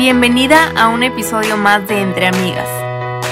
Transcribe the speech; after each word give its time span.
Bienvenida 0.00 0.72
a 0.76 0.88
un 0.88 1.02
episodio 1.02 1.58
más 1.58 1.86
de 1.86 2.00
Entre 2.00 2.26
Amigas, 2.26 2.66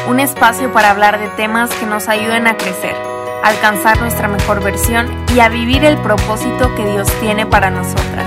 un 0.07 0.21
espacio 0.21 0.71
para 0.71 0.91
hablar 0.91 1.19
de 1.19 1.29
temas 1.29 1.71
que 1.71 1.87
nos 1.87 2.09
ayuden 2.09 2.47
a 2.47 2.59
crecer, 2.59 2.95
alcanzar 3.43 3.99
nuestra 3.99 4.29
mejor 4.29 4.63
versión 4.63 5.09
y 5.35 5.41
a 5.41 5.49
vivir 5.49 5.83
el 5.83 5.97
propósito 5.97 6.75
que 6.75 6.85
Dios 6.85 7.09
tiene 7.23 7.47
para 7.47 7.71
nosotras. 7.71 8.27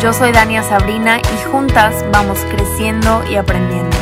Yo 0.00 0.12
soy 0.12 0.30
Dania 0.30 0.62
Sabrina 0.62 1.18
y 1.18 1.50
juntas 1.50 2.04
vamos 2.12 2.38
creciendo 2.48 3.24
y 3.28 3.34
aprendiendo. 3.34 3.95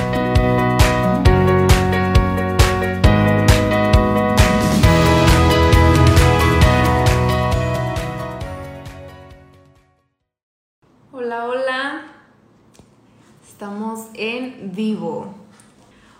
Vivo. 14.72 15.34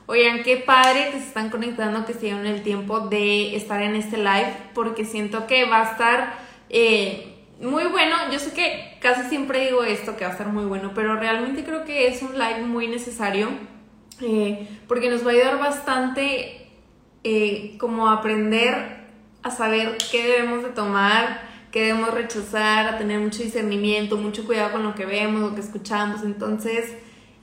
Oigan, 0.06 0.42
qué 0.42 0.58
padre 0.58 1.10
que 1.12 1.18
se 1.18 1.28
están 1.28 1.48
conectando, 1.48 2.04
que 2.04 2.12
se 2.12 2.20
dieron 2.20 2.46
el 2.46 2.62
tiempo 2.62 3.00
de 3.00 3.56
estar 3.56 3.80
en 3.80 3.96
este 3.96 4.18
live, 4.18 4.54
porque 4.74 5.06
siento 5.06 5.46
que 5.46 5.64
va 5.64 5.80
a 5.80 5.92
estar 5.92 6.34
eh, 6.68 7.34
muy 7.60 7.84
bueno. 7.84 8.16
Yo 8.30 8.38
sé 8.38 8.52
que 8.52 8.98
casi 9.00 9.28
siempre 9.30 9.64
digo 9.64 9.82
esto, 9.82 10.16
que 10.16 10.24
va 10.24 10.30
a 10.30 10.32
estar 10.32 10.48
muy 10.48 10.66
bueno, 10.66 10.92
pero 10.94 11.16
realmente 11.16 11.64
creo 11.64 11.84
que 11.84 12.08
es 12.08 12.20
un 12.20 12.34
live 12.38 12.62
muy 12.62 12.86
necesario, 12.86 13.48
eh, 14.20 14.68
porque 14.86 15.08
nos 15.08 15.24
va 15.24 15.30
a 15.30 15.34
ayudar 15.34 15.58
bastante 15.58 16.68
eh, 17.22 17.76
como 17.78 18.10
aprender 18.10 19.04
a 19.42 19.50
saber 19.50 19.96
qué 20.10 20.26
debemos 20.26 20.62
de 20.64 20.70
tomar, 20.70 21.48
qué 21.72 21.80
debemos 21.80 22.12
rechazar, 22.12 22.86
a 22.86 22.98
tener 22.98 23.20
mucho 23.20 23.42
discernimiento, 23.42 24.18
mucho 24.18 24.44
cuidado 24.44 24.72
con 24.72 24.82
lo 24.82 24.94
que 24.94 25.06
vemos, 25.06 25.40
lo 25.40 25.54
que 25.54 25.62
escuchamos. 25.62 26.22
Entonces, 26.22 26.92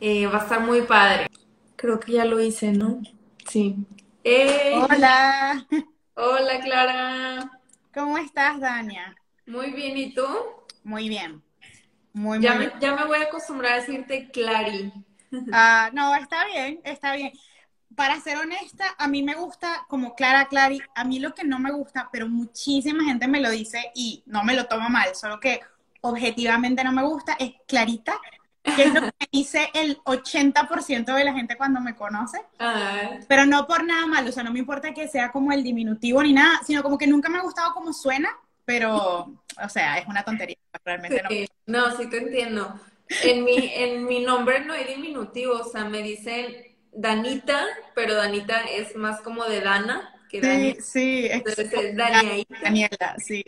eh, 0.01 0.27
va 0.27 0.39
a 0.39 0.43
estar 0.43 0.59
muy 0.61 0.81
padre. 0.81 1.27
Creo 1.77 1.99
que 1.99 2.13
ya 2.13 2.25
lo 2.25 2.41
hice, 2.41 2.71
¿no? 2.73 3.01
Sí. 3.47 3.77
Hola. 4.71 5.65
Hola, 6.15 6.59
Clara. 6.61 7.51
¿Cómo 7.93 8.17
estás, 8.17 8.59
Dania? 8.59 9.15
Muy 9.45 9.71
bien, 9.71 9.97
¿y 9.97 10.13
tú? 10.15 10.25
Muy 10.83 11.09
bien. 11.09 11.43
Muy, 12.13 12.39
ya, 12.39 12.55
muy 12.55 12.55
me, 12.55 12.67
bien. 12.67 12.79
ya 12.79 12.95
me 12.95 13.05
voy 13.05 13.19
a 13.19 13.23
acostumbrar 13.23 13.73
a 13.73 13.75
decirte 13.77 14.29
Clary. 14.31 14.91
Ah, 15.51 15.89
no, 15.93 16.15
está 16.15 16.45
bien, 16.45 16.81
está 16.83 17.15
bien. 17.15 17.31
Para 17.95 18.19
ser 18.21 18.37
honesta, 18.37 18.85
a 18.97 19.07
mí 19.07 19.23
me 19.23 19.35
gusta 19.35 19.85
como 19.87 20.15
Clara 20.15 20.47
Clary. 20.47 20.81
A 20.95 21.03
mí 21.05 21.19
lo 21.19 21.33
que 21.33 21.43
no 21.45 21.59
me 21.59 21.71
gusta, 21.71 22.09
pero 22.11 22.27
muchísima 22.27 23.03
gente 23.05 23.27
me 23.27 23.41
lo 23.41 23.49
dice 23.49 23.91
y 23.95 24.23
no 24.25 24.43
me 24.43 24.55
lo 24.55 24.65
toma 24.67 24.89
mal, 24.89 25.15
solo 25.15 25.39
que 25.39 25.61
objetivamente 26.01 26.83
no 26.83 26.91
me 26.91 27.03
gusta, 27.03 27.33
es 27.39 27.53
Clarita, 27.67 28.19
que 28.73 28.83
es 28.85 28.93
lo 28.93 29.01
que 29.01 29.27
dice 29.31 29.69
el 29.73 29.99
80% 30.05 31.13
de 31.13 31.25
la 31.25 31.33
gente 31.33 31.57
cuando 31.57 31.81
me 31.81 31.95
conoce. 31.95 32.39
Ay, 32.59 33.27
Pero 33.27 33.45
no 33.45 33.67
por 33.67 33.83
nada 33.85 34.07
malo, 34.07 34.29
o 34.29 34.33
sea, 34.33 34.43
no 34.43 34.51
me 34.51 34.59
importa 34.59 34.93
que 34.93 35.07
sea 35.07 35.31
como 35.31 35.51
el 35.53 35.63
diminutivo 35.63 36.21
ni 36.23 36.33
nada, 36.33 36.61
sino 36.65 36.83
como 36.83 36.97
que 36.97 37.07
nunca 37.07 37.29
me 37.29 37.37
ha 37.39 37.41
gustado 37.41 37.73
cómo 37.73 37.93
suena, 37.93 38.29
pero, 38.65 38.97
o 39.63 39.69
sea, 39.69 39.97
es 39.99 40.07
una 40.07 40.23
tontería, 40.23 40.57
realmente 40.83 41.21
no. 41.23 41.29
sí. 41.29 41.47
No, 41.65 41.95
sí 41.97 42.09
te 42.09 42.17
entiendo. 42.17 42.79
En 43.19 43.43
mi, 43.43 43.71
en 43.75 44.05
mi 44.05 44.21
nombre 44.23 44.65
no 44.65 44.73
hay 44.73 44.85
diminutivo, 44.85 45.59
o 45.59 45.63
sea, 45.69 45.85
me 45.85 46.01
dicen 46.01 46.55
Danita, 46.91 47.65
pero 47.95 48.15
Danita 48.15 48.61
es 48.63 48.95
más 48.95 49.21
como 49.21 49.45
de 49.45 49.61
Dana 49.61 50.13
que 50.29 50.41
Dani. 50.41 50.73
Sí, 50.73 50.77
sí, 50.81 51.29
Entonces 51.45 51.73
es 51.73 51.97
Daniaita. 51.97 52.55
Daniela, 52.61 53.15
sí. 53.19 53.43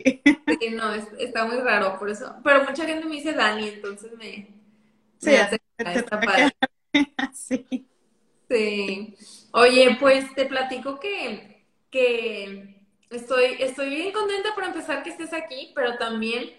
Sí, 0.46 0.70
no, 0.70 0.92
es- 0.94 1.08
está 1.18 1.44
muy 1.46 1.56
raro, 1.58 1.98
por 1.98 2.08
eso. 2.10 2.36
Pero 2.44 2.64
mucha 2.64 2.84
gente 2.86 3.06
me 3.06 3.16
dice 3.16 3.32
Dani, 3.32 3.68
entonces 3.68 4.12
me, 4.16 4.63
Sí, 5.24 5.36
hace- 5.36 5.60
está 5.78 6.20
padre. 6.20 6.50
Sí. 7.32 7.86
Sí. 8.48 9.16
Oye, 9.52 9.96
pues 10.00 10.32
te 10.34 10.46
platico 10.46 11.00
que, 11.00 11.64
que 11.90 12.76
estoy, 13.10 13.56
estoy 13.60 13.88
bien 13.90 14.12
contenta 14.12 14.54
por 14.54 14.64
empezar 14.64 15.02
que 15.02 15.10
estés 15.10 15.32
aquí, 15.32 15.72
pero 15.74 15.96
también 15.96 16.52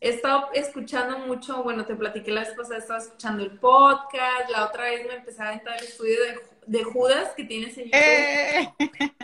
he 0.00 0.08
estado 0.10 0.48
escuchando 0.54 1.18
mucho, 1.18 1.62
bueno, 1.62 1.84
te 1.84 1.94
platiqué 1.94 2.30
la 2.30 2.40
vez 2.42 2.54
pasada, 2.56 2.78
estaba 2.78 3.00
escuchando 3.00 3.42
el 3.42 3.58
podcast, 3.58 4.50
la 4.50 4.66
otra 4.66 4.84
vez 4.84 5.06
me 5.06 5.14
empecé 5.14 5.42
a 5.42 5.52
entrar 5.52 5.78
al 5.78 5.84
estudio 5.84 6.16
de, 6.22 6.40
de 6.66 6.84
Judas 6.84 7.32
que 7.36 7.44
tienes 7.44 7.76
en 7.78 7.84
YouTube. 7.84 8.00
Eh, 8.00 8.72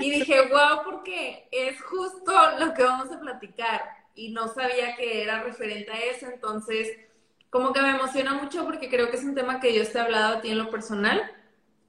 Y 0.01 0.11
dije, 0.11 0.41
wow, 0.49 0.83
porque 0.85 1.49
es 1.51 1.81
justo 1.83 2.33
lo 2.59 2.75
que 2.75 2.83
vamos 2.83 3.11
a 3.13 3.21
platicar. 3.21 3.83
Y 4.15 4.31
no 4.33 4.49
sabía 4.49 4.97
que 4.97 5.23
era 5.23 5.43
referente 5.43 5.93
a 5.93 5.99
eso, 6.01 6.27
entonces 6.27 6.89
como 7.51 7.73
que 7.73 7.81
me 7.83 7.91
emociona 7.91 8.35
mucho 8.35 8.65
porque 8.65 8.89
creo 8.91 9.11
que 9.11 9.17
es 9.17 9.25
un 9.25 9.35
tema 9.35 9.61
que 9.61 9.73
Dios 9.73 9.91
te 9.93 9.99
ha 9.99 10.05
hablado 10.05 10.37
a 10.39 10.41
ti 10.41 10.51
en 10.51 10.59
lo 10.59 10.71
personal. 10.71 11.23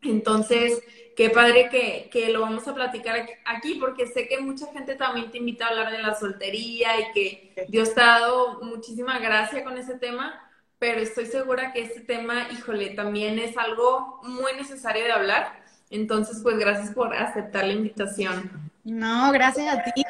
Entonces, 0.01 0.81
qué 1.15 1.29
padre 1.29 1.69
que, 1.69 2.09
que 2.11 2.29
lo 2.29 2.41
vamos 2.41 2.67
a 2.67 2.73
platicar 2.75 3.27
aquí- 3.45 3.75
porque 3.75 4.07
sé 4.07 4.27
que 4.27 4.39
mucha 4.39 4.67
gente 4.71 4.95
también 4.95 5.31
te 5.31 5.37
invita 5.39 5.65
a 5.65 5.69
hablar 5.69 5.91
de 5.91 6.01
la 6.01 6.15
soltería 6.15 6.99
y 6.99 7.11
que 7.13 7.53
Dios 7.67 7.93
te 7.93 8.01
ha 8.01 8.19
dado 8.21 8.61
muchísima 8.61 9.19
gracia 9.19 9.63
con 9.63 9.77
ese 9.77 9.95
tema, 9.99 10.41
pero 10.79 11.01
estoy 11.01 11.25
segura 11.25 11.73
que 11.73 11.81
este 11.81 12.01
tema, 12.01 12.47
híjole, 12.51 12.91
también 12.91 13.37
es 13.39 13.57
algo 13.57 14.21
muy 14.23 14.53
necesario 14.53 15.03
de 15.03 15.11
hablar. 15.11 15.59
Entonces, 15.89 16.39
pues 16.41 16.57
gracias 16.57 16.91
por 16.93 17.13
aceptar 17.15 17.65
la 17.65 17.73
invitación. 17.73 18.71
No, 18.83 19.31
gracias 19.31 19.73
a 19.73 19.83
ti, 19.83 20.03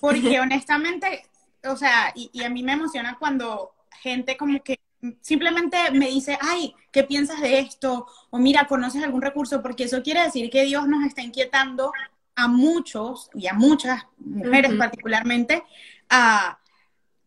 porque 0.00 0.40
honestamente, 0.40 1.24
o 1.64 1.76
sea, 1.76 2.12
y, 2.14 2.30
y 2.32 2.44
a 2.44 2.50
mí 2.50 2.62
me 2.62 2.72
emociona 2.72 3.16
cuando 3.18 3.72
gente 4.02 4.36
como 4.36 4.62
que 4.62 4.80
simplemente 5.20 5.76
me 5.92 6.08
dice, 6.08 6.38
ay, 6.40 6.74
¿qué 6.92 7.04
piensas 7.04 7.40
de 7.40 7.58
esto? 7.60 8.06
O 8.30 8.38
mira, 8.38 8.66
¿conoces 8.66 9.02
algún 9.04 9.22
recurso? 9.22 9.62
Porque 9.62 9.84
eso 9.84 10.02
quiere 10.02 10.22
decir 10.22 10.50
que 10.50 10.64
Dios 10.64 10.88
nos 10.88 11.04
está 11.04 11.22
inquietando 11.22 11.92
a 12.34 12.48
muchos 12.48 13.30
y 13.34 13.46
a 13.48 13.54
muchas 13.54 14.04
mujeres 14.18 14.74
particularmente 14.74 15.64
a, 16.08 16.58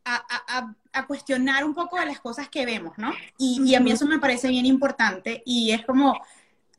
a, 0.06 0.76
a- 0.94 1.08
cuestionar 1.08 1.64
un 1.66 1.74
poco 1.74 1.98
de 2.00 2.06
las 2.06 2.20
cosas 2.20 2.50
que 2.50 2.66
vemos, 2.66 2.98
¿no? 2.98 3.12
Y, 3.38 3.62
y 3.66 3.76
a 3.76 3.80
mí 3.80 3.92
eso 3.92 4.06
me 4.06 4.20
parece 4.20 4.50
bien 4.50 4.66
importante 4.66 5.42
y 5.46 5.72
es 5.72 5.86
como, 5.86 6.20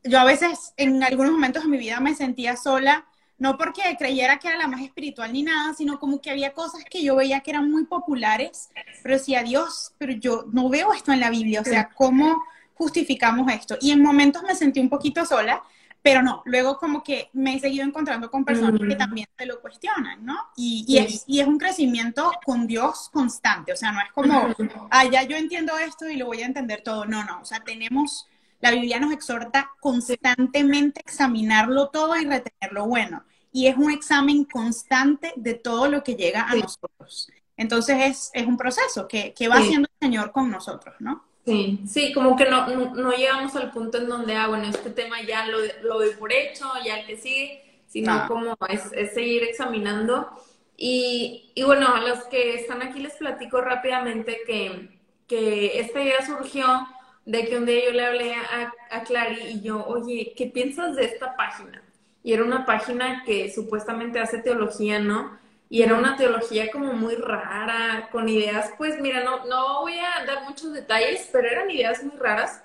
yo 0.05 0.19
a 0.21 0.25
veces 0.25 0.75
en 0.77 1.03
algunos 1.03 1.33
momentos 1.33 1.63
de 1.63 1.69
mi 1.71 1.79
vida 1.79 2.01
me 2.01 2.15
sentía 2.15 2.57
sola, 2.57 3.07
no 3.43 3.59
porque 3.59 3.83
creyera 3.99 4.39
que 4.39 4.47
era 4.47 4.57
la 4.57 4.69
más 4.69 4.81
espiritual 4.83 5.33
ni 5.33 5.43
nada, 5.43 5.75
sino 5.75 5.99
como 5.99 6.21
que 6.21 6.31
había 6.31 6.53
cosas 6.53 6.85
que 6.89 7.03
yo 7.03 7.17
veía 7.17 7.41
que 7.41 7.51
eran 7.51 7.69
muy 7.69 7.85
populares, 7.87 8.71
pero 9.03 9.17
decía, 9.17 9.43
Dios, 9.43 9.95
pero 9.99 10.13
yo 10.13 10.45
no 10.53 10.69
veo 10.69 10.93
esto 10.93 11.11
en 11.11 11.19
la 11.19 11.29
Biblia, 11.29 11.61
o 11.61 11.65
sea, 11.65 11.91
¿cómo 11.93 12.41
justificamos 12.75 13.53
esto? 13.53 13.77
Y 13.81 13.91
en 13.91 14.01
momentos 14.01 14.45
me 14.45 14.55
sentí 14.55 14.79
un 14.79 14.89
poquito 14.89 15.27
sola, 15.27 15.61
pero 16.03 16.23
no, 16.23 16.43
luego 16.45 16.79
como 16.79 17.03
que 17.03 17.31
me 17.33 17.57
he 17.57 17.59
seguido 17.61 17.85
encontrando 17.85 18.31
con 18.31 18.45
personas 18.45 18.81
que 18.81 18.95
Mm. 18.95 18.99
también 18.99 19.27
se 19.37 19.47
lo 19.47 19.61
cuestionan, 19.61 20.25
¿no? 20.25 20.37
Y, 20.57 20.99
es, 20.99 21.25
y 21.27 21.41
es 21.41 21.47
un 21.49 21.59
crecimiento 21.59 22.31
con 22.45 22.69
Dios 22.69 23.09
constante, 23.13 23.73
o 23.73 23.77
sea, 23.77 23.91
no 23.91 24.01
es 24.03 24.13
como, 24.13 24.55
ah, 24.91 25.05
ya 25.07 25.25
yo 25.25 25.37
entiendo 25.37 25.77
esto 25.79 26.09
y 26.09 26.15
lo 26.17 26.27
voy 26.27 26.43
a 26.43 26.47
entender 26.47 26.83
todo, 26.83 27.07
no, 27.07 27.25
no, 27.25 27.41
o 27.41 27.45
sea, 27.45 27.59
tenemos, 27.65 28.29
la 28.61 28.71
Biblia 28.71 29.01
nos 29.01 29.13
exhorta 29.13 29.73
constantemente 29.81 31.01
a 31.01 31.11
examinarlo 31.11 31.89
todo 31.89 32.17
y 32.17 32.25
retener 32.25 32.73
lo 32.73 32.87
bueno, 32.87 33.25
y 33.53 33.67
es 33.67 33.77
un 33.77 33.91
examen 33.91 34.45
constante 34.45 35.33
de 35.37 35.55
todo 35.55 35.89
lo 35.89 36.03
que 36.03 36.17
llega 36.17 36.43
a 36.43 36.53
Sí. 36.53 36.61
nosotros. 36.63 37.29
Entonces 37.57 37.97
es, 38.01 38.31
es 38.35 38.47
un 38.47 38.57
proceso 38.57 39.07
que, 39.09 39.35
que 39.35 39.49
va 39.49 39.57
Sí. 39.59 39.65
haciendo 39.65 39.89
el 40.01 40.07
Señor 40.09 40.33
con 40.33 40.51
nosotros, 40.51 40.95
¿no? 41.01 41.25
Sí, 41.45 41.81
sí, 41.89 42.13
como 42.13 42.37
que 42.37 42.49
no, 42.49 42.69
no, 42.69 42.95
no 42.95 43.11
llegamos 43.13 43.55
al 43.57 43.73
punto 43.73 43.99
en 43.99 44.09
donde, 44.09 44.37
ah, 44.37 44.47
bueno, 44.47 44.65
este 44.69 44.91
tema 44.91 45.21
ya 45.23 45.47
lo, 45.47 45.59
lo 45.83 45.95
doy 45.99 46.11
por 46.15 46.33
hecho, 46.33 46.67
ya 46.85 47.01
el 47.01 47.07
que 47.07 47.17
sigue, 47.17 47.83
sino 47.89 48.15
No. 48.15 48.29
como 48.29 48.57
es, 48.69 48.93
es 48.93 49.13
seguir 49.13 49.43
examinando. 49.43 50.31
Y, 50.77 51.51
y 51.55 51.65
bueno, 51.65 51.89
a 51.95 52.01
los 52.01 52.25
que 52.25 52.55
están 52.55 52.81
aquí 52.83 53.01
les 53.01 53.15
platico 53.15 53.61
rápidamente 53.61 54.39
que, 54.47 54.99
que 55.27 55.81
esta 55.81 56.01
idea 56.03 56.25
surgió 56.25 56.87
de 57.25 57.47
que 57.49 57.59
un 57.59 57.67
día 57.67 57.85
yo 57.87 57.93
le 57.93 58.07
hablé 58.07 58.35
a, 58.35 58.73
a 58.91 59.03
Clary 59.05 59.43
y 59.49 59.61
yo, 59.63 59.85
oye, 59.87 60.35
¿qué 60.37 60.47
piensas 60.47 60.95
de 60.97 61.05
esta 61.07 61.37
página? 61.37 61.82
Y 62.23 62.33
era 62.33 62.45
una 62.45 62.65
página 62.67 63.23
que 63.25 63.51
supuestamente 63.53 64.21
hace 64.21 64.39
teología, 64.39 64.99
¿no? 64.99 65.39
Y 65.69 65.83
era 65.83 65.97
una 65.97 66.17
teología 66.17 66.71
como 66.71 66.93
muy 66.93 67.15
rara, 67.15 68.09
con 68.13 68.29
ideas, 68.29 68.71
pues 68.77 69.01
mira, 69.01 69.25
no, 69.25 69.47
no 69.47 69.81
voy 69.81 69.95
a 69.99 70.25
dar 70.27 70.45
muchos 70.47 70.73
detalles, 70.73 71.29
pero 71.33 71.49
eran 71.49 71.71
ideas 71.71 72.05
muy 72.05 72.17
raras. 72.19 72.63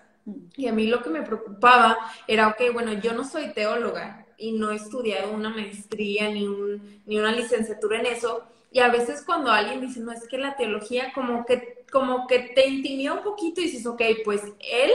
Y 0.57 0.67
a 0.67 0.73
mí 0.73 0.87
lo 0.87 1.01
que 1.01 1.09
me 1.09 1.21
preocupaba 1.21 1.97
era, 2.27 2.49
ok, 2.49 2.73
bueno, 2.73 2.91
yo 2.93 3.13
no 3.13 3.23
soy 3.23 3.53
teóloga 3.53 4.25
y 4.37 4.51
no 4.51 4.71
he 4.71 4.75
estudiado 4.75 5.31
una 5.31 5.49
maestría 5.49 6.29
ni, 6.29 6.47
un, 6.47 7.01
ni 7.05 7.17
una 7.17 7.31
licenciatura 7.31 7.99
en 7.99 8.07
eso. 8.07 8.43
Y 8.71 8.79
a 8.79 8.89
veces 8.89 9.23
cuando 9.25 9.51
alguien 9.51 9.79
dice, 9.79 10.01
no, 10.01 10.11
es 10.11 10.27
que 10.27 10.37
la 10.37 10.57
teología 10.57 11.13
como 11.13 11.45
que, 11.45 11.85
como 11.91 12.27
que 12.27 12.39
te 12.39 12.67
intimida 12.67 13.13
un 13.13 13.23
poquito 13.23 13.61
y 13.61 13.65
dices, 13.65 13.85
ok, 13.85 14.01
pues 14.25 14.43
él 14.59 14.91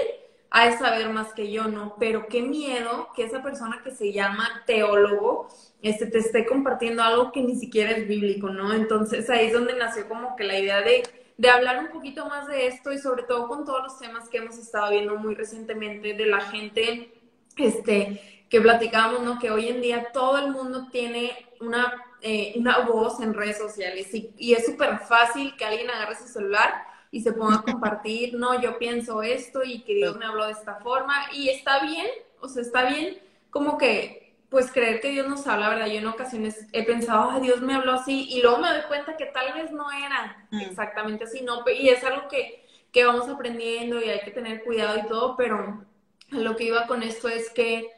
ha 0.54 0.68
de 0.68 0.76
saber 0.76 1.08
más 1.08 1.32
que 1.32 1.50
yo, 1.50 1.64
¿no? 1.64 1.96
Pero 1.98 2.26
qué 2.26 2.42
miedo 2.42 3.08
que 3.16 3.24
esa 3.24 3.42
persona 3.42 3.80
que 3.82 3.90
se 3.90 4.12
llama 4.12 4.62
teólogo 4.66 5.48
este, 5.80 6.04
te 6.06 6.18
esté 6.18 6.44
compartiendo 6.44 7.02
algo 7.02 7.32
que 7.32 7.40
ni 7.40 7.56
siquiera 7.56 7.92
es 7.92 8.06
bíblico, 8.06 8.50
¿no? 8.50 8.74
Entonces 8.74 9.30
ahí 9.30 9.46
es 9.46 9.54
donde 9.54 9.74
nació 9.74 10.06
como 10.08 10.36
que 10.36 10.44
la 10.44 10.58
idea 10.58 10.82
de, 10.82 11.04
de 11.38 11.48
hablar 11.48 11.78
un 11.78 11.88
poquito 11.88 12.26
más 12.26 12.48
de 12.48 12.66
esto 12.66 12.92
y 12.92 12.98
sobre 12.98 13.22
todo 13.22 13.48
con 13.48 13.64
todos 13.64 13.82
los 13.82 13.98
temas 13.98 14.28
que 14.28 14.38
hemos 14.38 14.58
estado 14.58 14.90
viendo 14.90 15.16
muy 15.16 15.34
recientemente 15.34 16.12
de 16.12 16.26
la 16.26 16.40
gente, 16.40 17.14
este, 17.56 18.44
que 18.50 18.60
platicábamos, 18.60 19.22
¿no? 19.22 19.38
Que 19.38 19.50
hoy 19.50 19.68
en 19.68 19.80
día 19.80 20.08
todo 20.12 20.36
el 20.36 20.52
mundo 20.52 20.88
tiene 20.92 21.32
una, 21.62 21.94
eh, 22.20 22.52
una 22.56 22.80
voz 22.80 23.20
en 23.20 23.32
redes 23.32 23.56
sociales 23.56 24.12
y, 24.12 24.34
y 24.36 24.52
es 24.52 24.66
súper 24.66 24.98
fácil 24.98 25.56
que 25.56 25.64
alguien 25.64 25.88
agarre 25.88 26.16
su 26.16 26.28
celular 26.28 26.91
y 27.12 27.20
se 27.20 27.34
ponga 27.34 27.56
a 27.56 27.62
compartir, 27.62 28.34
no, 28.34 28.60
yo 28.60 28.78
pienso 28.78 29.22
esto 29.22 29.62
y 29.62 29.82
que 29.82 29.94
Dios 29.94 30.16
me 30.16 30.24
habló 30.24 30.46
de 30.46 30.52
esta 30.52 30.76
forma 30.76 31.14
y 31.32 31.50
está 31.50 31.84
bien, 31.84 32.06
o 32.40 32.48
sea, 32.48 32.62
está 32.62 32.86
bien 32.86 33.18
como 33.50 33.76
que 33.76 34.34
pues 34.48 34.72
creer 34.72 35.00
que 35.00 35.10
Dios 35.10 35.28
nos 35.28 35.46
habla, 35.46 35.68
¿verdad? 35.68 35.86
Yo 35.86 35.98
en 35.98 36.06
ocasiones 36.06 36.66
he 36.72 36.84
pensado, 36.84 37.30
ah, 37.30 37.40
Dios 37.40 37.60
me 37.60 37.74
habló 37.74 37.92
así, 37.92 38.28
y 38.30 38.42
luego 38.42 38.58
me 38.58 38.68
doy 38.68 38.82
cuenta 38.88 39.16
que 39.16 39.26
tal 39.26 39.52
vez 39.54 39.70
no 39.72 39.90
era 39.90 40.46
mm. 40.50 40.60
exactamente 40.60 41.24
así, 41.24 41.42
¿no? 41.42 41.64
Y 41.68 41.88
es 41.88 42.02
algo 42.04 42.28
que, 42.28 42.64
que 42.90 43.04
vamos 43.04 43.28
aprendiendo 43.28 44.00
y 44.00 44.10
hay 44.10 44.20
que 44.20 44.30
tener 44.30 44.62
cuidado 44.64 44.98
y 44.98 45.06
todo, 45.06 45.36
pero 45.36 45.84
lo 46.28 46.56
que 46.56 46.64
iba 46.64 46.86
con 46.86 47.02
esto 47.02 47.28
es 47.28 47.50
que, 47.50 47.90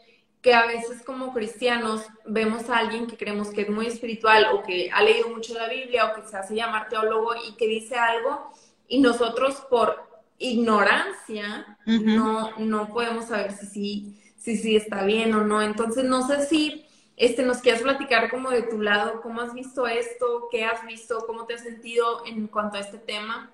que 0.43 0.55
a 0.55 0.67
veces 0.67 1.03
como 1.03 1.33
cristianos 1.33 2.07
vemos 2.25 2.69
a 2.71 2.79
alguien 2.79 3.07
que 3.07 3.17
creemos 3.17 3.51
que 3.51 3.63
es 3.63 3.69
muy 3.69 3.87
espiritual 3.87 4.47
o 4.53 4.63
que 4.63 4.91
ha 4.93 5.03
leído 5.03 5.29
mucho 5.31 5.55
la 5.55 5.69
Biblia 5.69 6.07
o 6.07 6.15
que 6.15 6.29
se 6.29 6.37
hace 6.37 6.55
llamar 6.55 6.89
teólogo 6.89 7.35
y 7.49 7.57
que 7.57 7.67
dice 7.67 7.97
algo 7.97 8.53
y 8.89 9.01
nosotros 9.01 9.57
por 9.71 10.03
ignorancia 10.39 11.79
no, 11.87 12.59
no 12.59 12.89
podemos 12.89 13.27
saber 13.27 13.53
si 13.53 13.67
sí 13.67 14.21
si 14.45 14.59
sí 14.59 14.77
está 14.77 15.05
bien 15.05 15.33
o 15.35 15.43
no. 15.43 15.63
Entonces, 15.63 16.05
no 16.05 16.27
sé 16.27 16.47
si 16.47 16.85
este, 17.17 17.43
nos 17.45 17.59
quieras 17.59 17.81
platicar 17.81 18.31
como 18.31 18.51
de 18.51 18.63
tu 18.63 18.81
lado, 18.83 19.23
cómo 19.23 19.41
has 19.41 19.55
visto 19.55 19.87
esto, 19.87 20.49
qué 20.51 20.67
has 20.67 20.85
visto, 20.87 21.25
cómo 21.27 21.47
te 21.47 21.55
has 21.55 21.63
sentido 21.63 22.27
en 22.27 22.47
cuanto 22.49 22.77
a 22.77 22.81
este 22.81 22.99
tema. 22.99 23.51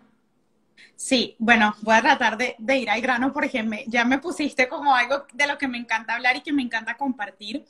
Sí, 0.97 1.37
bueno, 1.39 1.77
voy 1.83 1.95
a 1.95 2.03
tratar 2.03 2.37
de, 2.37 2.57
ir 2.77 2.91
al 2.91 3.01
grano 3.01 3.33
porque 3.33 3.63
me, 3.63 3.85
ya 3.87 4.05
me 4.05 4.19
pusiste 4.19 4.69
como 4.69 4.95
algo 4.95 5.25
de 5.33 5.47
lo 5.47 5.59
que 5.59 5.69
me 5.69 5.79
encanta 5.79 6.15
hablar 6.15 6.37
y 6.37 6.41
que 6.41 6.53
me 6.53 6.63
encanta 6.63 6.97
compartir. 6.97 7.65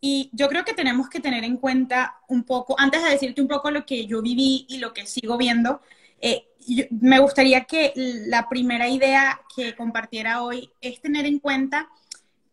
Y 0.00 0.28
yo 0.32 0.48
creo 0.48 0.64
que 0.64 0.74
tenemos 0.74 1.08
que 1.08 1.20
tener 1.20 1.44
en 1.44 1.58
cuenta 1.58 2.16
un 2.26 2.42
poco, 2.42 2.74
antes 2.78 3.02
de 3.04 3.10
decirte 3.10 3.40
un 3.40 3.48
poco 3.48 3.70
lo 3.70 3.86
que 3.86 4.06
yo 4.06 4.22
viví 4.22 4.66
y 4.68 4.78
lo 4.78 4.92
que 4.92 5.06
sigo 5.06 5.38
viendo, 5.38 5.80
eh, 6.20 6.45
me 6.90 7.18
gustaría 7.18 7.64
que 7.64 7.92
la 7.94 8.48
primera 8.48 8.88
idea 8.88 9.40
que 9.54 9.74
compartiera 9.74 10.42
hoy 10.42 10.70
es 10.80 11.00
tener 11.00 11.26
en 11.26 11.38
cuenta 11.38 11.88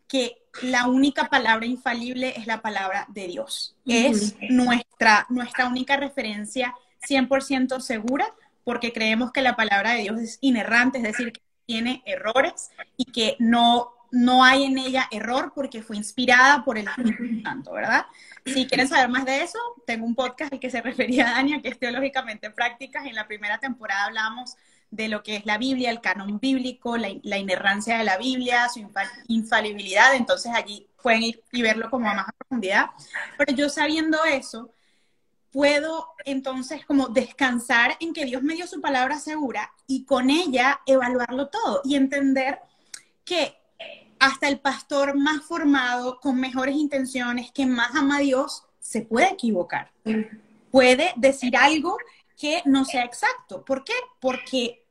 que 0.06 0.36
la 0.62 0.86
única 0.86 1.28
palabra 1.28 1.66
infalible 1.66 2.34
es 2.36 2.46
la 2.46 2.62
palabra 2.62 3.06
de 3.08 3.26
Dios. 3.26 3.74
Es 3.86 4.36
nuestra, 4.48 5.26
nuestra 5.28 5.66
única 5.66 5.96
referencia 5.96 6.74
100% 7.08 7.80
segura 7.80 8.32
porque 8.62 8.92
creemos 8.92 9.32
que 9.32 9.42
la 9.42 9.56
palabra 9.56 9.92
de 9.92 10.02
Dios 10.02 10.20
es 10.20 10.38
inerrante, 10.40 10.98
es 10.98 11.04
decir, 11.04 11.32
que 11.32 11.42
tiene 11.66 12.02
errores 12.06 12.70
y 12.96 13.06
que 13.06 13.36
no, 13.38 13.93
no 14.14 14.44
hay 14.44 14.64
en 14.64 14.78
ella 14.78 15.08
error 15.10 15.52
porque 15.54 15.82
fue 15.82 15.96
inspirada 15.96 16.64
por 16.64 16.78
el 16.78 16.86
Espíritu 16.86 17.42
Santo, 17.42 17.72
¿verdad? 17.72 18.06
Si 18.46 18.66
quieren 18.66 18.86
saber 18.86 19.08
más 19.08 19.24
de 19.24 19.42
eso, 19.42 19.58
tengo 19.86 20.06
un 20.06 20.14
podcast 20.14 20.52
al 20.52 20.60
que 20.60 20.70
se 20.70 20.80
refería 20.82 21.28
a 21.28 21.32
Dania, 21.32 21.60
que 21.60 21.68
es 21.68 21.78
Teológicamente 21.78 22.50
Prácticas. 22.50 23.06
En 23.06 23.16
la 23.16 23.26
primera 23.26 23.58
temporada 23.58 24.04
hablamos 24.04 24.56
de 24.90 25.08
lo 25.08 25.24
que 25.24 25.34
es 25.36 25.46
la 25.46 25.58
Biblia, 25.58 25.90
el 25.90 26.00
canon 26.00 26.38
bíblico, 26.38 26.96
la, 26.96 27.36
inerrancia 27.36 27.98
de 27.98 28.04
la 28.04 28.16
Biblia, 28.16 28.68
su 28.68 28.88
infalibilidad, 29.26 30.14
entonces 30.14 30.52
allí 30.54 30.86
pueden 31.02 31.24
ir 31.24 31.42
y 31.50 31.62
verlo 31.62 31.90
como 31.90 32.08
a 32.08 32.14
más 32.14 32.26
profundidad. 32.38 32.90
Pero 33.36 33.56
yo 33.56 33.68
sabiendo 33.68 34.24
eso, 34.24 34.70
puedo 35.50 36.10
entonces 36.24 36.86
como 36.86 37.08
descansar 37.08 37.96
en 37.98 38.12
que 38.12 38.24
Dios 38.24 38.42
me 38.44 38.54
dio 38.54 38.68
su 38.68 38.80
palabra 38.80 39.18
segura 39.18 39.72
y 39.88 40.04
con 40.04 40.30
ella 40.30 40.80
evaluarlo 40.86 41.48
todo 41.48 41.80
y 41.84 41.96
entender 41.96 42.60
que 43.24 43.63
hasta 44.24 44.48
el 44.48 44.58
pastor 44.58 45.14
más 45.16 45.42
formado, 45.42 46.18
con 46.18 46.40
mejores 46.40 46.76
intenciones, 46.76 47.52
que 47.52 47.66
más 47.66 47.94
ama 47.94 48.16
a 48.16 48.20
Dios, 48.20 48.64
se 48.80 49.02
puede 49.02 49.28
equivocar. 49.28 49.90
Puede 50.70 51.12
decir 51.16 51.54
algo 51.58 51.98
que 52.34 52.62
no 52.64 52.86
sea 52.86 53.04
exacto. 53.04 53.62
¿Por 53.62 53.84
qué? 53.84 53.92
Porque 54.20 54.82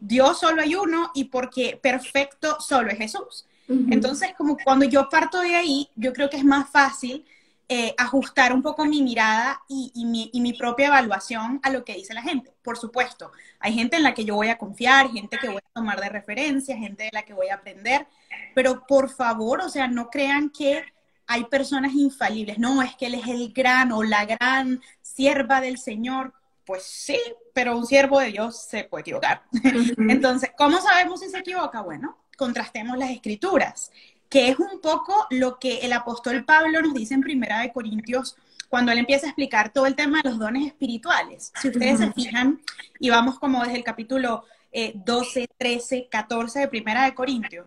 Dios 0.00 0.40
solo 0.40 0.62
hay 0.62 0.74
uno 0.74 1.10
y 1.14 1.24
porque 1.24 1.78
perfecto 1.82 2.58
solo 2.60 2.90
es 2.90 2.96
Jesús. 2.96 3.44
Entonces, 3.68 4.30
como 4.38 4.56
cuando 4.56 4.86
yo 4.86 5.10
parto 5.10 5.42
de 5.42 5.54
ahí, 5.54 5.90
yo 5.94 6.14
creo 6.14 6.30
que 6.30 6.38
es 6.38 6.44
más 6.44 6.70
fácil 6.70 7.26
eh, 7.68 7.94
ajustar 7.98 8.54
un 8.54 8.62
poco 8.62 8.86
mi 8.86 9.02
mirada 9.02 9.60
y, 9.68 9.92
mi, 10.06 10.30
y, 10.32 10.40
mi, 10.40 10.54
propia 10.54 10.86
evaluación 10.86 11.60
a 11.62 11.68
lo 11.68 11.84
que 11.84 11.92
dice 11.92 12.14
la 12.14 12.22
gente. 12.22 12.54
Por 12.62 12.78
supuesto, 12.78 13.30
hay 13.60 13.74
gente 13.74 13.96
en 13.98 14.04
la 14.04 14.14
que 14.14 14.24
yo 14.24 14.36
voy 14.36 14.48
a 14.48 14.56
confiar, 14.56 15.10
gente 15.10 15.36
que 15.36 15.48
voy 15.48 15.58
a 15.58 15.74
tomar 15.74 16.00
de 16.00 16.08
referencia, 16.08 16.78
gente 16.78 17.04
de 17.04 17.10
la 17.12 17.24
que 17.24 17.34
voy 17.34 17.48
a 17.48 17.56
aprender, 17.56 18.06
pero 18.54 18.86
por 18.86 19.10
favor, 19.10 19.60
o 19.60 19.68
sea, 19.68 19.88
no 19.88 20.10
crean 20.10 20.50
que 20.50 20.84
hay 21.26 21.44
personas 21.44 21.92
infalibles. 21.94 22.58
No, 22.58 22.82
es 22.82 22.96
que 22.96 23.06
él 23.06 23.14
es 23.14 23.26
el 23.28 23.52
gran 23.52 23.92
o 23.92 24.02
la 24.02 24.24
gran 24.24 24.80
sierva 25.02 25.60
del 25.60 25.78
Señor. 25.78 26.32
Pues 26.64 26.82
sí, 26.84 27.18
pero 27.52 27.76
un 27.76 27.86
siervo 27.86 28.18
de 28.18 28.32
Dios 28.32 28.62
se 28.62 28.84
puede 28.84 29.02
equivocar. 29.02 29.42
Entonces, 30.08 30.50
¿cómo 30.56 30.80
sabemos 30.80 31.20
si 31.20 31.28
se 31.28 31.38
equivoca? 31.38 31.82
Bueno, 31.82 32.18
contrastemos 32.36 32.98
las 32.98 33.10
escrituras, 33.10 33.90
que 34.28 34.48
es 34.48 34.58
un 34.58 34.80
poco 34.80 35.26
lo 35.30 35.58
que 35.58 35.78
el 35.78 35.92
apóstol 35.92 36.44
Pablo 36.44 36.82
nos 36.82 36.94
dice 36.94 37.14
en 37.14 37.22
Primera 37.22 37.60
de 37.60 37.72
Corintios 37.72 38.36
cuando 38.68 38.92
él 38.92 38.98
empieza 38.98 39.26
a 39.26 39.30
explicar 39.30 39.72
todo 39.72 39.86
el 39.86 39.96
tema 39.96 40.20
de 40.22 40.30
los 40.30 40.38
dones 40.38 40.66
espirituales. 40.66 41.52
Si 41.60 41.68
ustedes 41.68 41.98
se 41.98 42.12
fijan, 42.12 42.60
y 43.00 43.08
vamos 43.10 43.38
como 43.38 43.62
desde 43.62 43.76
el 43.76 43.84
capítulo 43.84 44.44
12, 44.72 45.48
13, 45.56 46.08
14 46.10 46.60
de 46.60 46.68
Primera 46.68 47.04
de 47.04 47.14
Corintios, 47.14 47.66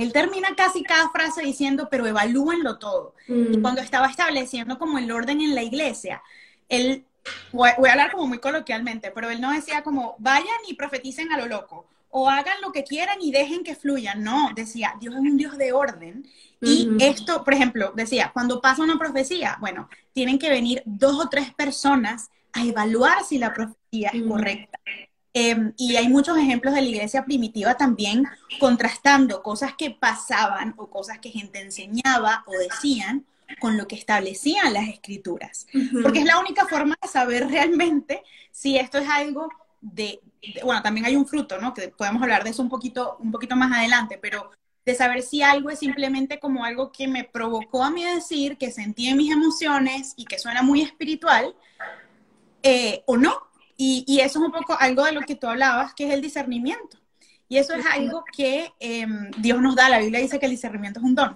él 0.00 0.12
termina 0.12 0.54
casi 0.56 0.82
cada 0.82 1.10
frase 1.10 1.42
diciendo, 1.42 1.88
pero 1.90 2.06
evalúenlo 2.06 2.78
todo. 2.78 3.14
Y 3.28 3.58
mm. 3.58 3.62
cuando 3.62 3.82
estaba 3.82 4.06
estableciendo 4.06 4.78
como 4.78 4.98
el 4.98 5.10
orden 5.12 5.40
en 5.40 5.54
la 5.54 5.62
iglesia, 5.62 6.22
él 6.68 7.04
voy, 7.52 7.70
a 7.70 7.92
hablar 7.92 8.12
como 8.12 8.26
muy 8.26 8.38
coloquialmente, 8.38 9.10
pero 9.10 9.30
él 9.30 9.40
no 9.40 9.52
decía 9.52 9.82
como 9.82 10.16
vayan 10.18 10.56
y 10.66 10.74
profeticen 10.74 11.32
a 11.32 11.38
lo 11.38 11.46
loco 11.46 11.86
o 12.10 12.28
hagan 12.28 12.60
lo 12.62 12.72
que 12.72 12.84
quieran 12.84 13.18
y 13.20 13.30
dejen 13.30 13.62
que 13.62 13.76
fluyan. 13.76 14.22
No, 14.24 14.50
decía, 14.54 14.94
Dios 14.98 15.14
es 15.14 15.20
un 15.20 15.36
Dios 15.36 15.56
de 15.58 15.72
orden. 15.72 16.26
Y 16.62 16.88
esto, 16.98 17.44
por 17.44 17.54
ejemplo, 17.54 17.92
decía, 17.94 18.30
cuando 18.34 18.60
pasa 18.60 18.82
una 18.82 18.98
profecía, 18.98 19.56
bueno, 19.60 19.88
tienen 20.12 20.38
que 20.38 20.50
venir 20.50 20.82
dos 20.84 21.24
o 21.24 21.28
tres 21.28 21.54
personas 21.54 22.30
a 22.52 22.64
evaluar 22.64 23.24
si 23.24 23.38
la 23.38 23.54
profecía 23.54 24.10
es 24.12 24.22
correcta. 24.22 24.78
Em, 25.32 25.72
y 25.76 25.94
hay 25.96 26.08
muchos 26.08 26.36
ejemplos 26.36 26.74
de 26.74 26.82
la 26.82 26.88
iglesia 26.88 27.24
primitiva 27.24 27.76
también 27.76 28.24
contrastando 28.58 29.42
cosas 29.42 29.74
que 29.74 29.90
pasaban 29.90 30.74
o 30.76 30.88
cosas 30.90 31.20
que 31.20 31.30
gente 31.30 31.60
enseñaba 31.60 32.42
o 32.46 32.52
decían 32.52 33.24
con 33.60 33.76
lo 33.76 33.86
que 33.86 33.94
establecían 33.94 34.72
las 34.72 34.88
escrituras, 34.88 35.66
porque 36.02 36.20
es 36.20 36.24
la 36.24 36.38
única 36.38 36.66
forma 36.66 36.96
de 37.02 37.08
saber 37.08 37.48
realmente 37.48 38.22
si 38.50 38.76
esto 38.76 38.98
es 38.98 39.08
algo 39.08 39.48
de, 39.80 40.20
bueno, 40.64 40.82
también 40.82 41.06
hay 41.06 41.16
un 41.16 41.26
fruto, 41.26 41.58
¿no? 41.60 41.74
Que 41.74 41.88
podemos 41.88 42.22
hablar 42.22 42.44
de 42.44 42.50
eso 42.50 42.62
un 42.62 42.68
poquito, 42.68 43.16
un 43.18 43.32
poquito 43.32 43.56
más 43.56 43.72
adelante, 43.72 44.18
pero 44.20 44.50
de 44.84 44.94
saber 44.94 45.22
si 45.22 45.42
algo 45.42 45.70
es 45.70 45.78
simplemente 45.78 46.38
como 46.38 46.64
algo 46.64 46.90
que 46.92 47.06
me 47.06 47.24
provocó 47.24 47.82
a 47.82 47.90
mí 47.90 48.04
decir, 48.04 48.56
que 48.56 48.70
sentí 48.72 49.08
en 49.08 49.16
mis 49.16 49.32
emociones 49.32 50.14
y 50.16 50.24
que 50.24 50.38
suena 50.38 50.62
muy 50.62 50.82
espiritual, 50.82 51.54
eh, 52.62 53.02
o 53.06 53.16
no. 53.16 53.49
Y, 53.82 54.04
y, 54.06 54.20
eso 54.20 54.40
es 54.40 54.44
un 54.44 54.52
poco 54.52 54.76
algo 54.78 55.06
de 55.06 55.12
lo 55.12 55.22
que 55.22 55.36
tú 55.36 55.46
hablabas, 55.46 55.94
que 55.94 56.06
es 56.06 56.12
el 56.12 56.20
discernimiento. 56.20 56.98
Y 57.48 57.56
eso 57.56 57.72
es 57.72 57.86
algo 57.86 58.24
que 58.30 58.74
em, 58.78 59.30
Dios 59.38 59.62
nos 59.62 59.74
da. 59.74 59.88
La 59.88 60.00
Biblia 60.00 60.20
dice 60.20 60.38
que 60.38 60.44
el 60.44 60.52
discernimiento 60.52 61.00
es 61.00 61.04
un 61.06 61.14
don 61.14 61.32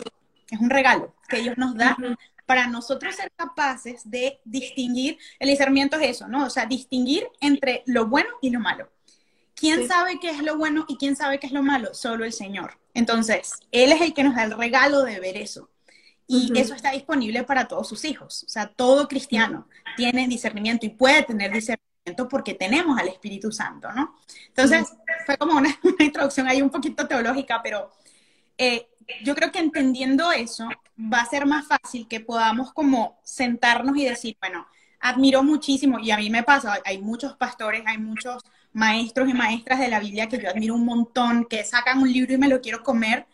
es 0.51 0.61
un 0.61 0.69
regalo 0.69 1.15
que 1.27 1.39
Dios 1.39 1.57
nos 1.57 1.75
da 1.75 1.97
para 2.45 2.67
nosotros 2.67 3.17
ser 3.17 3.33
capaces 3.35 4.03
de 4.05 4.41
distinguir, 4.45 5.17
el 5.39 5.49
discernimiento 5.49 5.97
es 5.97 6.11
eso, 6.11 6.29
¿no? 6.29 6.45
O 6.45 6.51
sea, 6.51 6.67
distinguir 6.67 7.27
entre 7.41 7.83
lo 7.87 8.09
bueno 8.09 8.29
y 8.43 8.51
lo 8.51 8.61
malo. 8.61 8.91
¿Quién 9.55 9.89
sabe 9.89 10.21
qué 10.21 10.29
es 10.29 10.43
lo 10.43 10.59
bueno 10.59 10.85
y 10.87 10.99
quién 10.99 11.17
sabe 11.17 11.41
qué 11.41 11.47
es 11.47 11.53
lo 11.53 11.63
malo? 11.63 11.95
Solo 11.95 12.27
el 12.27 12.35
Señor. 12.35 12.79
Entonces, 12.93 13.53
Él 13.73 13.91
es 13.91 14.03
el 14.03 14.13
que 14.13 14.23
nos 14.23 14.35
da 14.35 14.45
el 14.45 14.59
regalo 14.59 15.03
de 15.03 15.19
ver 15.19 15.39
eso. 15.39 15.71
Y 16.27 16.53
eso 16.59 16.75
está 16.75 16.91
disponible 16.91 17.45
para 17.45 17.69
todos 17.69 17.89
sus 17.89 18.05
hijos. 18.05 18.45
O 18.45 18.49
sea, 18.51 18.67
todo 18.67 19.09
cristiano 19.09 19.67
tiene 19.97 20.29
discernimiento 20.29 20.85
y 20.85 20.91
puede 20.91 21.23
tener 21.23 21.51
discernimiento 21.51 21.84
porque 22.29 22.55
tenemos 22.55 22.99
al 22.99 23.09
Espíritu 23.09 23.51
Santo, 23.51 23.91
¿no? 23.93 24.17
Entonces, 24.49 24.93
fue 25.25 25.37
como 25.37 25.57
una, 25.57 25.69
una, 25.83 26.05
introducción 26.05 26.47
ahí 26.49 26.61
un 26.61 26.71
poquito 26.71 27.07
teológica, 27.07 27.61
pero 27.63 27.91
eh, 28.59 28.89
yo 29.23 29.35
creo 29.35 29.51
que 29.51 29.59
entendiendo 29.59 30.31
eso 30.33 30.69
va 30.99 31.21
a 31.21 31.27
ser 31.27 31.47
más 31.47 31.67
fácil 31.67 32.07
que 32.09 32.21
podamos 32.21 32.73
como 32.73 33.19
sentarnos 33.23 33.97
y 33.97 34.05
decir, 34.05 34.37
bueno, 34.41 34.67
admiro 35.01 35.43
muchísimo, 35.43 35.99
y 35.99 36.11
a 36.11 36.17
mí 36.17 36.31
me 36.31 36.43
pasa, 36.43 36.81
hay 36.85 36.99
muchos 36.99 37.37
pastores, 37.37 37.83
hay 37.87 37.99
muchos 37.99 38.43
maestros 38.73 39.29
y 39.29 39.35
maestras 39.35 39.79
de 39.79 39.89
la 39.89 40.01
Biblia 40.01 40.29
que 40.29 40.41
yo 40.41 40.49
admiro 40.49 40.75
un 40.75 40.85
montón, 40.85 41.45
que 41.45 41.63
sacan 41.65 42.01
un 42.01 42.11
libro 42.11 42.33
y 42.33 42.39
me 42.39 42.49
lo 42.49 42.61
quiero 42.61 42.83
comer, 42.83 43.27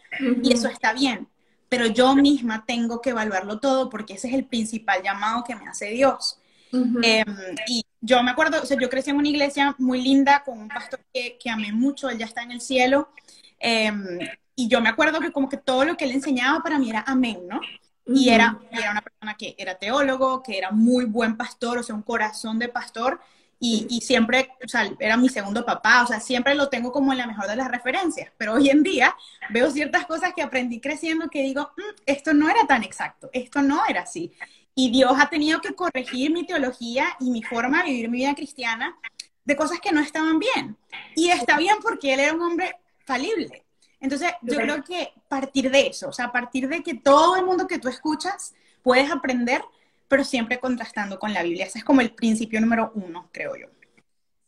y 0.43 0.53
eso 0.53 0.69
está 0.69 0.93
bien, 0.93 1.29
pero 1.69 1.87
yo 1.87 2.17
misma 2.17 2.65
tengo 2.67 3.01
que 3.01 3.11
evaluarlo 3.11 3.61
todo 3.61 3.89
porque 3.89 4.15
ese 4.15 4.29
es 4.29 4.35
el 4.35 4.45
principal 4.45 5.03
llamado 5.03 5.45
que 5.45 5.55
me 5.55 5.69
hace 5.69 5.87
Dios. 5.87 6.40
Em, 6.73 7.25
y 7.67 7.85
yo 8.01 8.23
me 8.23 8.31
acuerdo, 8.31 8.63
o 8.63 8.67
sea, 8.67 8.77
yo 8.81 8.89
crecí 8.89 9.11
en 9.11 9.17
una 9.17 9.29
iglesia 9.29 9.75
muy 9.79 10.01
linda 10.03 10.43
con 10.45 10.59
un 10.59 10.69
pastor 10.69 11.01
que, 11.13 11.37
que 11.39 11.51
amé 11.51 11.73
mucho, 11.73 12.09
él 12.09 12.19
ya 12.19 12.27
está 12.27 12.43
en 12.43 12.53
el 12.53 12.61
cielo. 12.61 13.11
Em, 13.59 14.19
y 14.55 14.69
yo 14.69 14.81
me 14.81 14.89
acuerdo 14.89 15.21
que 15.21 15.33
como 15.33 15.49
que 15.49 15.57
todo 15.57 15.85
lo 15.85 15.97
que 15.97 16.05
él 16.05 16.13
enseñaba 16.13 16.61
para 16.63 16.79
mí 16.79 16.91
era 16.91 17.05
amén, 17.07 17.41
¿no? 17.49 17.61
Y 18.07 18.31
era, 18.31 18.59
era 18.73 18.91
una 18.91 19.03
persona 19.03 19.37
que 19.37 19.55
era 19.57 19.77
teólogo, 19.77 20.43
que 20.43 20.59
era 20.59 20.71
muy 20.71 21.05
buen 21.05 21.37
pastor, 21.37 21.79
o 21.79 21.83
sea, 21.83 21.95
un 21.95 22.03
corazón 22.03 22.59
de 22.59 22.69
pastor. 22.69 23.21
Y, 23.63 23.87
y, 23.91 24.01
siempre, 24.01 24.51
o 24.65 24.69
sea, 24.69 24.91
era 24.99 25.19
mi 25.19 25.29
segundo 25.29 25.67
papá, 25.67 26.03
o 26.03 26.07
sea, 26.07 26.19
siempre 26.19 26.55
lo 26.55 26.71
tengo 26.71 26.93
como 26.93 27.13
en 27.13 27.19
la 27.19 27.27
mejor 27.27 27.47
de 27.47 27.57
las 27.57 27.71
referencias, 27.71 28.33
pero 28.39 28.55
hoy 28.55 28.71
en 28.71 28.83
día 28.83 29.15
veo 29.51 29.71
ciertas 29.71 30.07
cosas 30.07 30.33
que 30.35 30.41
aprendí 30.41 30.81
creciendo 30.81 31.29
que 31.29 31.43
digo, 31.43 31.71
mm, 31.77 32.03
esto 32.07 32.33
no 32.33 32.49
era 32.49 32.67
tan 32.67 32.83
exacto, 32.85 33.29
esto 33.35 33.61
no 33.61 33.83
era 33.87 34.03
así. 34.03 34.33
Y 34.75 34.91
Dios 34.91 35.13
ha 35.19 35.29
tenido 35.29 35.61
que 35.61 35.75
corregir 35.75 36.33
mi 36.33 36.47
teología 36.47 37.07
y 37.21 37.31
mi 37.31 37.43
forma 37.43 37.83
de 37.83 37.91
vivir 37.91 38.11
mi 38.11 38.19
vida 38.19 38.35
cristiana 38.35 38.97
de 39.45 39.57
cosas 39.57 39.81
que 39.81 39.93
no 39.93 40.01
estaban 40.01 40.39
bien. 40.39 40.77
Y 41.17 41.31
está 41.31 41.59
bien 41.59 41.77
porque 41.83 42.15
él 42.15 42.21
era 42.21 42.35
un 42.35 42.43
hombre 42.43 42.77
falible. 43.05 43.65
Entonces, 44.01 44.33
yo 44.43 44.57
creo 44.57 44.83
que 44.83 45.13
partir 45.29 45.71
de 45.71 45.89
eso, 45.89 46.09
o 46.09 46.13
sea, 46.13 46.27
a 46.27 46.33
partir 46.33 46.69
de 46.69 46.83
que 46.83 46.95
todo 46.95 47.37
el 47.37 47.45
mundo 47.45 47.67
que 47.67 47.79
tú 47.79 47.89
escuchas 47.89 48.55
puedes 48.83 49.11
aprender, 49.11 49.63
pero 50.09 50.25
siempre 50.25 50.59
contrastando 50.59 51.19
con 51.19 51.35
la 51.35 51.43
Biblia. 51.43 51.67
Ese 51.67 51.79
es 51.79 51.85
como 51.85 52.01
el 52.01 52.13
principio 52.13 52.61
número 52.61 52.93
uno, 52.95 53.29
creo 53.31 53.57
yo. 53.57 53.67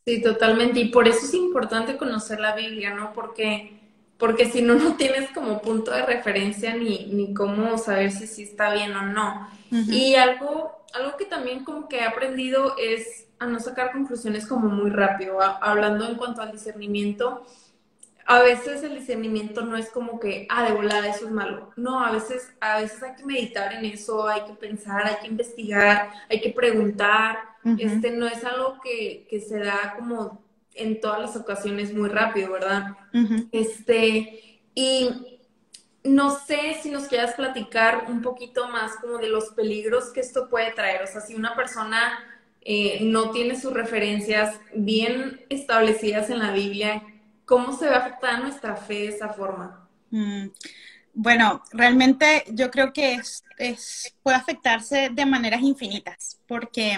Sí, 0.05 0.21
totalmente. 0.21 0.79
Y 0.79 0.89
por 0.89 1.07
eso 1.07 1.25
es 1.25 1.33
importante 1.33 1.97
conocer 1.97 2.39
la 2.39 2.55
Biblia, 2.55 2.93
¿no? 2.93 3.13
Porque, 3.13 3.79
porque 4.23 4.49
si 4.49 4.61
no, 4.61 4.75
no 4.79 4.95
tienes 4.95 5.31
como 5.31 5.61
punto 5.61 5.91
de 5.91 6.05
referencia 6.05 6.73
ni, 6.77 7.07
ni 7.07 7.33
cómo 7.33 7.77
saber 7.77 8.09
si 8.09 8.25
sí 8.25 8.43
está 8.43 8.73
bien 8.73 8.95
o 8.95 9.01
no. 9.01 9.49
Y 9.69 10.15
algo, 10.15 10.85
algo 10.93 11.17
que 11.17 11.25
también 11.25 11.65
como 11.65 11.89
que 11.89 11.97
he 11.97 12.05
aprendido 12.05 12.75
es 12.77 13.27
a 13.37 13.47
no 13.47 13.59
sacar 13.59 13.91
conclusiones 13.91 14.47
como 14.47 14.69
muy 14.69 14.91
rápido, 14.91 15.41
hablando 15.41 16.07
en 16.07 16.15
cuanto 16.15 16.41
al 16.41 16.53
discernimiento 16.53 17.45
a 18.25 18.41
veces 18.41 18.81
el 18.83 18.95
discernimiento 18.95 19.63
no 19.63 19.75
es 19.75 19.89
como 19.89 20.19
que, 20.19 20.47
ah, 20.49 20.63
de 20.63 20.71
volada, 20.71 21.07
eso 21.07 21.25
es 21.25 21.31
malo. 21.31 21.71
No, 21.75 21.99
a 21.99 22.11
veces, 22.11 22.53
a 22.61 22.79
veces 22.79 23.03
hay 23.03 23.15
que 23.15 23.25
meditar 23.25 23.73
en 23.73 23.83
eso, 23.83 24.27
hay 24.27 24.45
que 24.45 24.53
pensar, 24.53 25.05
hay 25.05 25.15
que 25.21 25.27
investigar, 25.27 26.09
hay 26.29 26.39
que 26.39 26.51
preguntar. 26.51 27.39
Este 27.77 28.11
no 28.11 28.27
es 28.27 28.43
algo 28.43 28.79
que, 28.81 29.25
que, 29.29 29.39
se 29.39 29.59
da 29.59 29.95
como 29.97 30.42
en 30.75 30.99
todas 30.99 31.19
las 31.19 31.35
ocasiones 31.35 31.93
muy 31.93 32.09
rápido, 32.09 32.51
¿verdad? 32.51 32.95
Este, 33.51 34.61
y 34.75 35.39
no 36.03 36.37
sé 36.37 36.77
si 36.81 36.89
nos 36.89 37.07
quieras 37.07 37.35
platicar 37.35 38.05
un 38.09 38.21
poquito 38.21 38.67
más 38.69 38.93
como 38.97 39.17
de 39.17 39.29
los 39.29 39.49
peligros 39.49 40.11
que 40.11 40.19
esto 40.19 40.49
puede 40.49 40.71
traer. 40.71 41.03
O 41.03 41.07
sea, 41.07 41.21
si 41.21 41.35
una 41.35 41.55
persona 41.55 42.19
eh, 42.61 42.99
no 43.01 43.31
tiene 43.31 43.59
sus 43.59 43.73
referencias 43.73 44.59
bien 44.73 45.45
establecidas 45.49 46.29
en 46.29 46.39
la 46.39 46.51
Biblia, 46.51 47.03
¿Cómo 47.45 47.77
se 47.77 47.87
va 47.87 47.97
a 47.97 47.99
afectar 47.99 48.41
nuestra 48.41 48.75
fe 48.75 48.93
de 48.93 49.07
esa 49.09 49.29
forma? 49.29 49.87
Mm, 50.11 50.47
bueno, 51.13 51.61
realmente 51.71 52.45
yo 52.47 52.71
creo 52.71 52.93
que 52.93 53.19
es, 53.57 54.15
puede 54.23 54.37
afectarse 54.37 55.09
de 55.11 55.25
maneras 55.25 55.61
infinitas, 55.61 56.39
porque 56.47 56.97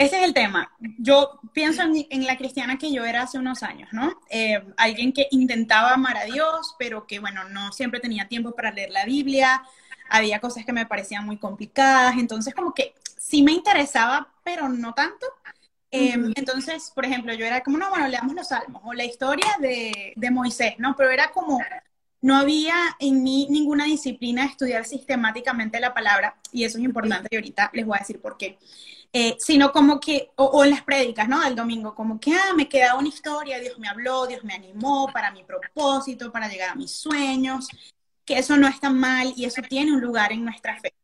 ese 0.00 0.18
es 0.18 0.24
el 0.24 0.32
tema. 0.32 0.72
Yo 0.98 1.38
pienso 1.52 1.82
en, 1.82 2.26
la 2.26 2.38
cristiana 2.38 2.78
que 2.78 2.90
yo 2.90 3.04
era 3.04 3.22
hace 3.22 3.38
unos 3.38 3.62
años, 3.62 3.90
¿no? 3.92 4.18
Eh, 4.30 4.64
alguien 4.78 5.12
que 5.12 5.28
intentaba 5.30 5.92
amar 5.92 6.16
a 6.16 6.24
Dios, 6.24 6.74
pero 6.78 7.06
que, 7.06 7.18
bueno, 7.18 7.44
no 7.50 7.70
siempre 7.72 8.00
tenía 8.00 8.26
tiempo 8.26 8.52
para 8.52 8.72
leer 8.72 8.90
la 8.90 9.04
Biblia, 9.04 9.62
había 10.08 10.40
cosas 10.40 10.64
que 10.64 10.72
me 10.72 10.86
parecían 10.86 11.26
muy 11.26 11.36
complicadas, 11.36 12.14
entonces 12.16 12.54
como 12.54 12.72
que 12.72 12.94
sí 13.18 13.42
me 13.42 13.52
interesaba, 13.52 14.32
pero 14.42 14.70
no 14.70 14.94
tanto. 14.94 15.26
Em, 15.90 16.32
entonces, 16.34 16.90
por 16.94 17.04
ejemplo, 17.04 17.34
yo 17.34 17.44
era 17.44 17.62
como, 17.62 17.76
no, 17.76 17.90
bueno, 17.90 18.08
leamos 18.08 18.34
los 18.34 18.48
salmos 18.48 18.80
o 18.86 18.94
la 18.94 19.04
historia 19.04 19.54
de, 19.60 20.14
de, 20.16 20.30
Moisés, 20.30 20.76
¿no? 20.78 20.96
Pero 20.96 21.10
era 21.10 21.30
como, 21.30 21.60
no 22.22 22.36
había 22.36 22.74
en 22.98 23.22
mí 23.22 23.46
ninguna 23.50 23.84
disciplina 23.84 24.42
de 24.42 24.48
estudiar 24.48 24.84
sistemáticamente 24.84 25.80
la 25.80 25.94
palabra, 25.94 26.36
y 26.52 26.64
eso 26.64 26.78
es 26.78 26.84
importante, 26.84 27.28
y 27.30 27.36
ahorita 27.36 27.70
les 27.72 27.86
voy 27.86 27.96
a 27.96 28.00
decir 28.00 28.20
por 28.20 28.36
qué. 28.36 28.58
Eh, 29.12 29.36
sino 29.40 29.72
como 29.72 29.98
que, 29.98 30.30
o, 30.36 30.62
en 30.62 30.70
las 30.70 30.82
prédicas, 30.82 31.28
¿no? 31.28 31.40
Del 31.40 31.56
domingo, 31.56 31.94
como 31.94 32.20
que, 32.20 32.32
ah, 32.32 32.54
me 32.56 32.68
queda 32.68 32.94
una 32.94 33.08
historia, 33.08 33.58
Dios 33.58 33.76
me 33.78 33.88
habló, 33.88 34.26
Dios 34.26 34.44
me 34.44 34.54
animó 34.54 35.10
para 35.12 35.32
mi 35.32 35.42
propósito, 35.42 36.30
para 36.30 36.48
llegar 36.48 36.70
a 36.70 36.74
mis 36.76 36.92
sueños, 36.92 37.66
que 38.24 38.38
eso 38.38 38.56
no 38.56 38.68
está 38.68 38.88
mal 38.90 39.32
y 39.36 39.46
eso 39.46 39.62
tiene 39.62 39.92
un 39.92 40.00
lugar 40.00 40.30
en 40.30 40.44
nuestra 40.44 40.78
fe. 40.78 40.94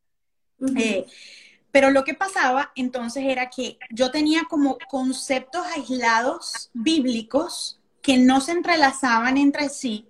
Pero 1.73 1.91
lo 1.91 2.05
que 2.05 2.15
pasaba 2.15 2.73
entonces 2.77 3.25
era 3.25 3.51
que 3.51 3.79
yo 3.91 4.11
tenía 4.11 4.45
como 4.45 4.79
conceptos 4.89 5.67
aislados 5.75 6.71
bíblicos 6.73 7.81
que 8.03 8.17
no 8.19 8.41
se 8.41 8.53
entrelazaban 8.53 9.37
entre 9.37 9.69
sí, 9.69 10.09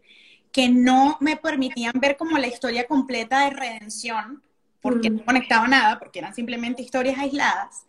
que 0.56 0.70
no 0.70 1.18
me 1.20 1.36
permitían 1.36 1.92
ver 2.00 2.16
como 2.16 2.38
la 2.38 2.46
historia 2.46 2.86
completa 2.86 3.44
de 3.44 3.50
redención, 3.50 4.42
porque 4.80 5.10
no 5.10 5.22
conectaba 5.22 5.68
nada, 5.68 5.98
porque 5.98 6.20
eran 6.20 6.34
simplemente 6.34 6.80
historias 6.80 7.18
aisladas. 7.18 7.84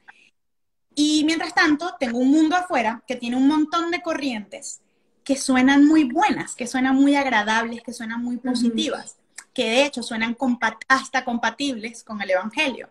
Y 0.94 1.24
mientras 1.24 1.56
tanto, 1.56 1.96
tengo 1.98 2.20
un 2.20 2.30
mundo 2.30 2.58
afuera 2.58 3.02
que 3.08 3.16
tiene 3.16 3.38
un 3.38 3.48
montón 3.48 3.90
de 3.90 4.02
corrientes 4.02 4.82
que 5.24 5.38
suenan 5.38 5.86
muy 5.86 6.04
buenas, 6.12 6.56
que 6.56 6.68
suenan 6.68 6.98
muy 6.98 7.16
agradables, 7.16 7.84
que 7.84 7.94
suenan 7.94 8.22
muy 8.22 8.36
positivas, 8.36 9.16
que 9.54 9.70
de 9.70 9.86
hecho 9.86 10.04
suenan 10.04 10.36
hasta 10.90 11.24
compatibles 11.24 12.04
con 12.04 12.22
el 12.22 12.32
Evangelio. 12.32 12.90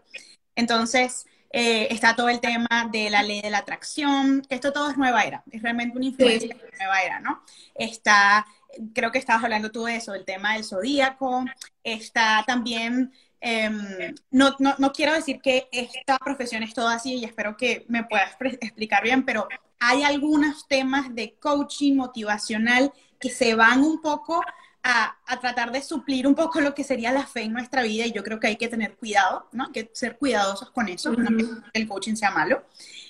Entonces, 0.54 1.26
eh, 1.50 1.88
está 1.90 2.16
todo 2.16 2.30
el 2.30 2.40
tema 2.40 2.88
de 2.90 3.10
la 3.10 3.22
ley 3.22 3.42
de 3.42 3.50
la 3.50 3.58
atracción, 3.58 4.40
que 4.48 4.54
esto 4.54 4.72
todo 4.72 4.90
es 4.90 4.96
nueva 4.96 5.22
era, 5.24 5.44
es 5.50 5.62
realmente 5.62 5.98
una 5.98 6.06
influencia 6.06 6.48
de 6.48 6.76
nueva 6.78 7.02
era, 7.02 7.20
¿no? 7.20 7.42
Está, 7.74 8.46
creo 8.94 9.12
que 9.12 9.18
estabas 9.18 9.44
hablando 9.44 9.70
tú 9.70 9.84
de 9.84 9.96
eso, 9.96 10.14
el 10.14 10.24
tema 10.24 10.54
del 10.54 10.64
zodíaco, 10.64 11.44
está 11.82 12.44
también, 12.46 13.12
em, 13.40 14.14
no, 14.30 14.54
no, 14.58 14.74
no, 14.78 14.92
quiero 14.92 15.12
decir 15.12 15.40
que 15.40 15.68
esta 15.72 16.18
profesión 16.18 16.62
es 16.62 16.74
todo 16.74 16.88
así 16.88 17.14
y 17.16 17.24
espero 17.24 17.56
que 17.56 17.84
me 17.88 18.04
puedas 18.04 18.36
explicar 18.60 19.02
bien, 19.02 19.24
pero 19.24 19.48
hay 19.78 20.02
algunos 20.02 20.66
temas 20.68 21.14
de 21.14 21.34
coaching 21.34 21.96
motivacional 21.96 22.92
que 23.18 23.30
se 23.30 23.54
van 23.54 23.82
un 23.82 24.00
poco 24.00 24.42
a, 24.82 25.16
tratar 25.40 25.72
de 25.72 25.82
suplir 25.82 26.26
un 26.26 26.34
poco 26.34 26.60
lo 26.60 26.74
que 26.74 26.84
sería 26.84 27.12
la 27.12 27.26
fe 27.26 27.42
en 27.42 27.52
nuestra 27.52 27.82
vida 27.82 28.06
y 28.06 28.12
yo 28.12 28.22
creo 28.22 28.38
que 28.38 28.46
hay 28.46 28.56
que 28.56 28.68
tener 28.68 28.96
cuidado, 28.96 29.48
¿no? 29.52 29.64
Hay 29.64 29.72
que 29.72 29.90
ser 29.92 30.16
cuidadosos 30.16 30.70
con 30.70 30.88
eso, 30.88 31.12
no 31.12 31.36
que 31.36 31.44
el 31.72 31.88
coaching 31.88 32.14
sea 32.14 32.30
malo. 32.30 32.64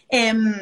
Em, 0.08 0.54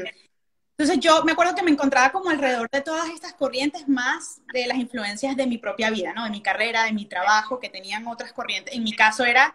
entonces 0.76 0.98
yo 0.98 1.22
me 1.24 1.32
acuerdo 1.32 1.54
que 1.54 1.62
me 1.62 1.70
encontraba 1.70 2.10
como 2.10 2.30
alrededor 2.30 2.68
de 2.68 2.80
todas 2.80 3.08
estas 3.08 3.32
corrientes 3.34 3.88
más 3.88 4.40
de 4.52 4.66
las 4.66 4.76
influencias 4.76 5.36
de 5.36 5.46
mi 5.46 5.56
propia 5.56 5.88
vida, 5.88 6.12
¿no? 6.12 6.24
De 6.24 6.30
mi 6.30 6.42
carrera, 6.42 6.84
de 6.84 6.92
mi 6.92 7.06
trabajo, 7.06 7.60
que 7.60 7.68
tenían 7.68 8.08
otras 8.08 8.32
corrientes. 8.32 8.74
En 8.74 8.82
mi 8.82 8.92
caso 8.92 9.24
era 9.24 9.54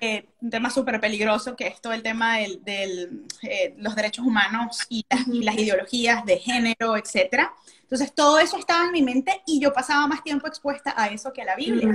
eh, 0.00 0.24
un 0.40 0.50
tema 0.50 0.70
súper 0.70 1.00
peligroso, 1.00 1.56
que 1.56 1.66
es 1.66 1.80
todo 1.80 1.92
el 1.92 2.04
tema 2.04 2.36
de 2.38 2.60
del, 2.64 3.26
eh, 3.42 3.74
los 3.78 3.96
derechos 3.96 4.24
humanos 4.24 4.86
y 4.88 5.04
las, 5.10 5.26
y 5.26 5.42
las, 5.42 5.56
ideologías 5.56 6.24
de 6.24 6.38
género, 6.38 6.96
etcétera. 6.96 7.52
Entonces, 7.82 8.14
todo 8.14 8.38
eso 8.38 8.56
estaba 8.56 8.84
en 8.84 8.92
mi 8.92 9.02
mente 9.02 9.42
y 9.46 9.60
yo 9.60 9.72
pasaba 9.72 10.06
más 10.06 10.22
tiempo 10.22 10.46
expuesta 10.46 10.94
a 10.96 11.08
eso 11.08 11.32
que 11.32 11.42
a 11.42 11.44
la 11.44 11.56
Biblia. 11.56 11.88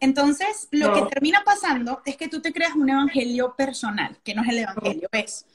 Entonces, 0.00 0.66
lo 0.72 0.92
que 0.92 1.02
termina 1.02 1.42
pasando 1.44 2.02
es 2.04 2.16
que 2.16 2.28
tú 2.28 2.40
te 2.40 2.52
creas 2.52 2.74
un 2.74 2.90
evangelio 2.90 3.54
personal, 3.56 4.16
que 4.24 4.34
no 4.34 4.42
es 4.42 4.48
el 4.48 4.58
evangelio, 4.58 5.08
es 5.12 5.46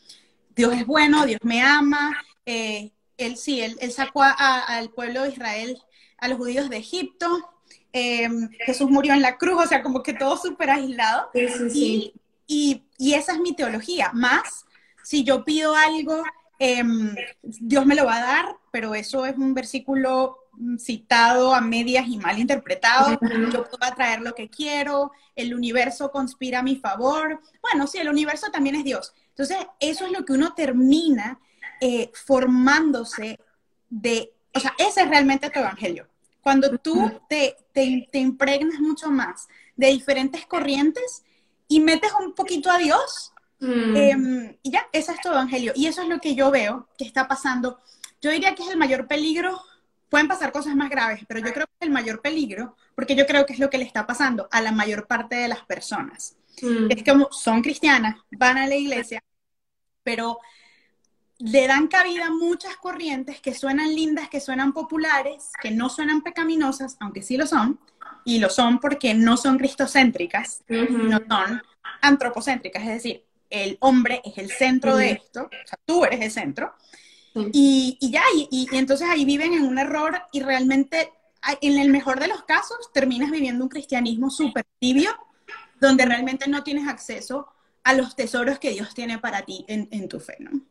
Dios 0.55 0.73
es 0.73 0.85
bueno, 0.85 1.25
Dios 1.25 1.39
me 1.43 1.61
ama, 1.61 2.15
eh, 2.45 2.91
él 3.17 3.37
sí, 3.37 3.61
él, 3.61 3.91
sacó 3.91 4.23
al 4.23 4.89
pueblo 4.89 5.23
de 5.23 5.29
Israel, 5.29 5.81
a 6.17 6.27
los 6.27 6.37
judíos 6.37 6.69
de 6.69 6.77
Egipto, 6.77 7.27
em, 7.91 8.49
Jesús 8.65 8.89
murió 8.89 9.13
en 9.13 9.21
la 9.21 9.37
cruz, 9.37 9.63
o 9.65 9.67
sea, 9.67 9.83
como 9.83 10.03
que 10.03 10.13
todo 10.13 10.37
súper 10.37 10.69
aislado. 10.69 11.29
Y, 11.73 12.13
y, 12.47 12.83
y, 12.97 13.13
esa 13.13 13.33
es 13.33 13.39
mi 13.39 13.55
teología. 13.55 14.11
Más, 14.13 14.65
si 15.03 15.23
yo 15.23 15.43
pido 15.43 15.75
algo 15.75 16.23
Em, 16.65 17.13
Dios 17.41 17.85
me 17.85 17.93
lo 17.93 18.05
va 18.05 18.15
a 18.15 18.25
dar, 18.25 18.57
pero 18.71 18.95
eso 18.95 19.25
es 19.25 19.37
un 19.37 19.53
versículo 19.53 20.39
citado 20.77 21.53
a 21.53 21.59
medias 21.59 22.07
y 22.07 22.17
mal 22.17 22.39
interpretado. 22.39 23.19
Yo 23.51 23.65
puedo 23.69 23.83
atraer 23.83 24.21
lo 24.21 24.33
que 24.33 24.49
quiero, 24.49 25.11
el 25.35 25.53
universo 25.53 26.09
conspira 26.09 26.59
a 26.59 26.63
mi 26.63 26.77
favor. 26.77 27.41
Bueno, 27.61 27.85
sí, 27.85 27.97
el 27.97 28.07
universo 28.07 28.47
también 28.49 28.75
es 28.75 28.85
Dios. 28.85 29.13
Entonces, 29.35 29.57
eso 29.79 30.05
es 30.05 30.11
lo 30.11 30.25
que 30.25 30.33
uno 30.33 30.53
termina 30.53 31.39
eh, 31.81 32.11
formándose 32.13 33.39
de, 33.89 34.33
o 34.53 34.59
sea, 34.59 34.73
ese 34.77 35.01
es 35.01 35.09
realmente 35.09 35.49
tu 35.49 35.59
evangelio. 35.59 36.07
Cuando 36.41 36.77
tú 36.77 37.11
te, 37.29 37.55
te, 37.71 38.07
te 38.11 38.19
impregnas 38.19 38.79
mucho 38.79 39.09
más 39.09 39.47
de 39.75 39.87
diferentes 39.87 40.45
corrientes 40.45 41.23
y 41.67 41.79
metes 41.79 42.11
un 42.19 42.33
poquito 42.33 42.69
a 42.69 42.77
Dios, 42.77 43.33
Mm. 43.63 43.95
Em, 43.95 44.57
y 44.61 44.71
ya, 44.71 44.87
ese 44.91 45.13
es 45.13 45.21
tu 45.21 45.29
evangelio. 45.29 45.71
Y 45.75 45.87
eso 45.87 46.01
es 46.01 46.09
lo 46.09 46.19
que 46.19 46.35
yo 46.35 46.51
veo 46.51 46.87
que 46.97 47.05
está 47.05 47.27
pasando. 47.27 47.79
Yo 48.21 48.29
diría 48.29 48.55
que 48.55 48.63
es 48.63 48.69
el 48.69 48.77
mayor 48.77 49.07
peligro. 49.07 49.61
Pueden 50.09 50.27
pasar 50.27 50.51
cosas 50.51 50.75
más 50.75 50.89
graves, 50.89 51.21
pero 51.27 51.39
yo 51.39 51.53
creo 51.53 51.65
que 51.65 51.73
es 51.79 51.87
el 51.87 51.91
mayor 51.91 52.21
peligro, 52.21 52.75
porque 52.93 53.15
yo 53.15 53.25
creo 53.25 53.45
que 53.45 53.53
es 53.53 53.59
lo 53.59 53.69
que 53.69 53.79
le 53.79 53.85
está 53.85 54.05
pasando 54.05 54.47
a 54.51 54.61
la 54.61 54.71
mayor 54.71 55.07
parte 55.07 55.35
de 55.37 55.47
las 55.47 55.65
personas. 55.65 56.35
Mm. 56.61 56.91
Es 56.91 57.03
como 57.03 57.31
son 57.31 57.61
cristianas, 57.61 58.17
van 58.31 58.57
a 58.57 58.67
la 58.67 58.75
iglesia, 58.75 59.23
pero 60.03 60.39
le 61.39 61.67
dan 61.67 61.87
cabida 61.87 62.27
a 62.27 62.31
muchas 62.31 62.77
corrientes 62.77 63.41
que 63.41 63.53
suenan 63.53 63.93
lindas, 63.93 64.29
que 64.29 64.39
suenan 64.39 64.71
populares, 64.71 65.51
que 65.61 65.71
no 65.71 65.89
suenan 65.89 66.21
pecaminosas, 66.21 66.95
aunque 66.99 67.21
sí 67.21 67.37
lo 67.37 67.47
son, 67.47 67.79
y 68.23 68.39
lo 68.39 68.49
son 68.49 68.79
porque 68.79 69.13
no 69.13 69.35
son 69.35 69.57
cristocéntricas, 69.57 70.63
no 70.69 71.19
son 71.27 71.61
antropocéntricas, 72.01 72.83
es 72.83 72.89
decir, 72.89 73.23
el 73.49 73.77
hombre 73.81 74.21
es 74.23 74.37
el 74.37 74.49
centro 74.51 74.95
de 74.95 75.11
esto, 75.11 75.43
o 75.43 75.67
sea, 75.67 75.77
tú 75.85 76.05
eres 76.05 76.21
el 76.21 76.31
centro, 76.31 76.73
y, 77.51 77.97
y, 77.99 78.11
ya, 78.11 78.23
y, 78.35 78.47
y, 78.51 78.75
entonces 78.77 79.09
ahí 79.09 79.25
viven 79.25 79.53
en 79.53 79.63
un 79.63 79.79
error 79.79 80.21
y 80.31 80.41
realmente, 80.41 81.11
en 81.61 81.79
el 81.79 81.89
mejor 81.89 82.19
de 82.19 82.27
los 82.27 82.43
casos, 82.43 82.77
terminas 82.93 83.31
viviendo 83.31 83.63
un 83.63 83.69
cristianismo 83.69 84.29
súper 84.29 84.65
tibio, 84.79 85.11
donde 85.83 86.05
realmente 86.05 86.49
no 86.49 86.63
tienes 86.63 86.87
acceso 86.87 87.47
a 87.83 87.93
los 87.93 88.15
tesoros 88.15 88.57
que 88.59 88.71
Dios 88.71 88.93
tiene 88.95 89.19
para 89.19 89.43
ti 89.43 89.65
en, 89.67 89.87
en 89.91 90.07
tu 90.07 90.19
fe, 90.19 90.37
¿no? 90.39 90.61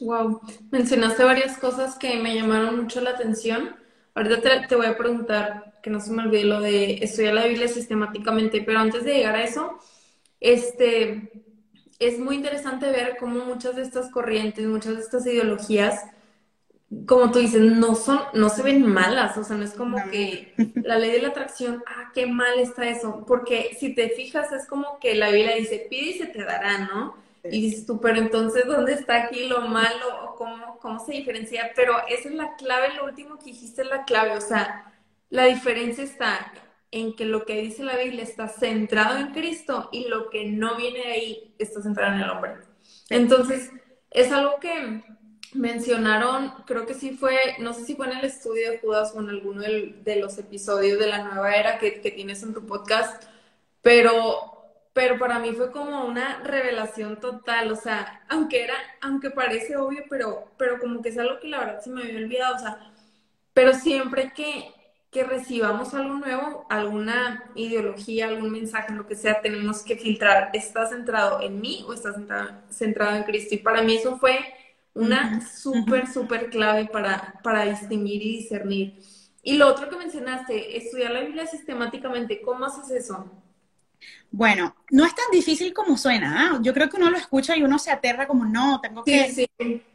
Wow, 0.00 0.40
mencionaste 0.70 1.24
varias 1.24 1.56
cosas 1.56 1.96
que 1.96 2.16
me 2.18 2.34
llamaron 2.34 2.82
mucho 2.82 3.00
la 3.00 3.10
atención. 3.10 3.74
Ahorita 4.14 4.66
te, 4.68 4.76
voy 4.76 4.86
a 4.86 4.98
preguntar, 4.98 5.78
que 5.82 5.88
no 5.88 6.00
se 6.00 6.12
me 6.12 6.22
olvide 6.22 6.44
lo 6.44 6.60
de 6.60 7.02
estudiar 7.02 7.34
la 7.34 7.46
Biblia 7.46 7.68
sistemáticamente, 7.68 8.60
pero 8.60 8.80
antes 8.80 9.04
de 9.04 9.14
llegar 9.14 9.36
a 9.36 9.44
eso, 9.44 9.78
este, 10.40 11.32
es 11.98 12.18
muy 12.18 12.36
interesante 12.36 12.90
ver 12.90 13.16
cómo 13.18 13.44
muchas 13.46 13.76
de 13.76 13.82
estas 13.82 14.10
corrientes, 14.10 14.66
muchas 14.66 14.96
de 14.96 15.00
estas 15.00 15.24
ideologías, 15.24 16.04
como 17.06 17.30
tú 17.30 17.38
dices, 17.38 17.60
no 17.60 17.94
son, 17.94 18.20
no 18.34 18.48
se 18.48 18.62
ven 18.62 18.84
malas, 18.84 19.36
o 19.36 19.44
sea, 19.44 19.56
no 19.56 19.64
es 19.64 19.74
como 19.74 19.96
que 20.10 20.54
la 20.74 20.98
ley 20.98 21.12
de 21.12 21.22
la 21.22 21.28
atracción, 21.28 21.84
ah, 21.86 22.10
qué 22.12 22.26
mal 22.26 22.58
está 22.58 22.88
eso, 22.88 23.24
porque 23.26 23.76
si 23.78 23.94
te 23.94 24.08
fijas 24.10 24.50
es 24.52 24.66
como 24.66 24.98
que 24.98 25.14
la 25.14 25.30
Biblia 25.30 25.54
dice, 25.54 25.86
pide 25.88 26.10
y 26.10 26.18
se 26.18 26.26
te 26.26 26.42
dará, 26.42 26.78
¿no? 26.78 27.14
Y 27.44 27.62
dices 27.62 27.86
tú, 27.86 28.00
pero 28.00 28.18
entonces, 28.18 28.66
¿dónde 28.66 28.92
está 28.92 29.24
aquí 29.24 29.46
lo 29.46 29.62
malo? 29.62 30.24
¿O 30.24 30.34
cómo, 30.34 30.78
cómo 30.78 31.04
se 31.04 31.12
diferencia? 31.12 31.70
Pero 31.74 31.94
esa 32.08 32.28
es 32.28 32.34
la 32.34 32.56
clave, 32.56 32.94
lo 32.96 33.04
último 33.04 33.38
que 33.38 33.46
dijiste 33.46 33.82
es 33.82 33.88
la 33.88 34.04
clave. 34.04 34.36
O 34.36 34.40
sea, 34.40 34.92
la 35.30 35.44
diferencia 35.44 36.04
está 36.04 36.52
en 36.90 37.14
que 37.14 37.24
lo 37.24 37.46
que 37.46 37.62
dice 37.62 37.82
la 37.82 37.96
Biblia 37.96 38.24
está 38.24 38.48
centrado 38.48 39.18
en 39.18 39.32
Cristo 39.32 39.88
y 39.92 40.08
lo 40.08 40.28
que 40.28 40.46
no 40.46 40.76
viene 40.76 40.98
de 40.98 41.12
ahí 41.12 41.54
está 41.58 41.80
centrado 41.80 42.14
en 42.14 42.20
el 42.20 42.30
hombre. 42.30 42.56
Entonces, 43.08 43.70
es 44.10 44.32
algo 44.32 44.58
que 44.60 45.02
mencionaron, 45.54 46.52
creo 46.66 46.86
que 46.86 46.94
sí 46.94 47.12
fue, 47.12 47.36
no 47.58 47.74
sé 47.74 47.84
si 47.84 47.96
fue 47.96 48.06
en 48.06 48.18
el 48.18 48.24
estudio 48.24 48.70
de 48.70 48.78
Judas 48.78 49.12
o 49.14 49.20
en 49.20 49.30
alguno 49.30 49.62
de 49.62 50.16
los 50.16 50.38
episodios 50.38 50.98
de 50.98 51.06
la 51.08 51.24
nueva 51.24 51.54
era 51.56 51.78
que, 51.78 52.00
que 52.00 52.10
tienes 52.10 52.42
en 52.42 52.54
tu 52.54 52.66
podcast, 52.66 53.24
pero 53.82 54.60
pero 54.92 55.18
para 55.18 55.38
mí 55.38 55.52
fue 55.52 55.70
como 55.70 56.04
una 56.04 56.42
revelación 56.42 57.20
total, 57.20 57.70
o 57.72 57.76
sea, 57.76 58.22
aunque 58.28 58.64
era, 58.64 58.74
aunque 59.00 59.30
parece 59.30 59.76
obvio, 59.76 60.02
pero, 60.10 60.50
pero 60.58 60.78
como 60.80 61.00
que 61.00 61.10
es 61.10 61.18
algo 61.18 61.38
que 61.40 61.48
la 61.48 61.60
verdad 61.60 61.80
se 61.80 61.90
me 61.90 62.02
había 62.02 62.18
olvidado, 62.18 62.56
o 62.56 62.58
sea, 62.58 62.92
pero 63.54 63.72
siempre 63.74 64.32
que, 64.34 64.72
que 65.10 65.24
recibamos 65.24 65.94
algo 65.94 66.14
nuevo, 66.14 66.66
alguna 66.68 67.50
ideología, 67.54 68.28
algún 68.28 68.50
mensaje, 68.50 68.92
lo 68.92 69.06
que 69.06 69.14
sea, 69.16 69.40
tenemos 69.40 69.82
que 69.82 69.96
filtrar, 69.96 70.50
¿está 70.54 70.86
centrado 70.86 71.40
en 71.40 71.60
mí 71.60 71.84
o 71.86 71.92
está 71.94 72.12
centrado, 72.70 73.16
en 73.16 73.24
Cristo? 73.24 73.54
Y 73.54 73.58
para 73.58 73.82
mí 73.82 73.96
eso 73.96 74.18
fue 74.18 74.38
una 74.94 75.46
súper, 75.46 76.06
súper 76.06 76.50
clave 76.50 76.86
para, 76.86 77.40
para 77.42 77.64
distinguir 77.64 78.22
y 78.22 78.38
discernir. 78.38 78.98
Y 79.42 79.56
lo 79.56 79.68
otro 79.68 79.88
que 79.88 79.96
mencionaste, 79.96 80.76
estudiar 80.76 81.12
la 81.12 81.20
Biblia 81.20 81.46
sistemáticamente, 81.46 82.42
¿cómo 82.42 82.66
haces 82.66 82.90
eso? 82.90 83.30
Bueno, 84.30 84.74
no 84.90 85.04
es 85.04 85.14
tan 85.14 85.26
difícil 85.32 85.72
como 85.72 85.96
suena. 85.96 86.52
¿ah? 86.52 86.58
Yo 86.62 86.72
creo 86.72 86.88
que 86.88 86.96
uno 86.96 87.10
lo 87.10 87.16
escucha 87.16 87.56
y 87.56 87.62
uno 87.62 87.78
se 87.78 87.90
aterra 87.90 88.26
como, 88.26 88.44
no, 88.44 88.80
tengo 88.80 89.02
que 89.02 89.48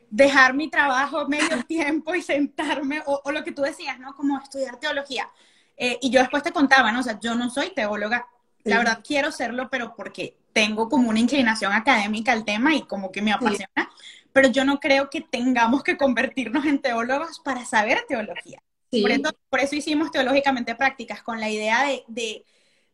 dejar 0.10 0.54
mi 0.54 0.70
trabajo 0.70 1.28
medio 1.28 1.64
tiempo 1.68 2.16
y 2.16 2.22
sentarme, 2.22 3.02
o, 3.06 3.32
lo 3.32 3.44
que 3.44 3.52
tú 3.52 3.62
decías, 3.62 4.00
¿no? 4.00 4.16
Como 4.16 4.38
estudiar 4.40 4.80
teología. 4.80 5.30
Eh, 5.78 6.00
y 6.02 6.10
yo 6.10 6.22
después 6.22 6.42
te 6.42 6.52
contaba, 6.52 6.92
¿no? 6.92 7.02
O 7.02 7.04
sea, 7.04 7.20
yo 7.20 7.36
no 7.36 7.50
soy 7.50 7.72
teóloga, 7.72 8.28
la 8.64 8.80
verdad 8.80 9.02
quiero 9.06 9.32
serlo, 9.32 9.70
pero 9.70 9.94
porque 9.96 10.38
tengo 10.54 10.90
como 10.90 11.10
una 11.10 11.20
inclinación 11.20 11.74
académica 11.74 12.32
al 12.32 12.46
tema 12.46 12.74
y 12.74 12.84
como 12.84 13.12
que 13.12 13.22
me 13.22 13.34
apasiona, 13.34 13.92
pero 14.36 14.50
yo 14.50 14.66
no 14.66 14.82
creo 14.82 15.10
que 15.10 15.22
tengamos 15.22 15.82
que 15.82 15.96
convertirnos 15.96 16.66
en 16.66 16.82
teólogos 16.82 17.40
para 17.40 17.64
saber 17.64 18.04
teología. 18.06 18.62
Por, 18.92 19.10
eso, 19.12 19.32
por 19.50 19.60
eso 19.62 19.76
hicimos 19.76 20.12
teológicamente 20.12 20.76
prácticas, 20.76 21.24
con 21.24 21.40
la 21.40 21.50
idea 21.50 21.86
de 22.08 22.44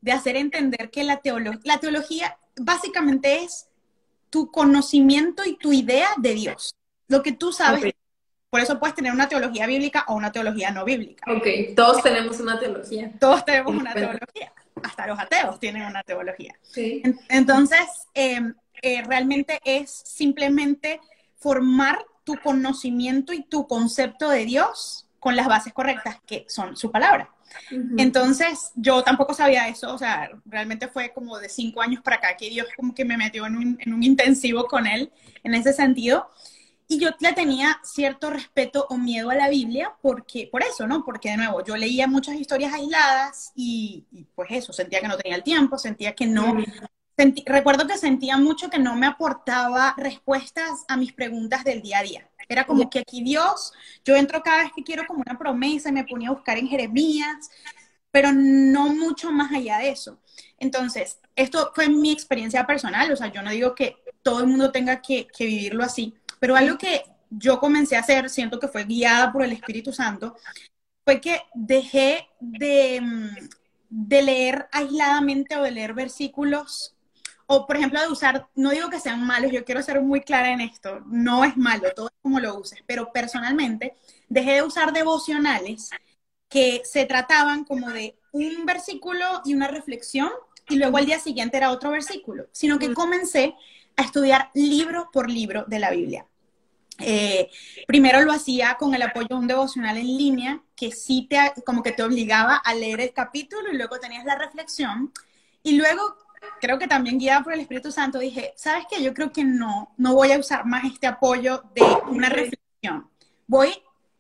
de 0.02 0.12
hacer 0.12 0.36
entender 0.36 0.90
que 0.90 1.04
la, 1.04 1.22
la 1.64 1.80
teología 1.80 2.38
básicamente 2.60 3.44
es 3.44 3.68
tu 4.30 4.52
conocimiento 4.52 5.46
y 5.46 5.58
tu 5.58 5.72
idea 5.72 6.10
de 6.18 6.34
Dios, 6.34 6.76
lo 7.08 7.22
que 7.22 7.32
tú 7.32 7.54
sabes. 7.54 7.94
Por 8.50 8.60
eso 8.60 8.80
puedes 8.80 8.96
tener 8.96 9.14
una 9.14 9.30
teología 9.30 9.66
bíblica 9.66 10.04
o 10.10 10.16
una 10.16 10.32
teología 10.32 10.72
no 10.72 10.84
bíblica. 10.84 11.24
Ok, 11.32 11.74
todos 11.74 12.04
tenemos 12.04 12.38
una 12.42 12.60
teología. 12.60 13.12
Todos 13.18 13.46
tenemos 13.46 13.74
una 13.74 13.94
teología. 13.94 14.52
Hasta 14.84 15.08
los 15.08 15.18
ateos 15.18 15.58
tienen 15.60 15.84
una 15.84 16.04
teología. 16.04 16.54
Sí. 16.62 17.02
Entonces, 17.30 17.80
em, 18.14 18.54
eh, 18.82 19.04
realmente 19.04 19.62
es 19.64 19.90
simplemente 19.90 21.00
formar 21.42 22.06
tu 22.24 22.38
conocimiento 22.38 23.34
y 23.34 23.44
tu 23.44 23.68
concepto 23.68 24.30
de 24.30 24.46
Dios 24.46 25.08
con 25.20 25.36
las 25.36 25.48
bases 25.48 25.74
correctas, 25.74 26.18
que 26.26 26.46
son 26.48 26.78
su 26.78 26.92
palabra. 26.92 27.30
Entonces, 27.98 28.72
yo 28.76 29.04
tampoco 29.04 29.34
sabía 29.34 29.68
eso, 29.68 29.94
o 29.94 29.98
sea, 29.98 30.30
realmente 30.46 30.88
fue 30.88 31.12
como 31.12 31.38
de 31.38 31.50
cinco 31.50 31.82
años 31.82 32.02
para 32.02 32.16
acá 32.16 32.38
que 32.38 32.50
Dios 32.50 32.68
como 32.78 32.96
que 32.96 33.04
me 33.04 33.18
metió 33.18 33.46
en 33.46 33.58
un, 33.58 33.78
en 33.82 33.94
un 33.94 34.04
intensivo 34.04 34.66
con 34.66 34.88
él 34.88 35.12
en 35.44 35.54
ese 35.56 35.74
sentido. 35.74 36.30
Y 36.88 37.00
yo 37.00 37.10
le 37.20 37.34
tenía 37.34 37.80
cierto 37.84 38.30
respeto 38.30 38.86
o 38.90 38.98
miedo 38.98 39.30
a 39.30 39.36
la 39.36 39.50
Biblia 39.50 39.94
porque, 40.02 40.48
por 40.52 40.62
eso, 40.64 40.88
¿no? 40.88 41.04
Porque 41.04 41.32
de 41.32 41.38
nuevo, 41.38 41.64
yo 41.64 41.76
leía 41.76 42.08
muchas 42.08 42.36
historias 42.36 42.74
aisladas 42.74 43.52
y, 43.56 44.06
pues 44.36 44.50
eso, 44.52 44.74
sentía 44.74 45.02
que 45.02 45.08
no 45.08 45.18
tenía 45.18 45.38
el 45.38 45.44
tiempo, 45.44 45.78
sentía 45.78 46.14
que 46.14 46.28
no, 46.28 46.58
recuerdo 47.46 47.88
que 47.88 47.98
sentía 47.98 48.38
mucho 48.38 48.70
que 48.70 48.80
no 48.80 48.96
me 48.96 49.08
aportaba 49.08 49.94
respuestas 49.98 50.86
a 50.88 50.98
mis 50.98 51.14
preguntas 51.14 51.64
del 51.64 51.82
día 51.82 52.00
a 52.00 52.04
día. 52.04 52.30
Era 52.48 52.66
como 52.66 52.90
que 52.90 53.00
aquí 53.00 53.24
Dios, 53.24 53.72
yo 54.04 54.16
entro 54.16 54.44
cada 54.44 54.64
vez 54.64 54.72
que 54.76 54.84
quiero 54.84 55.06
como 55.08 55.24
una 55.26 55.38
promesa, 55.38 55.92
me 55.92 56.04
ponía 56.04 56.30
a 56.30 56.34
buscar 56.34 56.58
en 56.58 56.68
Jeremías, 56.68 57.50
pero 58.12 58.32
no 58.34 58.90
mucho 58.90 59.32
más 59.32 59.52
allá 59.52 59.78
de 59.78 59.90
eso. 59.90 60.20
Entonces, 60.58 61.20
esto 61.36 61.72
fue 61.74 61.88
mi 61.90 62.12
experiencia 62.12 62.68
personal, 62.68 63.12
o 63.12 63.16
sea, 63.16 63.32
yo 63.32 63.42
no 63.42 63.52
digo 63.52 63.74
que 63.74 63.98
todo 64.22 64.42
el 64.42 64.48
mundo 64.48 64.72
tenga 64.72 65.02
que, 65.02 65.28
vivirlo 65.40 65.84
así, 65.84 66.14
pero 66.40 66.56
algo 66.56 66.78
que 66.78 67.04
yo 67.30 67.60
comencé 67.60 67.96
a 67.96 68.02
hacer, 68.02 68.30
siento 68.30 68.60
que 68.60 68.68
fue 68.68 68.84
guiada 68.84 69.32
por 69.32 69.44
el 69.44 69.54
Espíritu 69.54 69.94
Santo, 69.94 70.36
fue 71.06 71.22
que 71.22 71.42
dejé 71.54 72.28
de, 72.40 73.00
mm, 73.02 73.50
de 73.90 74.22
leer 74.22 74.68
aisladamente 74.72 75.56
o 75.58 75.64
de 75.64 75.72
leer 75.72 75.94
versículos 75.94 76.96
o 77.54 77.68
por 77.68 77.76
ejemplo 77.76 78.00
de 78.00 78.08
usar, 78.08 78.48
no 78.56 78.70
digo 78.70 78.90
que 78.90 79.02
sean 79.02 79.28
malos, 79.28 79.52
yo 79.52 79.66
quiero 79.66 79.84
ser 79.84 80.00
muy 80.02 80.22
clara 80.22 80.54
en 80.54 80.62
esto, 80.62 81.02
no 81.08 81.44
es 81.44 81.58
malo, 81.58 81.92
todo 81.94 82.08
es 82.08 82.14
como 82.22 82.40
lo 82.40 82.58
uses, 82.58 82.80
pero 82.88 83.12
personalmente 83.12 83.94
dejé 84.30 84.54
de 84.54 84.64
usar 84.64 84.94
devocionales 84.94 85.90
que 86.48 86.82
se 86.86 87.06
trataban 87.06 87.66
como 87.66 87.90
de 87.90 88.18
un 88.32 88.66
versículo 88.66 89.42
y 89.44 89.54
una 89.54 89.68
reflexión 89.68 90.30
y 90.70 90.78
luego 90.78 90.96
al 90.96 91.06
día 91.06 91.20
siguiente 91.20 91.58
era 91.58 91.72
otro 91.72 91.90
versículo, 91.90 92.48
sino 92.54 92.80
que 92.80 92.94
comencé 92.94 93.54
a 93.98 94.04
estudiar 94.04 94.50
libro 94.54 95.10
por 95.12 95.30
libro 95.30 95.66
de 95.68 95.80
la 95.80 95.92
Biblia. 95.92 96.26
Eh, 97.00 97.50
primero 97.86 98.22
lo 98.22 98.32
hacía 98.32 98.78
con 98.80 98.96
el 98.96 99.02
apoyo 99.02 99.28
de 99.28 99.36
un 99.36 99.48
devocional 99.48 99.98
en 99.98 100.08
línea 100.08 100.64
que 100.74 100.94
sí 100.94 101.28
te, 101.30 101.38
como 101.66 101.84
que 101.84 101.92
te 101.92 102.04
obligaba 102.04 102.56
a 102.56 102.74
leer 102.76 103.02
el 103.02 103.12
capítulo 103.12 103.74
y 103.74 103.76
luego 103.76 104.00
tenías 104.00 104.24
la 104.24 104.38
reflexión. 104.38 105.12
Y 105.64 105.76
luego 105.76 106.16
creo 106.60 106.78
que 106.78 106.88
también 106.88 107.18
guiada 107.18 107.44
por 107.44 107.54
el 107.54 107.60
Espíritu 107.60 107.92
Santo, 107.92 108.20
dije, 108.20 108.54
¿sabes 108.56 108.86
qué? 108.90 109.04
Yo 109.04 109.14
creo 109.14 109.32
que 109.32 109.44
no, 109.44 109.94
no 109.98 110.14
voy 110.14 110.32
a 110.32 110.40
usar 110.40 110.66
más 110.66 110.84
este 110.86 111.08
apoyo 111.08 111.64
de 111.76 111.84
una 112.10 112.30
reflexión. 112.30 113.10
Voy 113.48 113.74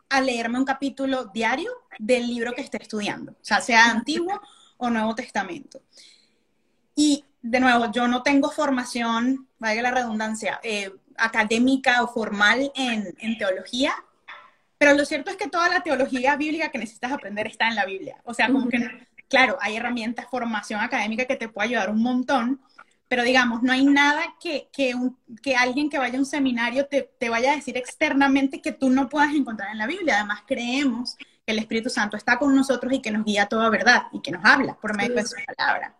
a 0.09 0.21
leerme 0.21 0.59
un 0.59 0.65
capítulo 0.65 1.25
diario 1.25 1.71
del 1.97 2.27
libro 2.27 2.53
que 2.53 2.61
esté 2.61 2.81
estudiando, 2.81 3.31
o 3.33 3.43
sea, 3.43 3.61
sea 3.61 3.85
Antiguo 3.85 4.41
o 4.77 4.89
Nuevo 4.89 5.15
Testamento. 5.15 5.81
Y 6.95 7.23
de 7.41 7.59
nuevo, 7.59 7.91
yo 7.91 8.07
no 8.07 8.21
tengo 8.23 8.51
formación, 8.51 9.47
vaya 9.57 9.81
la 9.81 9.91
redundancia, 9.91 10.59
eh, 10.63 10.91
académica 11.17 12.03
o 12.03 12.07
formal 12.07 12.71
en, 12.75 13.13
en 13.19 13.37
teología, 13.37 13.93
pero 14.81 14.95
lo 14.95 15.05
cierto 15.05 15.29
es 15.29 15.37
que 15.37 15.47
toda 15.47 15.69
la 15.69 15.81
teología 15.81 16.35
bíblica 16.35 16.71
que 16.71 16.79
necesitas 16.79 17.11
aprender 17.11 17.45
está 17.45 17.67
en 17.67 17.75
la 17.75 17.85
Biblia. 17.85 18.19
O 18.23 18.33
sea, 18.33 18.47
como 18.47 18.67
que 18.67 18.79
claro, 19.31 19.57
hay 19.61 19.77
herramientas, 19.77 20.27
formación 20.29 20.81
académica 20.81 21.25
que 21.25 21.37
te 21.37 21.47
puede 21.47 21.69
ayudar 21.69 21.89
un 21.89 22.03
montón, 22.03 22.61
pero 23.07 23.23
digamos, 23.23 23.63
no 23.63 23.71
hay 23.71 23.85
nada 23.85 24.21
que, 24.39 24.69
que, 24.71 24.93
que 25.41 25.55
alguien 25.55 25.89
que 25.89 25.97
vaya 25.97 26.17
a 26.17 26.19
un 26.19 26.25
seminario 26.25 26.85
te, 26.85 27.09
te, 27.17 27.29
vaya 27.29 27.53
a 27.53 27.55
decir 27.55 27.77
externamente 27.77 28.61
que 28.61 28.73
tú 28.73 28.89
no 28.89 29.09
puedas 29.09 29.33
encontrar 29.33 29.71
en 29.71 29.77
la 29.77 29.87
Biblia. 29.87 30.17
Además, 30.17 30.43
creemos 30.45 31.17
que 31.17 31.51
el 31.53 31.59
Espíritu 31.59 31.89
Santo 31.89 32.17
está 32.17 32.37
con 32.37 32.55
nosotros 32.55 32.93
y 32.93 33.01
que 33.01 33.11
nos 33.11 33.25
guía 33.25 33.47
toda 33.47 33.69
verdad 33.69 34.03
y 34.11 34.21
que 34.21 34.31
nos 34.31 34.43
habla 34.45 34.75
por 34.75 34.95
medio 34.95 35.15
de 35.15 35.25
su 35.25 35.35
palabra. 35.55 35.95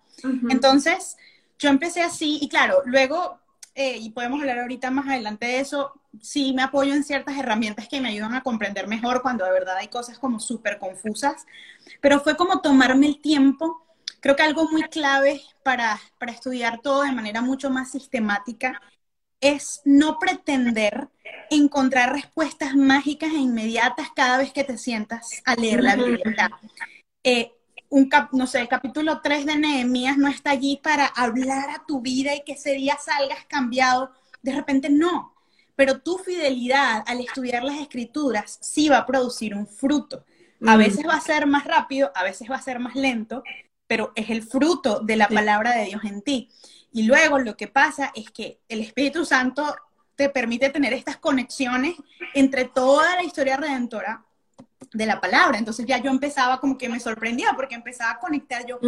Entonces, 0.50 1.18
yo 1.58 1.70
empecé 1.70 2.02
así 2.04 2.38
y 2.42 2.50
claro, 2.50 2.82
luego, 2.86 3.40
eh, 3.76 3.98
y 3.98 4.10
podemos 4.12 4.42
hablar 4.42 4.60
ahorita 4.60 4.92
más 4.92 5.08
adelante 5.08 5.46
de 5.46 5.60
eso, 5.62 6.01
sí 6.20 6.54
me 6.54 6.64
apoyo 6.64 6.94
en 6.94 7.04
ciertas 7.04 7.38
herramientas 7.38 7.88
que 7.88 8.02
me 8.02 8.10
ayudan 8.10 8.34
a 8.34 8.44
comprender 8.44 8.88
mejor 8.88 9.22
cuando 9.22 9.46
de 9.46 9.52
verdad 9.52 9.78
hay 9.78 9.88
cosas 9.88 10.20
como 10.20 10.40
súper 10.40 10.78
confusas, 10.78 11.46
pero 12.02 12.20
fue 12.20 12.36
como 12.36 12.62
tomarme 12.62 13.08
el 13.08 13.22
tiempo. 13.22 13.86
Creo 14.20 14.36
que 14.36 14.44
algo 14.44 14.70
muy 14.70 14.84
clave 14.84 15.42
para, 15.64 16.00
para 16.20 16.32
estudiar 16.32 16.82
todo 16.82 17.04
de 17.04 17.12
manera 17.12 17.42
mucho 17.42 17.70
más 17.70 17.92
sistemática 17.92 18.82
es 19.40 19.82
no 19.86 20.20
pretender 20.20 21.10
encontrar 21.50 22.14
respuestas 22.14 22.76
mágicas 22.76 23.32
e 23.34 23.40
inmediatas 23.40 24.10
cada 24.16 24.38
vez 24.38 24.54
que 24.54 24.64
te 24.64 24.78
sientas 24.78 25.42
a 25.46 25.56
leer 25.56 25.82
la 25.82 25.96
Biblia. 25.96 26.52
Eh, 27.24 27.52
un 27.90 28.10
no 28.32 28.48
sé, 28.48 28.62
el 28.62 28.70
capítulo 28.70 29.20
3 29.22 29.46
de 29.46 29.58
Nehemías 29.58 30.18
no 30.18 30.30
está 30.30 30.52
allí 30.52 30.80
para 30.82 31.08
hablar 31.08 31.72
a 31.72 31.84
tu 31.86 32.02
vida 32.02 32.34
y 32.36 32.44
que 32.44 32.54
ese 32.54 32.74
día 32.74 32.98
salgas 33.04 33.46
cambiado. 33.48 34.14
De 34.42 34.54
repente 34.54 34.90
no, 34.90 35.34
pero 35.82 36.00
tu 36.00 36.20
fidelidad 36.20 37.04
al 37.08 37.22
estudiar 37.22 37.64
las 37.64 37.80
escrituras 37.80 38.60
sí 38.62 38.88
va 38.88 39.00
a 39.00 39.06
producir 39.08 39.56
un 39.56 39.66
fruto. 39.66 40.24
A 40.68 40.78
veces 40.78 41.04
va 41.08 41.16
a 41.16 41.22
ser 41.22 41.48
más 41.48 41.66
rápido, 41.66 42.12
a 42.14 42.24
veces 42.24 42.52
va 42.52 42.58
a 42.58 42.62
ser 42.62 42.78
más 42.78 42.94
lento, 42.94 43.42
pero 43.88 44.12
es 44.14 44.30
el 44.30 44.44
fruto 44.44 45.00
de 45.00 45.16
la 45.16 45.28
palabra 45.28 45.76
de 45.76 45.86
Dios 45.86 46.04
en 46.04 46.22
ti. 46.22 46.52
Y 46.94 47.08
luego 47.08 47.40
lo 47.40 47.58
que 47.58 47.68
pasa 47.68 48.12
es 48.14 48.30
que 48.30 48.60
el 48.70 48.82
Espíritu 48.82 49.26
Santo 49.26 49.76
te 50.16 50.30
permite 50.30 50.70
tener 50.70 50.94
estas 50.94 51.18
conexiones 51.18 51.96
entre 52.36 52.66
toda 52.66 53.16
la 53.16 53.24
historia 53.24 53.58
redentora 53.58 54.24
de 54.94 55.06
la 55.08 55.20
palabra. 55.20 55.58
Entonces 55.58 55.88
ya 55.88 55.98
yo 55.98 56.12
empezaba 56.12 56.60
como 56.60 56.78
que 56.78 56.90
me 56.90 57.00
sorprendía 57.00 57.54
porque 57.56 57.74
empezaba 57.74 58.12
a 58.12 58.20
conectar 58.20 58.68
yo, 58.68 58.80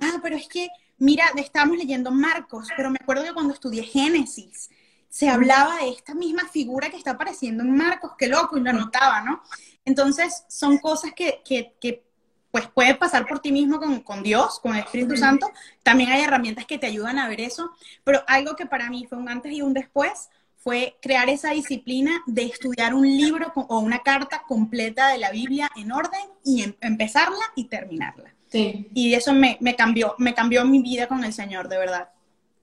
ah, 0.00 0.18
pero 0.20 0.34
es 0.34 0.48
que, 0.48 0.66
mira, 0.98 1.26
estábamos 1.36 1.78
leyendo 1.78 2.10
Marcos, 2.10 2.66
pero 2.76 2.90
me 2.90 2.98
acuerdo 3.00 3.22
que 3.22 3.32
cuando 3.32 3.54
estudié 3.54 3.84
Génesis, 3.84 4.70
se 5.12 5.28
hablaba 5.28 5.76
de 5.76 5.90
esta 5.90 6.14
misma 6.14 6.48
figura 6.48 6.88
que 6.88 6.96
está 6.96 7.10
apareciendo 7.10 7.62
en 7.62 7.76
Marcos, 7.76 8.12
qué 8.16 8.28
loco, 8.28 8.56
y 8.56 8.62
lo 8.62 8.70
anotaba, 8.70 9.20
¿no? 9.20 9.42
Entonces 9.84 10.44
son 10.48 10.78
cosas 10.78 11.12
que, 11.14 11.42
que, 11.44 11.74
que 11.78 12.02
pues 12.50 12.66
puede 12.68 12.94
pasar 12.94 13.26
por 13.26 13.40
ti 13.40 13.52
mismo 13.52 13.78
con, 14.02 14.22
Dios, 14.22 14.58
con 14.58 14.74
el 14.74 14.80
Espíritu 14.80 15.18
Santo. 15.18 15.50
También 15.82 16.08
hay 16.08 16.22
herramientas 16.22 16.64
que 16.64 16.78
te 16.78 16.86
ayudan 16.86 17.18
a 17.18 17.28
ver 17.28 17.42
eso, 17.42 17.72
pero 18.04 18.24
algo 18.26 18.56
que 18.56 18.64
para 18.64 18.88
mí 18.88 19.04
fue 19.06 19.18
un 19.18 19.28
antes 19.28 19.52
y 19.52 19.60
un 19.60 19.74
después 19.74 20.30
fue 20.56 20.96
crear 21.02 21.28
esa 21.28 21.50
disciplina 21.50 22.22
de 22.26 22.44
estudiar 22.44 22.94
un 22.94 23.06
libro 23.06 23.52
o 23.54 23.80
una 23.80 23.98
carta 23.98 24.44
completa 24.48 25.08
de 25.08 25.18
la 25.18 25.30
Biblia 25.30 25.70
en 25.76 25.92
orden 25.92 26.22
y 26.42 26.62
em, 26.62 26.74
empezarla 26.80 27.44
y 27.54 27.64
terminarla. 27.64 28.32
Sí. 28.48 28.88
Y 28.94 29.12
eso 29.12 29.34
me, 29.34 29.58
me, 29.60 29.76
cambió, 29.76 30.14
me 30.16 30.32
cambió 30.32 30.64
mi 30.64 30.80
vida 30.80 31.06
con 31.06 31.22
el 31.22 31.34
Señor, 31.34 31.68
de 31.68 31.76
verdad. 31.76 32.08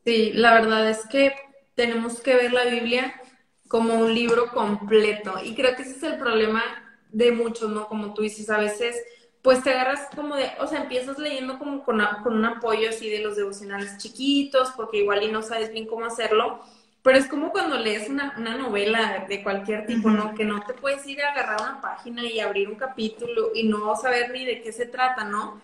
Sí, 0.03 0.31
la 0.33 0.55
verdad 0.55 0.89
es 0.89 1.05
que 1.05 1.48
tenemos 1.79 2.19
que 2.19 2.35
ver 2.35 2.51
la 2.51 2.65
Biblia 2.65 3.21
como 3.69 3.93
un 3.93 4.13
libro 4.13 4.51
completo. 4.51 5.35
Y 5.41 5.55
creo 5.55 5.77
que 5.77 5.83
ese 5.83 5.95
es 5.95 6.03
el 6.03 6.17
problema 6.17 6.61
de 7.09 7.31
muchos, 7.31 7.71
¿no? 7.71 7.87
Como 7.87 8.13
tú 8.13 8.21
dices, 8.21 8.49
a 8.49 8.57
veces 8.57 9.01
pues 9.41 9.63
te 9.63 9.69
agarras 9.69 10.09
como 10.13 10.35
de, 10.35 10.51
o 10.59 10.67
sea, 10.67 10.81
empiezas 10.81 11.17
leyendo 11.17 11.57
como 11.57 11.85
con, 11.85 12.01
un 12.01 12.45
apoyo 12.45 12.89
así 12.89 13.09
de 13.09 13.19
los 13.19 13.37
devocionales 13.37 13.97
chiquitos, 13.97 14.71
porque 14.75 14.97
igual 14.97 15.23
y 15.23 15.31
no 15.31 15.41
sabes 15.41 15.71
bien 15.71 15.87
cómo 15.87 16.03
hacerlo, 16.03 16.59
pero 17.01 17.17
es 17.17 17.27
como 17.27 17.53
cuando 17.53 17.77
lees 17.77 18.09
una, 18.09 18.33
novela 18.57 19.25
de 19.29 19.41
cualquier 19.41 19.85
tipo, 19.85 20.09
¿no? 20.09 20.35
Que 20.35 20.43
no 20.43 20.61
te 20.65 20.73
puedes 20.73 21.07
ir 21.07 21.21
a 21.21 21.31
agarrar 21.31 21.61
una 21.61 21.79
página 21.79 22.25
y 22.25 22.41
abrir 22.41 22.67
un 22.67 22.75
capítulo 22.75 23.51
y 23.55 23.63
no 23.63 23.95
saber 23.95 24.31
ni 24.31 24.43
de 24.43 24.61
qué 24.61 24.73
se 24.73 24.85
trata, 24.85 25.23
¿no? 25.23 25.61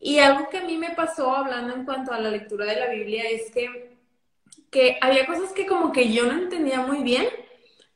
Y 0.00 0.18
algo 0.18 0.48
que 0.50 0.58
a 0.58 0.64
mí 0.64 0.76
me 0.76 0.90
pasó 0.90 1.36
hablando 1.36 1.72
en 1.72 1.84
cuanto 1.84 2.12
a 2.12 2.18
la 2.18 2.30
lectura 2.30 2.66
de 2.66 2.80
la 2.80 2.88
Biblia 2.88 3.22
es 3.30 3.52
que, 3.52 3.91
que 4.72 4.98
había 5.02 5.26
cosas 5.26 5.52
que 5.52 5.66
como 5.66 5.92
que 5.92 6.12
yo 6.12 6.24
no 6.26 6.32
entendía 6.32 6.80
muy 6.80 7.02
bien, 7.04 7.26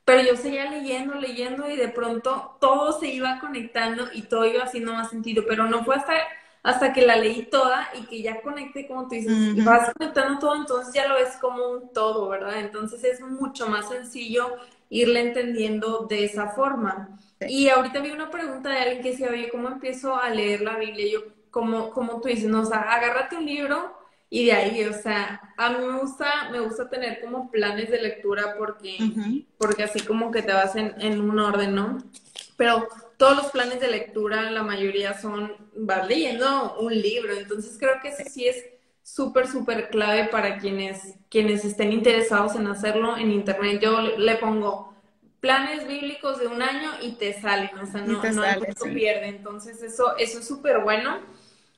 pero 0.05 0.21
yo 0.21 0.37
seguía 0.37 0.69
leyendo, 0.69 1.15
leyendo 1.15 1.67
y 1.67 1.75
de 1.75 1.89
pronto 1.89 2.55
todo 2.61 2.97
se 2.99 3.07
iba 3.07 3.39
conectando 3.39 4.05
y 4.13 4.21
todo 4.21 4.45
iba 4.45 4.63
haciendo 4.63 4.93
más 4.93 5.09
sentido, 5.09 5.43
pero 5.47 5.65
no 5.65 5.83
fue 5.83 5.95
hasta, 5.95 6.13
hasta 6.61 6.93
que 6.93 7.01
la 7.05 7.15
leí 7.15 7.47
toda 7.47 7.89
y 7.99 8.05
que 8.05 8.21
ya 8.21 8.41
conecté, 8.41 8.87
como 8.87 9.07
tú 9.07 9.15
dices, 9.15 9.49
y 9.53 9.61
vas 9.61 9.91
conectando 9.97 10.37
todo, 10.39 10.55
entonces 10.55 10.93
ya 10.93 11.07
lo 11.07 11.15
ves 11.15 11.35
como 11.41 11.67
un 11.67 11.91
todo, 11.93 12.29
¿verdad? 12.29 12.59
Entonces 12.59 13.03
es 13.03 13.21
mucho 13.21 13.67
más 13.67 13.89
sencillo 13.89 14.55
irle 14.89 15.21
entendiendo 15.21 16.05
de 16.07 16.25
esa 16.25 16.49
forma. 16.49 17.19
Y 17.43 17.69
ahorita 17.69 18.01
vi 18.01 18.11
una 18.11 18.29
pregunta 18.29 18.69
de 18.69 18.77
alguien 18.79 19.01
que 19.01 19.11
decía, 19.11 19.29
oye, 19.31 19.49
¿cómo 19.49 19.67
empiezo 19.67 20.15
a 20.15 20.29
leer 20.29 20.61
la 20.61 20.77
Biblia? 20.77 21.07
Yo, 21.11 21.21
como, 21.49 21.89
como 21.89 22.21
tú 22.21 22.27
dices, 22.27 22.49
no, 22.49 22.61
o 22.61 22.65
sea, 22.65 22.81
agárrate 22.81 23.35
un 23.35 23.45
libro 23.47 23.96
y 24.29 24.45
de 24.45 24.51
ahí, 24.51 24.83
o 24.83 24.93
sea, 24.93 25.41
a 25.55 25.69
mí 25.69 25.85
me 25.85 25.99
gusta, 25.99 26.49
me 26.51 26.59
gusta 26.59 26.89
tener 26.89 27.21
como 27.21 27.49
planes 27.49 27.89
de 27.89 28.01
lectura 28.01 28.55
porque, 28.57 28.97
porque 29.57 29.83
así 29.83 30.01
como 30.01 30.31
que 30.31 30.41
te 30.41 30.51
vas 30.51 30.75
en, 30.75 30.93
en, 30.99 31.21
un 31.21 31.39
orden, 31.39 31.73
¿no? 31.73 31.97
Pero 32.57 32.87
todos 33.15 33.37
los 33.37 33.45
planes 33.51 33.79
de 33.79 33.89
lectura, 33.89 34.51
la 34.51 34.63
mayoría 34.63 35.17
son, 35.17 35.55
vas 35.75 36.07
leyendo 36.07 36.77
un 36.79 36.93
libro, 36.93 37.33
entonces 37.33 37.77
creo 37.79 38.01
que 38.01 38.09
ese 38.09 38.25
sí 38.25 38.47
es 38.47 38.65
súper, 39.01 39.47
súper 39.47 39.89
clave 39.89 40.27
para 40.27 40.57
quienes, 40.57 41.15
quienes 41.29 41.63
estén 41.63 41.93
interesados 41.93 42.55
en 42.55 42.67
hacerlo 42.67 43.15
en 43.15 43.31
internet. 43.31 43.79
Yo 43.81 44.01
le 44.01 44.35
pongo 44.35 44.93
planes 45.39 45.87
bíblicos 45.87 46.39
de 46.39 46.47
un 46.47 46.61
año 46.61 46.91
y 47.01 47.13
te 47.13 47.39
salen, 47.39 47.77
o 47.77 47.85
sea, 47.85 48.01
no, 48.01 48.21
no 48.21 48.41
hay 48.41 48.59
pierde. 48.93 49.27
Entonces, 49.29 49.81
eso, 49.81 50.17
eso 50.17 50.39
es 50.39 50.47
súper 50.47 50.79
bueno. 50.79 51.19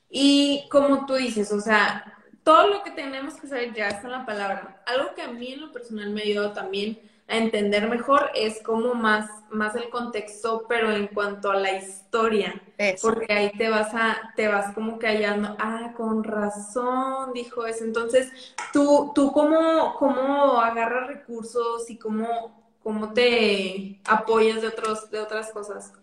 Y 0.09 0.67
como 0.71 1.05
tú 1.05 1.13
dices, 1.13 1.51
o 1.51 1.61
sea, 1.61 2.18
todo 2.43 2.67
lo 2.67 2.83
que 2.83 2.91
tenemos 2.91 3.35
que 3.35 3.47
saber 3.47 3.73
ya 3.73 3.89
está 3.89 4.07
en 4.07 4.11
la 4.11 4.25
palabra. 4.25 4.81
Algo 4.85 5.13
que 5.13 5.21
a 5.21 5.27
mí 5.27 5.53
en 5.53 5.61
lo 5.61 5.71
personal 5.71 6.09
me 6.09 6.21
ayudado 6.21 6.53
también 6.53 6.99
a 7.29 7.37
entender 7.37 7.87
mejor 7.87 8.31
es 8.33 8.61
como 8.63 8.95
más, 8.95 9.29
más 9.51 9.75
el 9.75 9.89
contexto, 9.89 10.65
pero 10.67 10.91
en 10.91 11.07
cuanto 11.07 11.51
a 11.51 11.55
la 11.55 11.73
historia. 11.73 12.59
Porque 13.01 13.31
ahí 13.31 13.51
te 13.55 13.69
vas 13.69 13.93
a, 13.93 14.33
te 14.35 14.47
vas 14.47 14.73
como 14.73 14.97
que 14.97 15.07
hallando, 15.07 15.55
ah, 15.59 15.93
con 15.95 16.23
razón, 16.23 17.31
dijo 17.33 17.67
eso. 17.67 17.83
Entonces, 17.83 18.31
tú, 18.73 19.11
tú 19.13 19.31
cómo, 19.31 19.95
cómo 19.99 20.59
agarras 20.59 21.07
recursos 21.07 21.87
y 21.89 21.97
cómo, 21.97 22.63
cómo 22.81 23.13
te 23.13 23.99
apoyas 24.05 24.61
de 24.61 24.69
otros, 24.69 25.11
de 25.11 25.19
otras 25.19 25.51
cosas. 25.51 25.93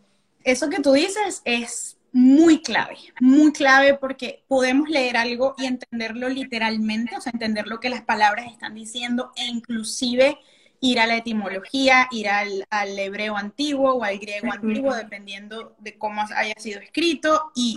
Eso 0.44 0.68
que 0.68 0.81
tú 0.81 0.92
dices 0.92 1.42
es 1.44 1.96
muy 2.17 2.63
clave, 2.63 2.97
muy 3.21 3.53
clave 3.53 3.93
porque 3.93 4.43
podemos 4.49 4.89
leer 4.89 5.19
algo 5.19 5.55
y 5.59 5.67
entenderlo 5.67 6.31
literalmente, 6.31 7.15
o 7.15 7.21
sea, 7.21 7.31
entender 7.31 7.67
lo 7.67 7.79
que 7.79 7.91
las 7.91 8.01
palabras 8.01 8.51
están 8.51 8.75
diciendo 8.75 9.33
e 9.37 9.45
inclusive 9.45 10.39
ir 10.81 10.99
a 10.99 11.07
la 11.07 11.19
etimología, 11.19 12.09
ir 12.11 12.31
al, 12.31 12.65
hebreo 12.99 13.37
antiguo 13.37 13.93
o 13.93 14.03
al 14.03 14.19
griego 14.19 14.51
antiguo, 14.51 14.95
dependiendo 14.95 15.77
de 15.79 15.99
cómo 15.99 16.23
haya 16.35 16.55
sido 16.57 16.81
escrito 16.81 17.53
y 17.55 17.77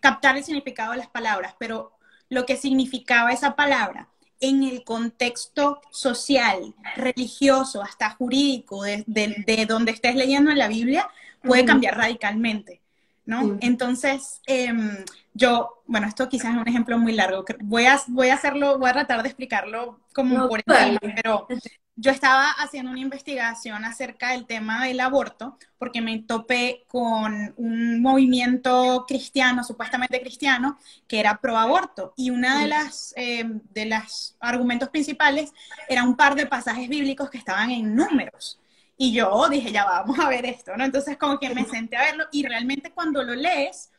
captar 0.00 0.36
el 0.36 0.42
significado 0.42 0.90
de 0.90 0.98
las 0.98 1.08
palabras, 1.08 1.54
pero 1.60 1.92
lo 2.28 2.44
que 2.44 2.56
significaba 2.56 3.30
esa 3.30 3.54
palabra 3.54 4.08
en 4.40 4.64
el 4.64 4.82
contexto 4.82 5.80
social, 5.92 6.74
religioso, 6.96 7.82
hasta 7.82 8.10
jurídico, 8.10 8.82
de, 8.82 9.04
de 9.06 9.66
donde 9.66 9.92
estés 9.92 10.16
leyendo 10.16 10.50
en 10.50 10.58
la 10.58 10.66
Biblia, 10.66 11.08
puede 11.40 11.64
cambiar 11.64 11.96
radicalmente. 11.96 12.82
¿No? 13.28 13.58
Entonces, 13.60 14.40
em, 14.46 15.04
yo, 15.34 15.82
bueno, 15.86 16.06
esto 16.08 16.30
quizás 16.30 16.54
es 16.54 16.60
un 16.62 16.66
ejemplo 16.66 16.98
muy 16.98 17.12
largo, 17.12 17.44
voy 17.60 17.84
a, 17.84 18.00
voy 18.06 18.30
a 18.30 18.34
hacerlo, 18.34 18.78
voy 18.78 18.88
a 18.88 18.94
tratar 18.94 19.22
de 19.22 19.28
explicarlo 19.28 20.00
como 20.14 20.48
por 20.48 20.62
encima, 20.66 20.98
pero 21.14 21.46
yo 21.94 22.10
estaba 22.10 22.52
haciendo 22.52 22.90
una 22.90 23.00
investigación 23.00 23.84
acerca 23.84 24.30
del 24.30 24.46
tema 24.46 24.86
del 24.86 25.00
aborto 25.00 25.58
porque 25.76 26.00
me 26.00 26.20
topé 26.20 26.84
con 26.88 27.52
un 27.58 28.00
movimiento 28.00 29.04
cristiano, 29.06 29.62
supuestamente 29.62 30.22
cristiano, 30.22 30.78
que 31.06 31.20
era 31.20 31.38
pro 31.38 31.58
aborto 31.58 32.14
y 32.16 32.30
una 32.30 32.62
de 32.62 32.68
las 32.68 33.12
em, 33.14 33.60
de 33.74 33.84
los 33.86 34.36
argumentos 34.40 34.88
principales 34.88 35.52
era 35.86 36.02
un 36.02 36.16
par 36.16 36.34
de 36.34 36.46
pasajes 36.46 36.88
bíblicos 36.88 37.28
que 37.28 37.36
estaban 37.36 37.70
en 37.72 37.94
números. 37.94 38.58
Y 39.00 39.12
yo 39.12 39.48
dije, 39.48 39.70
ya 39.70 39.84
vamos 39.84 40.18
a 40.18 40.28
ver 40.28 40.44
esto, 40.44 40.76
¿no? 40.76 40.84
Entonces 40.84 41.16
como 41.16 41.38
que 41.38 41.54
me 41.54 41.64
senté 41.64 41.96
a 41.96 42.02
verlo 42.02 42.24
y 42.32 42.44
realmente 42.44 42.90
cuando 42.90 43.22
lo 43.22 43.34
lees, 43.34 43.90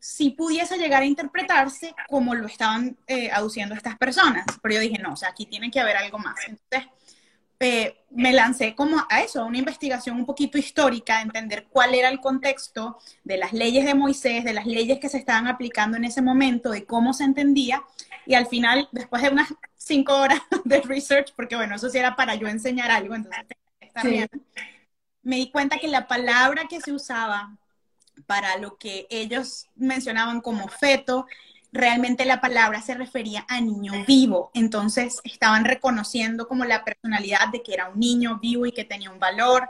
sí 0.00 0.30
pudiese 0.30 0.76
llegar 0.78 1.02
a 1.02 1.06
interpretarse 1.06 1.94
como 2.08 2.34
lo 2.34 2.48
estaban 2.48 2.96
eh, 3.06 3.30
aduciendo 3.30 3.76
estas 3.76 3.96
personas. 3.96 4.44
Pero 4.60 4.74
yo 4.74 4.80
dije, 4.80 4.98
no, 4.98 5.12
o 5.12 5.16
sea, 5.16 5.28
aquí 5.28 5.46
tiene 5.46 5.70
que 5.70 5.78
haber 5.78 5.96
algo 5.96 6.18
más. 6.18 6.34
Entonces 6.48 6.90
eh, 7.60 7.96
me 8.10 8.32
lancé 8.32 8.74
como 8.74 9.06
a 9.08 9.20
eso, 9.20 9.40
a 9.40 9.44
una 9.44 9.58
investigación 9.58 10.16
un 10.16 10.26
poquito 10.26 10.58
histórica, 10.58 11.18
a 11.18 11.22
entender 11.22 11.68
cuál 11.70 11.94
era 11.94 12.08
el 12.08 12.18
contexto 12.18 12.98
de 13.22 13.36
las 13.36 13.52
leyes 13.52 13.84
de 13.84 13.94
Moisés, 13.94 14.42
de 14.42 14.54
las 14.54 14.66
leyes 14.66 14.98
que 14.98 15.08
se 15.08 15.18
estaban 15.18 15.46
aplicando 15.46 15.96
en 15.96 16.04
ese 16.04 16.20
momento, 16.20 16.70
de 16.70 16.84
cómo 16.84 17.12
se 17.12 17.22
entendía. 17.22 17.84
Y 18.26 18.34
al 18.34 18.48
final, 18.48 18.88
después 18.90 19.22
de 19.22 19.28
unas 19.28 19.54
cinco 19.76 20.16
horas 20.16 20.40
de 20.64 20.80
research, 20.80 21.32
porque 21.36 21.54
bueno, 21.54 21.76
eso 21.76 21.88
sí 21.88 21.98
era 21.98 22.16
para 22.16 22.34
yo 22.34 22.48
enseñar 22.48 22.90
algo, 22.90 23.14
entonces 23.14 23.44
me 25.22 25.36
di 25.36 25.50
cuenta 25.50 25.78
que 25.78 25.88
la 25.88 26.06
palabra 26.06 26.66
que 26.68 26.80
se 26.80 26.92
usaba 26.92 27.56
para 28.26 28.56
lo 28.58 28.76
que 28.76 29.06
ellos 29.10 29.66
mencionaban 29.76 30.40
como 30.40 30.68
feto 30.68 31.26
realmente 31.72 32.26
la 32.26 32.40
palabra 32.40 32.82
se 32.82 32.94
refería 32.94 33.44
a 33.48 33.60
niño 33.60 33.92
vivo. 34.06 34.50
Entonces 34.54 35.20
estaban 35.24 35.64
reconociendo 35.64 36.46
como 36.46 36.64
la 36.64 36.84
personalidad 36.84 37.48
de 37.50 37.62
que 37.62 37.74
era 37.74 37.88
un 37.88 37.98
niño 37.98 38.38
vivo 38.40 38.66
y 38.66 38.72
que 38.72 38.84
tenía 38.84 39.10
un 39.10 39.18
valor. 39.18 39.68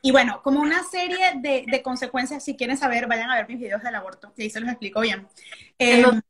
Y 0.00 0.10
bueno, 0.10 0.42
como 0.42 0.60
una 0.60 0.82
serie 0.82 1.34
de, 1.36 1.82
consecuencias, 1.82 2.44
si 2.44 2.56
quieren 2.56 2.76
saber, 2.76 3.06
vayan 3.06 3.30
a 3.30 3.36
ver 3.36 3.48
mis 3.48 3.58
videos 3.58 3.82
del 3.82 3.94
aborto, 3.94 4.34
y 4.36 4.42
ahí 4.42 4.50
se 4.50 4.60
los 4.60 4.68
explico 4.68 5.00
bien. 5.00 5.26
¿En? 5.78 6.22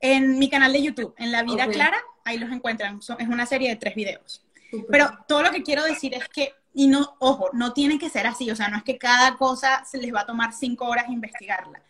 En 0.00 0.38
mi 0.38 0.48
canal 0.48 0.72
de 0.72 0.82
YouTube, 0.82 1.14
en 1.18 1.32
La 1.32 1.42
Vida 1.42 1.66
Clara, 1.66 1.98
ahí 2.24 2.38
los 2.38 2.50
encuentran. 2.50 3.00
es 3.00 3.28
una 3.28 3.46
serie 3.46 3.70
de 3.70 3.76
tres 3.76 3.94
videos. 3.94 4.43
Pero 4.88 5.10
todo 5.28 5.42
lo 5.42 5.50
que 5.50 5.62
quiero 5.62 5.84
decir 5.84 6.14
es 6.14 6.28
que, 6.28 6.54
y 6.72 6.88
no, 6.88 7.16
ojo, 7.20 7.50
no 7.52 7.72
tiene 7.72 7.98
que 7.98 8.10
ser 8.10 8.26
así, 8.26 8.50
o 8.50 8.56
sea, 8.56 8.68
no 8.68 8.76
es 8.76 8.84
que 8.84 8.98
cada 8.98 9.36
cosa 9.36 9.84
se 9.84 9.98
les 9.98 10.12
va 10.14 10.20
a 10.22 10.26
tomar 10.26 10.52
cinco 10.52 10.86
horas 10.86 11.08
investigarla, 11.08 11.82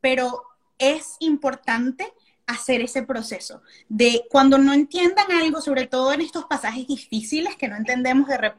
pero 0.00 0.42
es 0.78 1.16
importante 1.20 2.12
hacer 2.46 2.82
ese 2.82 3.02
proceso 3.02 3.62
de 3.88 4.26
cuando 4.30 4.58
no 4.58 4.72
entiendan 4.72 5.30
algo, 5.32 5.60
sobre 5.60 5.86
todo 5.86 6.12
en 6.12 6.20
estos 6.20 6.44
pasajes 6.44 6.86
difíciles 6.86 7.56
que 7.56 7.68
no 7.68 7.76
entendemos 7.76 8.28
de 8.28 8.52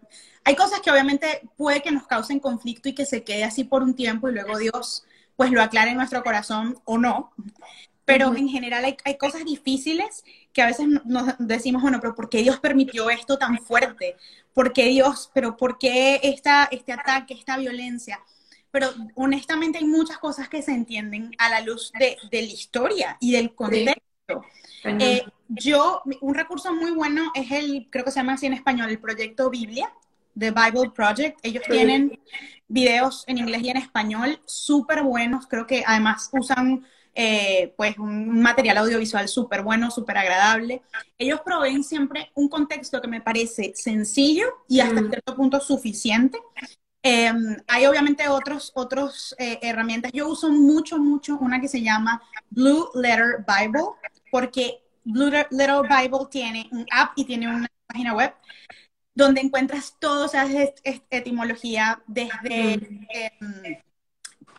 hay 0.47 0.55
cosas 0.55 0.79
que 0.79 0.91
obviamente 0.91 1.41
puede 1.57 1.81
que 1.81 1.91
nos 1.91 2.05
causen 2.05 2.39
conflicto 2.39 2.87
y 2.87 2.93
que 2.93 3.05
se 3.05 3.23
quede 3.23 3.43
así 3.43 3.63
por 3.63 3.81
un 3.81 3.95
tiempo 3.95 4.29
y 4.29 4.33
luego 4.33 4.57
Dios 4.57 5.03
pues 5.35 5.51
lo 5.51 5.61
aclare 5.61 5.91
en 5.91 5.97
nuestro 5.97 6.23
corazón 6.23 6.79
o 6.85 6.97
no. 6.97 7.33
Pero 8.05 8.35
en 8.35 8.47
general 8.47 8.85
hay, 8.85 8.95
hay, 9.03 9.17
cosas 9.17 9.43
difíciles 9.43 10.23
que 10.55 10.61
a 10.61 10.67
veces 10.67 10.87
nos 11.03 11.35
decimos, 11.37 11.81
bueno, 11.81 11.99
pero 11.99 12.15
¿por 12.15 12.29
qué 12.29 12.41
Dios 12.41 12.59
permitió 12.59 13.09
esto 13.09 13.37
tan 13.37 13.59
fuerte? 13.59 14.15
¿Por 14.53 14.71
qué 14.71 14.85
Dios, 14.85 15.29
pero 15.33 15.57
por 15.57 15.77
qué 15.77 16.21
esta, 16.23 16.69
este 16.71 16.93
ataque, 16.93 17.33
esta 17.33 17.57
violencia? 17.57 18.19
pero 18.71 18.89
honestamente 19.13 19.77
hay 19.77 19.85
muchas 19.85 20.17
cosas 20.17 20.49
que 20.49 20.61
se 20.61 20.73
entienden 20.73 21.31
a 21.37 21.47
la 21.47 21.61
luz 21.61 21.93
de, 21.97 22.17
de 22.29 22.41
la 22.41 22.47
historia 22.47 23.15
y 23.21 23.31
del 23.31 23.55
contexto. 23.55 24.43
Eh, 24.83 25.23
yo, 25.47 26.01
un 26.19 26.35
recurso 26.35 26.73
muy 26.73 26.91
bueno 26.91 27.31
es 27.35 27.51
el, 27.51 27.87
creo 27.89 28.03
que 28.03 28.11
se 28.11 28.19
llama 28.19 28.33
así 28.33 28.47
en 28.47 28.51
español, 28.51 28.89
el 28.89 28.99
proyecto 28.99 29.49
Biblia, 29.49 29.89
The 30.37 30.51
Bible 30.51 30.91
Project. 30.93 31.39
Ellos 31.43 31.63
tienen 31.69 32.19
videos 32.67 33.23
en 33.27 33.37
inglés 33.37 33.61
y 33.63 33.69
en 33.69 33.77
español 33.77 34.41
súper 34.45 35.03
buenos, 35.03 35.47
creo 35.47 35.65
que 35.65 35.85
además 35.87 36.29
usan 36.33 36.85
eh, 37.15 37.73
pues 37.77 37.97
un 37.97 38.41
material 38.41 38.77
audiovisual 38.77 39.27
súper 39.27 39.63
bueno, 39.63 39.89
súper 39.89 40.17
agradable. 40.17 40.81
Ellos 41.17 41.41
proveen 41.43 41.83
siempre 41.83 42.31
un 42.35 42.49
contexto 42.49 43.01
que 43.01 43.07
me 43.07 43.21
parece 43.21 43.73
sencillo 43.75 44.45
y 44.67 44.81
hasta 44.81 45.01
mm. 45.01 45.09
cierto 45.09 45.35
punto 45.35 45.59
suficiente 45.59 46.37
Em, 47.07 47.57
hay 47.67 47.85
obviamente 47.85 48.27
otros, 48.27 48.71
otros 48.73 49.35
eh, 49.37 49.59
herramientas. 49.61 50.11
Yo 50.11 50.27
uso 50.27 50.51
mucho, 50.51 50.97
mucho 50.97 51.37
una 51.37 51.61
que 51.61 51.67
se 51.67 51.83
llama 51.83 52.19
Blue 52.49 52.89
Letter 52.95 53.45
Bible, 53.45 53.91
porque 54.31 54.81
Blue 55.03 55.29
Letter 55.29 55.83
Bible 55.83 56.25
tiene 56.31 56.67
un 56.71 56.83
app 56.91 57.11
y 57.15 57.25
tiene 57.25 57.47
una 57.47 57.67
página 57.85 58.15
web 58.15 58.33
donde 59.13 59.41
encuentras 59.41 59.95
todas 59.99 60.33
esas 60.33 60.73
etimología 61.11 62.01
desde 62.07 62.81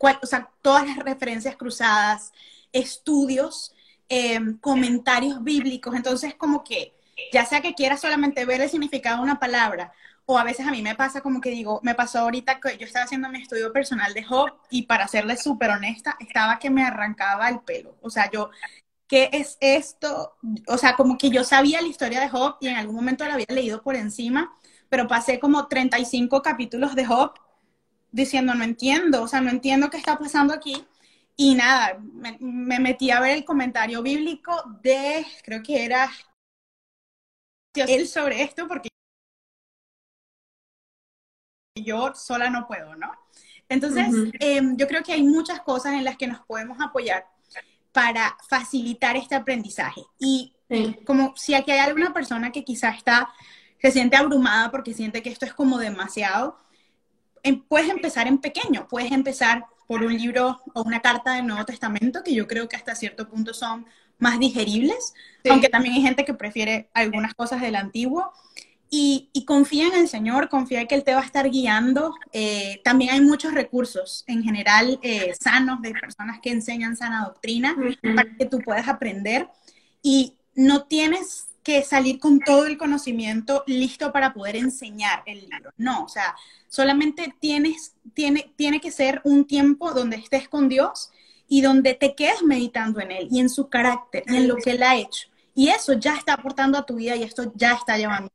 em, 0.00 0.16
o 0.22 0.26
sea, 0.26 0.50
todas 0.62 0.86
las 0.86 0.98
referencias 0.98 1.56
cruzadas, 1.56 2.32
estudios, 2.72 3.74
em, 4.08 4.58
comentarios 4.58 5.42
bíblicos. 5.42 5.94
Entonces, 5.94 6.34
como 6.34 6.64
que 6.64 6.94
ya 7.32 7.44
sea 7.46 7.60
que 7.62 7.74
quieras 7.74 8.00
solamente 8.00 8.44
ver 8.44 8.60
el 8.60 8.70
significado 8.70 9.18
de 9.18 9.22
una 9.22 9.40
palabra 9.40 9.92
o 10.26 10.38
a 10.38 10.44
veces 10.44 10.66
a 10.66 10.72
mí 10.72 10.82
me 10.82 10.96
pasa 10.96 11.20
como 11.20 11.40
que 11.40 11.50
digo, 11.50 11.80
me 11.84 11.94
pasó 11.94 12.18
ahorita 12.20 12.60
que 12.60 12.76
yo 12.78 12.86
estaba 12.86 13.04
haciendo 13.04 13.28
mi 13.28 13.40
estudio 13.40 13.72
personal 13.72 14.12
de 14.12 14.24
Job 14.24 14.52
y 14.70 14.82
para 14.82 15.06
serle 15.08 15.36
súper 15.36 15.70
honesta, 15.70 16.16
estaba 16.20 16.58
que 16.58 16.68
me 16.68 16.82
arrancaba 16.84 17.48
el 17.48 17.60
pelo. 17.60 17.96
O 18.02 18.10
sea, 18.10 18.28
yo, 18.30 18.50
¿qué 19.06 19.30
es 19.32 19.56
esto? 19.60 20.36
O 20.66 20.78
sea, 20.78 20.96
como 20.96 21.16
que 21.16 21.30
yo 21.30 21.44
sabía 21.44 21.80
la 21.80 21.88
historia 21.88 22.20
de 22.20 22.28
Job 22.28 22.56
y 22.60 22.68
en 22.68 22.76
algún 22.76 22.96
momento 22.96 23.24
la 23.24 23.34
había 23.34 23.46
leído 23.48 23.82
por 23.82 23.94
encima, 23.94 24.52
pero 24.88 25.06
pasé 25.06 25.38
como 25.38 25.68
35 25.68 26.42
capítulos 26.42 26.94
de 26.96 27.06
Job 27.06 27.32
diciendo, 28.16 28.54
no 28.54 28.64
entiendo, 28.64 29.22
o 29.22 29.28
sea, 29.28 29.40
no 29.40 29.50
entiendo 29.50 29.90
qué 29.90 29.98
está 29.98 30.18
pasando 30.18 30.54
aquí. 30.54 30.84
Y 31.36 31.54
nada, 31.54 31.98
me, 32.00 32.38
me 32.40 32.80
metí 32.80 33.10
a 33.10 33.20
ver 33.20 33.36
el 33.36 33.44
comentario 33.44 34.02
bíblico 34.02 34.52
de, 34.82 35.26
creo 35.44 35.62
que 35.62 35.84
era 35.84 36.10
él 37.74 38.08
sobre 38.08 38.42
esto, 38.42 38.66
porque 38.66 38.88
yo 41.74 42.14
sola 42.14 42.50
no 42.50 42.66
puedo, 42.66 42.96
¿no? 42.96 43.12
Entonces, 43.68 44.06
em, 44.40 44.76
yo 44.76 44.86
creo 44.86 45.02
que 45.02 45.12
hay 45.12 45.22
muchas 45.22 45.60
cosas 45.60 45.94
en 45.94 46.04
las 46.04 46.16
que 46.16 46.26
nos 46.26 46.40
podemos 46.46 46.78
apoyar 46.80 47.26
para 47.92 48.36
facilitar 48.48 49.16
este 49.16 49.34
aprendizaje. 49.34 50.02
Y 50.18 50.54
como 51.04 51.34
si 51.36 51.54
aquí 51.54 51.70
hay 51.70 51.80
alguna 51.80 52.12
persona 52.12 52.50
que 52.52 52.64
quizá 52.64 52.90
está, 52.90 53.28
se 53.80 53.90
siente 53.90 54.16
abrumada 54.16 54.70
porque 54.70 54.94
siente 54.94 55.22
que 55.22 55.30
esto 55.30 55.46
es 55.46 55.54
como 55.54 55.78
demasiado, 55.78 56.58
em, 56.58 56.65
puedes 57.54 57.90
empezar 57.90 58.26
en 58.26 58.38
pequeño, 58.38 58.86
puedes 58.88 59.12
empezar 59.12 59.64
por 59.86 60.02
un 60.02 60.16
libro 60.16 60.60
o 60.74 60.82
una 60.82 61.00
carta 61.00 61.34
del 61.34 61.46
Nuevo 61.46 61.64
Testamento, 61.64 62.22
que 62.22 62.34
yo 62.34 62.46
creo 62.46 62.68
que 62.68 62.76
hasta 62.76 62.94
cierto 62.94 63.28
punto 63.28 63.54
son 63.54 63.86
más 64.18 64.38
digeribles, 64.38 65.14
aunque 65.48 65.68
también 65.68 65.94
hay 65.94 66.02
gente 66.02 66.24
que 66.24 66.34
prefiere 66.34 66.88
algunas 66.94 67.34
cosas 67.34 67.60
del 67.60 67.76
antiguo. 67.76 68.32
Y, 68.88 69.44
confía 69.46 69.88
en 69.88 69.94
el 69.94 70.08
Señor, 70.08 70.48
confía 70.48 70.80
en 70.80 70.86
que 70.86 70.94
Él 70.94 71.04
te 71.04 71.14
va 71.14 71.20
a 71.20 71.24
estar 71.24 71.50
guiando. 71.50 72.14
Eh, 72.32 72.80
también 72.84 73.10
hay 73.12 73.20
muchos 73.20 73.52
recursos 73.52 74.24
en 74.26 74.42
general 74.42 74.98
eh, 75.02 75.34
sanos 75.38 75.82
de 75.82 75.92
personas 75.92 76.40
que 76.40 76.50
enseñan 76.50 76.96
sana 76.96 77.24
doctrina 77.24 77.76
para 78.02 78.36
que 78.36 78.46
tú 78.46 78.60
puedas 78.60 78.88
aprender. 78.88 79.48
Y 80.02 80.36
no 80.54 80.84
tienes 80.84 81.45
que 81.66 81.82
salir 81.82 82.20
con 82.20 82.38
todo 82.38 82.64
el 82.66 82.78
conocimiento 82.78 83.64
listo 83.66 84.12
para 84.12 84.32
poder 84.32 84.54
enseñar 84.54 85.24
el 85.26 85.40
libro. 85.40 85.72
No, 85.76 86.04
o 86.04 86.08
sea, 86.08 86.36
solamente 86.68 87.34
tienes, 87.40 87.96
tiene, 88.14 88.52
tiene 88.54 88.80
que 88.80 88.92
ser 88.92 89.20
un 89.24 89.48
tiempo 89.48 89.92
donde 89.92 90.14
estés 90.14 90.48
con 90.48 90.68
Dios 90.68 91.10
y 91.48 91.62
donde 91.62 91.94
te 91.94 92.14
quedes 92.14 92.44
meditando 92.44 93.00
en 93.00 93.10
Él 93.10 93.26
y 93.32 93.40
en 93.40 93.48
su 93.48 93.68
carácter 93.68 94.22
y 94.28 94.36
en 94.36 94.46
lo 94.46 94.54
que 94.54 94.70
Él 94.70 94.82
ha 94.84 94.94
hecho. 94.94 95.26
Y 95.56 95.70
eso 95.70 95.94
ya 95.94 96.14
está 96.14 96.34
aportando 96.34 96.78
a 96.78 96.86
tu 96.86 96.94
vida 96.94 97.16
y 97.16 97.24
esto 97.24 97.52
ya 97.56 97.72
está 97.72 97.98
llevando 97.98 98.30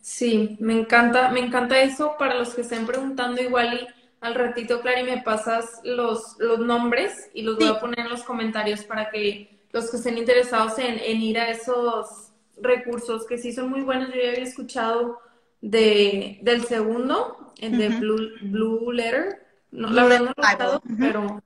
Sí, 0.00 0.56
me 0.60 0.78
encanta, 0.78 1.30
me 1.30 1.40
encanta 1.40 1.80
eso. 1.80 2.14
Para 2.20 2.36
los 2.36 2.54
que 2.54 2.60
estén 2.60 2.86
preguntando, 2.86 3.42
igual 3.42 3.74
y 3.74 3.86
al 4.20 4.36
ratito, 4.36 4.80
Clary, 4.80 5.02
me 5.02 5.22
pasas 5.22 5.80
los, 5.82 6.36
los 6.38 6.60
nombres 6.60 7.30
y 7.34 7.42
los 7.42 7.56
voy 7.56 7.66
a 7.66 7.80
poner 7.80 7.98
en 7.98 8.10
los 8.10 8.22
comentarios 8.22 8.84
para 8.84 9.10
que 9.10 9.55
los 9.76 9.90
que 9.90 9.98
estén 9.98 10.16
interesados 10.16 10.78
en, 10.78 11.20
ir 11.20 11.38
a 11.38 11.50
esos 11.50 12.30
recursos 12.56 13.26
que 13.26 13.36
sí 13.36 13.52
son 13.52 13.68
muy 13.68 13.82
buenos. 13.82 14.08
Yo 14.08 14.22
ya 14.22 14.30
había 14.30 14.42
escuchado 14.42 15.20
de, 15.60 16.38
del 16.40 16.64
segundo, 16.64 17.52
el 17.58 17.76
de 17.76 17.90
Blue, 17.90 18.30
Blue 18.40 18.90
Letter. 18.90 19.46
No, 19.70 19.90
la 19.90 20.04
verdad 20.04 20.20
no 20.20 20.24
lo 20.24 20.42
he 20.42 20.46
escuchado, 20.46 20.82
pero, 20.98 21.42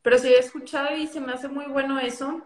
pero 0.00 0.18
sí 0.18 0.28
he 0.28 0.38
escuchado 0.38 0.96
y 0.96 1.06
se 1.06 1.20
me 1.20 1.34
hace 1.34 1.48
muy 1.48 1.66
bueno 1.66 2.00
eso. 2.00 2.40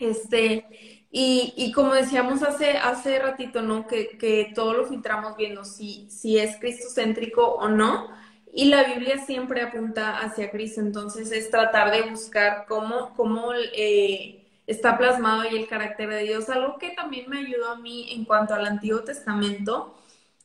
Este, 0.00 0.64
y, 1.10 1.52
y, 1.58 1.70
como 1.72 1.92
decíamos 1.92 2.42
hace, 2.42 2.78
hace 2.78 3.18
ratito, 3.18 3.60
¿no? 3.60 3.86
Que, 3.86 4.16
que 4.16 4.50
todo 4.54 4.72
lo 4.72 4.86
filtramos 4.86 5.36
viendo 5.36 5.66
si, 5.66 6.08
si 6.10 6.38
es 6.38 6.56
cristocéntrico 6.56 7.44
o 7.46 7.68
no. 7.68 8.08
Y 8.50 8.66
la 8.66 8.84
Biblia 8.84 9.18
siempre 9.26 9.60
apunta 9.60 10.20
hacia 10.20 10.50
Cristo, 10.50 10.80
entonces 10.80 11.32
es 11.32 11.50
tratar 11.50 11.90
de 11.90 12.08
buscar 12.08 12.64
cómo, 12.66 13.12
cómo 13.14 13.52
eh, 13.52 14.43
está 14.66 14.96
plasmado 14.98 15.42
ahí 15.42 15.56
el 15.56 15.68
carácter 15.68 16.08
de 16.08 16.22
Dios. 16.24 16.48
Algo 16.48 16.78
que 16.78 16.90
también 16.90 17.28
me 17.28 17.38
ayudó 17.38 17.70
a 17.70 17.76
mí 17.76 18.12
en 18.12 18.24
cuanto 18.24 18.54
al 18.54 18.66
Antiguo 18.66 19.00
Testamento 19.00 19.94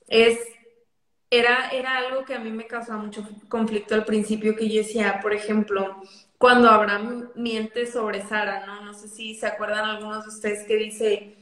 es, 0.07 0.39
era, 1.29 1.69
era 1.69 1.97
algo 1.97 2.25
que 2.25 2.33
a 2.33 2.39
mí 2.39 2.51
me 2.51 2.67
causaba 2.67 3.01
mucho 3.01 3.27
conflicto 3.47 3.95
al 3.95 4.05
principio, 4.05 4.55
que 4.55 4.69
yo 4.69 4.81
decía, 4.81 5.19
por 5.21 5.33
ejemplo, 5.33 6.01
cuando 6.37 6.69
Abraham 6.69 7.29
miente 7.35 7.85
sobre 7.85 8.21
Sara, 8.21 8.65
¿no? 8.65 8.81
No 8.81 8.93
sé 8.93 9.09
si 9.09 9.35
se 9.35 9.45
acuerdan 9.45 9.85
algunos 9.85 10.23
de 10.23 10.29
ustedes 10.29 10.65
que 10.65 10.77
dice 10.77 11.35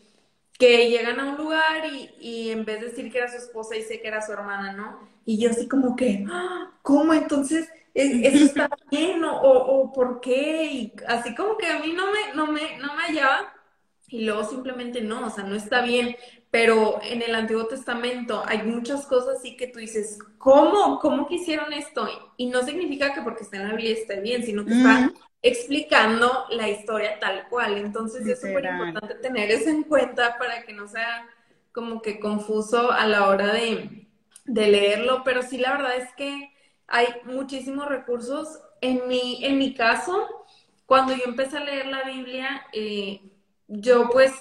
que 0.58 0.90
llegan 0.90 1.20
a 1.20 1.26
un 1.30 1.38
lugar 1.38 1.84
y, 2.20 2.50
en 2.50 2.66
vez 2.66 2.82
de 2.82 2.88
decir 2.88 3.12
que 3.12 3.20
era 3.20 3.30
su 3.30 3.38
esposa, 3.38 3.76
dice 3.76 4.02
que 4.02 4.08
era 4.08 4.26
su 4.26 4.34
hermana, 4.34 4.74
¿no? 4.74 5.08
Y 5.28 5.38
yo 5.38 5.52
así 5.52 5.68
como 5.68 5.96
que, 5.96 6.26
¡Ah! 6.28 6.72
¿cómo? 6.82 7.14
Entonces, 7.14 7.70
¿e-, 7.94 8.28
¿eso 8.28 8.46
está 8.46 8.70
bien? 8.90 9.24
¿O, 9.24 9.40
o, 9.40 9.94
por 9.94 10.20
qué? 10.22 10.66
Y 10.66 10.94
así 11.08 11.36
como 11.36 11.56
que 11.56 11.68
a 11.68 11.78
mí 11.80 11.94
no 11.94 12.08
me, 12.08 12.34
no 12.34 12.48
me, 12.52 12.80
no 12.80 12.96
me 12.96 13.04
hallaba. 13.04 13.54
Y 14.10 14.24
luego 14.24 14.46
simplemente 14.46 15.02
no, 15.02 15.28
o 15.28 15.30
sea, 15.30 15.44
no 15.44 15.54
está 15.54 15.82
bien 15.82 16.16
pero 16.50 17.00
en 17.04 17.22
el 17.22 17.36
Antiguo 17.36 17.68
Testamento 17.68 18.42
hay 18.46 18.64
muchas 18.64 19.06
cosas 19.06 19.38
así 19.38 19.58
que 19.58 19.68
tú 19.68 19.80
dices, 19.80 20.18
¿cómo? 20.38 21.00
¿Cómo 21.00 21.28
que 21.28 21.36
hicieron 21.36 21.74
esto? 21.74 22.08
Y 22.38 22.48
no 22.48 22.64
significa 22.64 23.14
que 23.14 23.22
porque 23.22 23.44
está 23.44 23.58
en 23.58 23.68
la 23.68 23.76
Biblia 23.76 23.94
esté 23.94 24.22
bien, 24.22 24.44
sino 24.44 24.66
que 24.66 24.72
está 24.72 25.12
explicando 25.42 26.46
la 26.50 26.70
historia 26.70 27.20
tal 27.20 27.48
cual. 27.50 27.78
Entonces 27.78 28.26
es 28.26 28.40
súper 28.40 28.66
importante 28.66 29.16
tener 29.16 29.52
eso 29.52 29.70
en 29.70 29.84
cuenta 29.84 30.38
para 30.38 30.64
que 30.64 30.74
no 30.74 30.88
sea 30.88 31.28
como 31.74 32.02
que 32.02 32.20
confuso 32.20 32.92
a 32.92 33.06
la 33.08 33.28
hora 33.28 33.54
de, 33.54 34.07
de 34.48 34.68
leerlo, 34.68 35.22
pero 35.24 35.44
sí 35.44 35.58
la 35.58 35.74
verdad 35.74 35.98
es 35.98 36.12
que 36.14 36.52
hay 36.88 37.08
muchísimos 37.26 37.88
recursos. 37.88 38.62
En 38.82 39.08
mi, 39.08 39.44
en 39.44 39.58
mi 39.58 39.74
caso, 39.74 40.28
cuando 40.86 41.14
yo 41.16 41.24
empecé 41.26 41.58
a 41.58 41.64
leer 41.64 41.88
la 41.88 42.04
Biblia, 42.04 42.66
eh, 42.74 43.22
yo 43.68 44.10
pues 44.10 44.32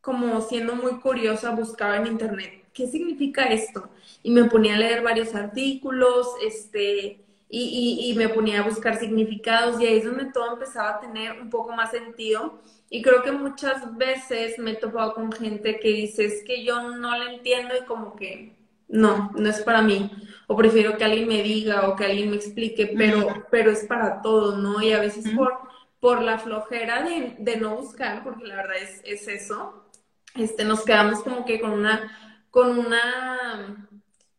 como 0.00 0.40
siendo 0.40 0.74
muy 0.74 1.00
curiosa 1.00 1.50
buscaba 1.50 1.96
en 1.96 2.06
internet, 2.06 2.64
¿qué 2.72 2.86
significa 2.86 3.44
esto? 3.44 3.90
Y 4.22 4.30
me 4.30 4.44
ponía 4.44 4.74
a 4.74 4.78
leer 4.78 5.02
varios 5.02 5.34
artículos, 5.34 6.28
este, 6.42 7.20
y, 7.50 8.10
y, 8.10 8.14
me 8.14 8.28
ponía 8.28 8.60
a 8.60 8.68
buscar 8.68 8.98
significados 8.98 9.80
y 9.80 9.86
ahí 9.86 9.98
es 9.98 10.04
donde 10.04 10.26
todo 10.32 10.52
empezaba 10.54 10.90
a 10.90 11.00
tener 11.00 11.40
un 11.40 11.50
poco 11.50 11.72
más 11.72 11.90
sentido. 11.90 12.60
Y 12.90 13.02
creo 13.02 13.22
que 13.22 13.32
muchas 13.32 13.96
veces 13.96 14.58
me 14.58 14.72
he 14.72 14.76
topado 14.76 15.14
con 15.14 15.32
gente 15.32 15.78
que 15.80 15.88
dice, 15.88 16.26
es 16.26 16.42
que 16.44 16.64
yo 16.64 16.82
no 16.96 17.16
la 17.16 17.32
entiendo 17.32 17.74
y 17.76 17.84
como 17.86 18.16
que 18.16 18.57
no, 18.88 19.30
no 19.34 19.48
es 19.48 19.62
para 19.62 19.82
mí. 19.82 20.10
O 20.46 20.56
prefiero 20.56 20.96
que 20.96 21.04
alguien 21.04 21.28
me 21.28 21.42
diga 21.42 21.88
o 21.88 21.96
que 21.96 22.06
alguien 22.06 22.30
me 22.30 22.36
explique, 22.36 22.94
pero, 22.96 23.46
pero 23.50 23.70
es 23.70 23.84
para 23.84 24.22
todo, 24.22 24.56
¿no? 24.56 24.82
Y 24.82 24.92
a 24.92 25.00
veces 25.00 25.28
por, 25.34 25.58
por 26.00 26.22
la 26.22 26.38
flojera 26.38 27.02
de, 27.02 27.36
de, 27.38 27.56
no 27.58 27.76
buscar, 27.76 28.24
porque 28.24 28.46
la 28.46 28.56
verdad 28.56 28.76
es, 28.78 29.02
es 29.04 29.28
eso, 29.28 29.84
este, 30.34 30.64
nos 30.64 30.84
quedamos 30.84 31.22
como 31.22 31.44
que 31.44 31.60
con 31.60 31.72
una, 31.72 32.46
con 32.50 32.78
una 32.78 33.88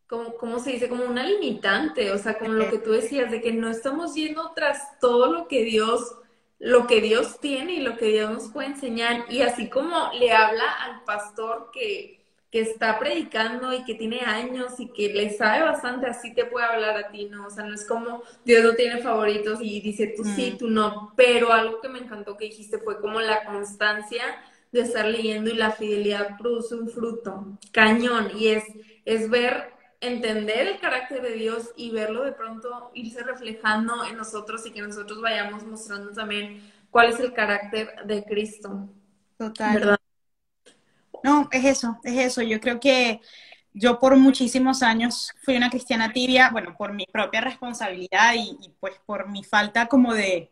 como, 0.10 0.36
¿cómo 0.38 0.60
se 0.60 0.72
dice? 0.72 0.90
Como 0.90 1.04
una 1.04 1.24
limitante, 1.24 2.12
o 2.12 2.18
sea, 2.18 2.40
como 2.40 2.54
lo 2.54 2.70
que 2.72 2.80
tú 2.80 2.92
decías, 2.92 3.30
de 3.30 3.42
que 3.42 3.54
no 3.54 3.70
estamos 3.70 4.16
yendo 4.16 4.52
tras 4.56 5.00
todo 5.00 5.32
lo 5.32 5.48
que 5.48 5.64
Dios, 5.64 6.16
lo 6.58 6.88
que 6.88 7.00
Dios 7.00 7.40
tiene 7.40 7.74
y 7.74 7.82
lo 7.82 7.96
que 7.96 8.08
Dios 8.08 8.32
nos 8.32 8.48
puede 8.50 8.70
enseñar. 8.70 9.26
Y 9.30 9.44
así 9.44 9.70
como 9.70 10.10
le 10.14 10.32
habla 10.34 10.64
al 10.84 11.04
pastor 11.04 11.70
que, 11.72 12.19
que 12.52 12.62
está 12.62 12.98
predicando 12.98 13.74
y 13.74 13.84
que 13.84 13.94
tiene 13.94 14.22
años 14.22 14.80
y 14.80 14.88
que 14.88 15.14
le 15.14 15.30
sabe 15.30 15.64
bastante, 15.64 16.08
así 16.08 16.34
te 16.34 16.46
puede 16.46 16.66
hablar 16.66 16.98
a 16.98 17.12
ti, 17.12 17.26
¿no? 17.26 17.46
O 17.46 17.50
sea, 17.50 17.64
no 17.64 17.76
es 17.76 17.86
como 17.86 18.24
Dios 18.44 18.64
no 18.64 18.74
tiene 18.74 19.02
favoritos 19.02 19.60
y 19.62 19.82
dice 19.82 20.14
tú 20.18 20.24
sí, 20.24 20.54
mm. 20.54 20.58
tú 20.58 20.70
no, 20.70 21.14
pero 21.16 21.54
algo 21.54 21.80
que 21.80 21.90
me 21.90 22.00
encantó 22.00 22.38
que 22.38 22.46
dijiste 22.46 22.80
fue 22.80 23.00
como 23.00 23.22
la 23.22 23.46
constancia 23.46 24.24
de 24.72 24.82
estar 24.82 25.06
leyendo 25.06 25.50
y 25.52 25.56
la 25.56 25.72
fidelidad 25.72 26.38
produce 26.38 26.76
un 26.76 26.90
fruto, 26.90 27.58
cañón, 27.72 28.32
y 28.36 28.50
es, 28.50 28.64
es 29.06 29.30
ver 29.30 29.74
entender 30.02 30.68
el 30.68 30.80
carácter 30.80 31.22
de 31.22 31.34
Dios 31.34 31.72
y 31.76 31.92
verlo 31.92 32.24
de 32.24 32.32
pronto 32.32 32.92
irse 32.94 33.22
reflejando 33.24 34.06
en 34.06 34.18
nosotros 34.18 34.66
y 34.66 34.72
que 34.72 34.82
nosotros 34.82 35.22
vayamos 35.22 35.64
mostrando 35.66 36.12
también 36.12 36.62
cuál 36.90 37.10
es 37.10 37.20
el 37.20 37.34
carácter 37.34 38.06
de 38.06 38.24
Cristo. 38.24 38.88
Total. 39.38 39.74
¿verdad? 39.74 40.00
No, 41.24 41.48
es 41.52 41.66
eso, 41.66 42.00
es 42.04 42.18
eso. 42.18 42.42
Yo 42.42 42.60
creo 42.60 42.80
que 42.80 43.22
yo 43.74 44.00
por 44.00 44.16
muchísimos 44.18 44.82
años 44.84 45.34
fui 45.44 45.56
una 45.56 45.70
cristiana 45.70 46.12
tibia, 46.12 46.50
bueno, 46.52 46.76
por 46.78 46.94
mi 46.94 47.06
propia 47.06 47.42
responsabilidad 47.42 48.34
y, 48.36 48.58
y 48.62 48.70
pues 48.80 48.96
por 49.06 49.30
mi 49.30 49.44
falta 49.44 49.88
como 49.88 50.14
de, 50.14 50.52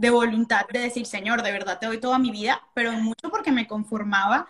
de 0.00 0.08
voluntad 0.10 0.66
de 0.72 0.78
decir, 0.78 1.04
Señor, 1.04 1.42
de 1.42 1.52
verdad 1.52 1.78
te 1.78 1.84
doy 1.84 1.98
toda 2.00 2.18
mi 2.18 2.30
vida, 2.30 2.62
pero 2.74 2.92
mucho 2.92 3.28
porque 3.30 3.52
me 3.52 3.66
conformaba 3.66 4.48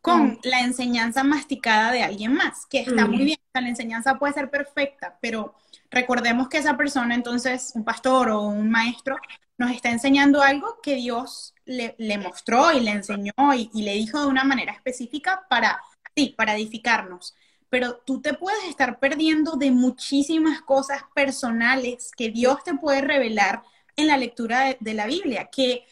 con 0.00 0.26
mm. 0.26 0.38
la 0.42 0.60
enseñanza 0.60 1.22
masticada 1.22 1.92
de 1.92 2.02
alguien 2.02 2.34
más, 2.34 2.66
que 2.66 2.80
está 2.80 3.06
muy 3.06 3.22
mm. 3.22 3.24
bien, 3.24 3.38
la 3.54 3.68
enseñanza 3.68 4.18
puede 4.18 4.32
ser 4.32 4.50
perfecta, 4.50 5.16
pero 5.20 5.54
recordemos 5.90 6.48
que 6.48 6.58
esa 6.58 6.76
persona, 6.76 7.14
entonces, 7.14 7.72
un 7.76 7.84
pastor 7.84 8.30
o 8.30 8.42
un 8.42 8.70
maestro, 8.70 9.16
nos 9.56 9.70
está 9.70 9.90
enseñando 9.90 10.42
algo 10.42 10.78
que 10.82 10.96
Dios 10.96 11.54
le, 11.68 12.18
mostró 12.18 12.72
y 12.72 12.80
le 12.80 12.90
enseñó 12.90 13.32
y, 13.54 13.70
y, 13.72 13.82
le 13.82 13.94
dijo 13.94 14.20
de 14.20 14.26
una 14.26 14.44
manera 14.44 14.72
específica 14.72 15.46
para, 15.48 15.80
sí, 16.16 16.34
para 16.36 16.54
edificarnos. 16.56 17.34
Pero 17.70 17.96
tú 17.98 18.20
te 18.20 18.34
puedes 18.34 18.64
estar 18.64 18.98
perdiendo 18.98 19.52
de 19.52 19.70
muchísimas 19.70 20.62
cosas 20.62 21.02
personales 21.14 22.10
que 22.16 22.30
Dios 22.30 22.64
te 22.64 22.74
puede 22.74 23.02
revelar 23.02 23.62
en 23.96 24.06
la 24.06 24.16
lectura 24.16 24.76
de 24.80 24.94
la 24.94 25.06
Biblia, 25.06 25.50
que 25.52 25.84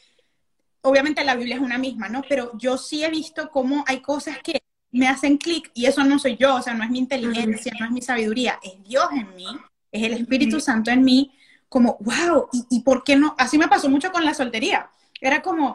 obviamente 0.82 1.24
la 1.24 1.34
Biblia 1.34 1.56
es 1.56 1.62
una 1.62 1.76
misma, 1.76 2.08
¿no? 2.08 2.22
Pero 2.28 2.56
yo 2.56 2.78
sí 2.78 3.04
he 3.04 3.10
visto 3.10 3.50
cómo 3.50 3.84
hay 3.86 4.00
cosas 4.00 4.38
que 4.38 4.62
me 4.92 5.08
hacen 5.08 5.36
clic 5.36 5.70
y 5.74 5.86
eso 5.86 6.04
no 6.04 6.18
soy 6.18 6.36
yo, 6.36 6.54
o 6.54 6.62
sea, 6.62 6.72
no 6.72 6.84
es 6.84 6.90
mi 6.90 6.98
inteligencia, 6.98 7.72
no 7.78 7.86
es 7.86 7.92
mi 7.92 8.00
sabiduría, 8.00 8.58
es 8.62 8.82
Dios 8.84 9.08
en 9.12 9.34
mí, 9.34 9.46
es 9.92 10.02
el 10.02 10.14
Espíritu 10.14 10.60
Santo 10.60 10.90
en 10.90 11.04
mí, 11.04 11.32
como, 11.68 11.98
wow, 12.00 12.48
¿y, 12.70 12.80
por 12.80 13.02
qué 13.04 13.16
no? 13.16 13.34
Así 13.38 13.58
me 13.58 13.68
pasó 13.68 13.90
mucho 13.90 14.12
con 14.12 14.24
la 14.24 14.34
soltería. 14.34 14.88
Era 15.26 15.42
como, 15.42 15.74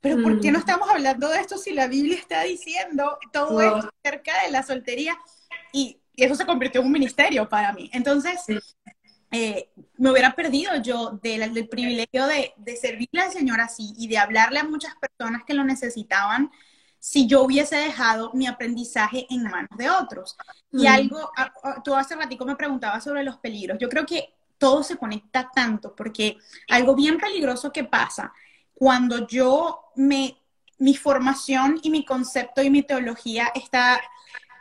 pero 0.00 0.22
¿por 0.22 0.40
qué 0.40 0.52
no 0.52 0.58
estamos 0.58 0.90
hablando 0.90 1.28
de 1.30 1.40
esto 1.40 1.56
si 1.56 1.72
la 1.72 1.88
Biblia 1.88 2.18
está 2.18 2.42
diciendo 2.42 3.18
todo 3.32 3.60
esto 3.62 3.90
acerca 4.04 4.42
de 4.44 4.50
la 4.50 4.62
soltería? 4.62 5.16
Y, 5.72 5.96
eso 6.16 6.34
se 6.34 6.44
convirtió 6.44 6.82
en 6.82 6.88
un 6.88 6.92
ministerio 6.92 7.48
para 7.48 7.72
mí. 7.72 7.88
Entonces, 7.94 8.44
eh, 9.30 9.70
me 9.96 10.10
hubiera 10.10 10.34
perdido 10.34 10.72
yo 10.82 11.18
del, 11.22 11.66
privilegio 11.66 12.26
de, 12.26 12.52
de, 12.58 12.76
servirle 12.76 13.22
al 13.22 13.30
Señor 13.30 13.58
así 13.58 13.94
y 13.96 14.06
de 14.06 14.18
hablarle 14.18 14.58
a 14.58 14.64
muchas 14.64 14.92
personas 14.96 15.44
que 15.46 15.54
lo 15.54 15.64
necesitaban 15.64 16.50
si 16.98 17.26
yo 17.26 17.42
hubiese 17.42 17.76
dejado 17.76 18.32
mi 18.34 18.46
aprendizaje 18.46 19.26
en 19.30 19.44
manos 19.44 19.78
de 19.78 19.88
otros. 19.88 20.36
Y 20.72 20.86
algo, 20.86 21.30
tú 21.82 21.94
hace 21.94 22.16
ratico 22.16 22.44
me 22.44 22.56
preguntabas 22.56 23.02
sobre 23.02 23.24
los 23.24 23.38
peligros. 23.38 23.78
Yo 23.80 23.88
creo 23.88 24.04
que 24.04 24.34
todo 24.58 24.82
se 24.82 24.98
conecta 24.98 25.50
tanto 25.54 25.96
porque 25.96 26.36
algo 26.68 26.94
bien 26.94 27.16
peligroso 27.16 27.72
que 27.72 27.84
pasa 27.84 28.30
cuando 28.80 29.26
yo 29.26 29.92
me, 29.94 30.38
mi 30.78 30.96
formación 30.96 31.78
y 31.82 31.90
mi 31.90 32.02
concepto 32.02 32.62
y 32.62 32.70
mi 32.70 32.82
teología 32.82 33.52
está, 33.54 34.00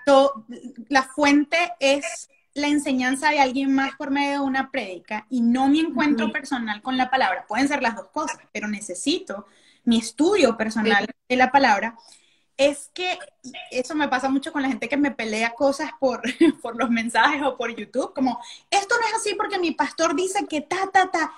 todo, 0.05 0.45
la 0.89 1.03
fuente 1.03 1.57
es 1.79 2.27
la 2.53 2.67
enseñanza 2.67 3.29
de 3.29 3.39
alguien 3.39 3.73
más 3.73 3.95
por 3.95 4.11
medio 4.11 4.31
de 4.31 4.39
una 4.41 4.71
prédica 4.71 5.25
y 5.29 5.39
no 5.39 5.69
mi 5.69 5.79
encuentro 5.79 6.33
personal 6.33 6.81
con 6.81 6.97
la 6.97 7.09
palabra. 7.09 7.45
Pueden 7.47 7.69
ser 7.69 7.81
las 7.81 7.95
dos 7.95 8.09
cosas, 8.09 8.39
pero 8.51 8.67
necesito 8.67 9.45
mi 9.85 9.99
estudio 9.99 10.57
personal 10.57 11.07
de 11.29 11.35
la 11.37 11.49
palabra. 11.49 11.95
Es 12.57 12.91
que 12.93 13.17
eso 13.71 13.95
me 13.95 14.09
pasa 14.09 14.27
mucho 14.27 14.51
con 14.51 14.63
la 14.63 14.67
gente 14.67 14.89
que 14.89 14.97
me 14.97 15.11
pelea 15.11 15.53
cosas 15.53 15.91
por, 15.97 16.23
por 16.61 16.75
los 16.75 16.89
mensajes 16.89 17.41
o 17.41 17.55
por 17.55 17.73
YouTube, 17.73 18.13
como 18.13 18.41
esto 18.69 18.95
no 18.99 19.07
es 19.07 19.13
así 19.13 19.33
porque 19.35 19.57
mi 19.59 19.71
pastor 19.71 20.13
dice 20.13 20.45
que 20.45 20.59
ta, 20.59 20.89
ta, 20.91 21.09
ta. 21.09 21.31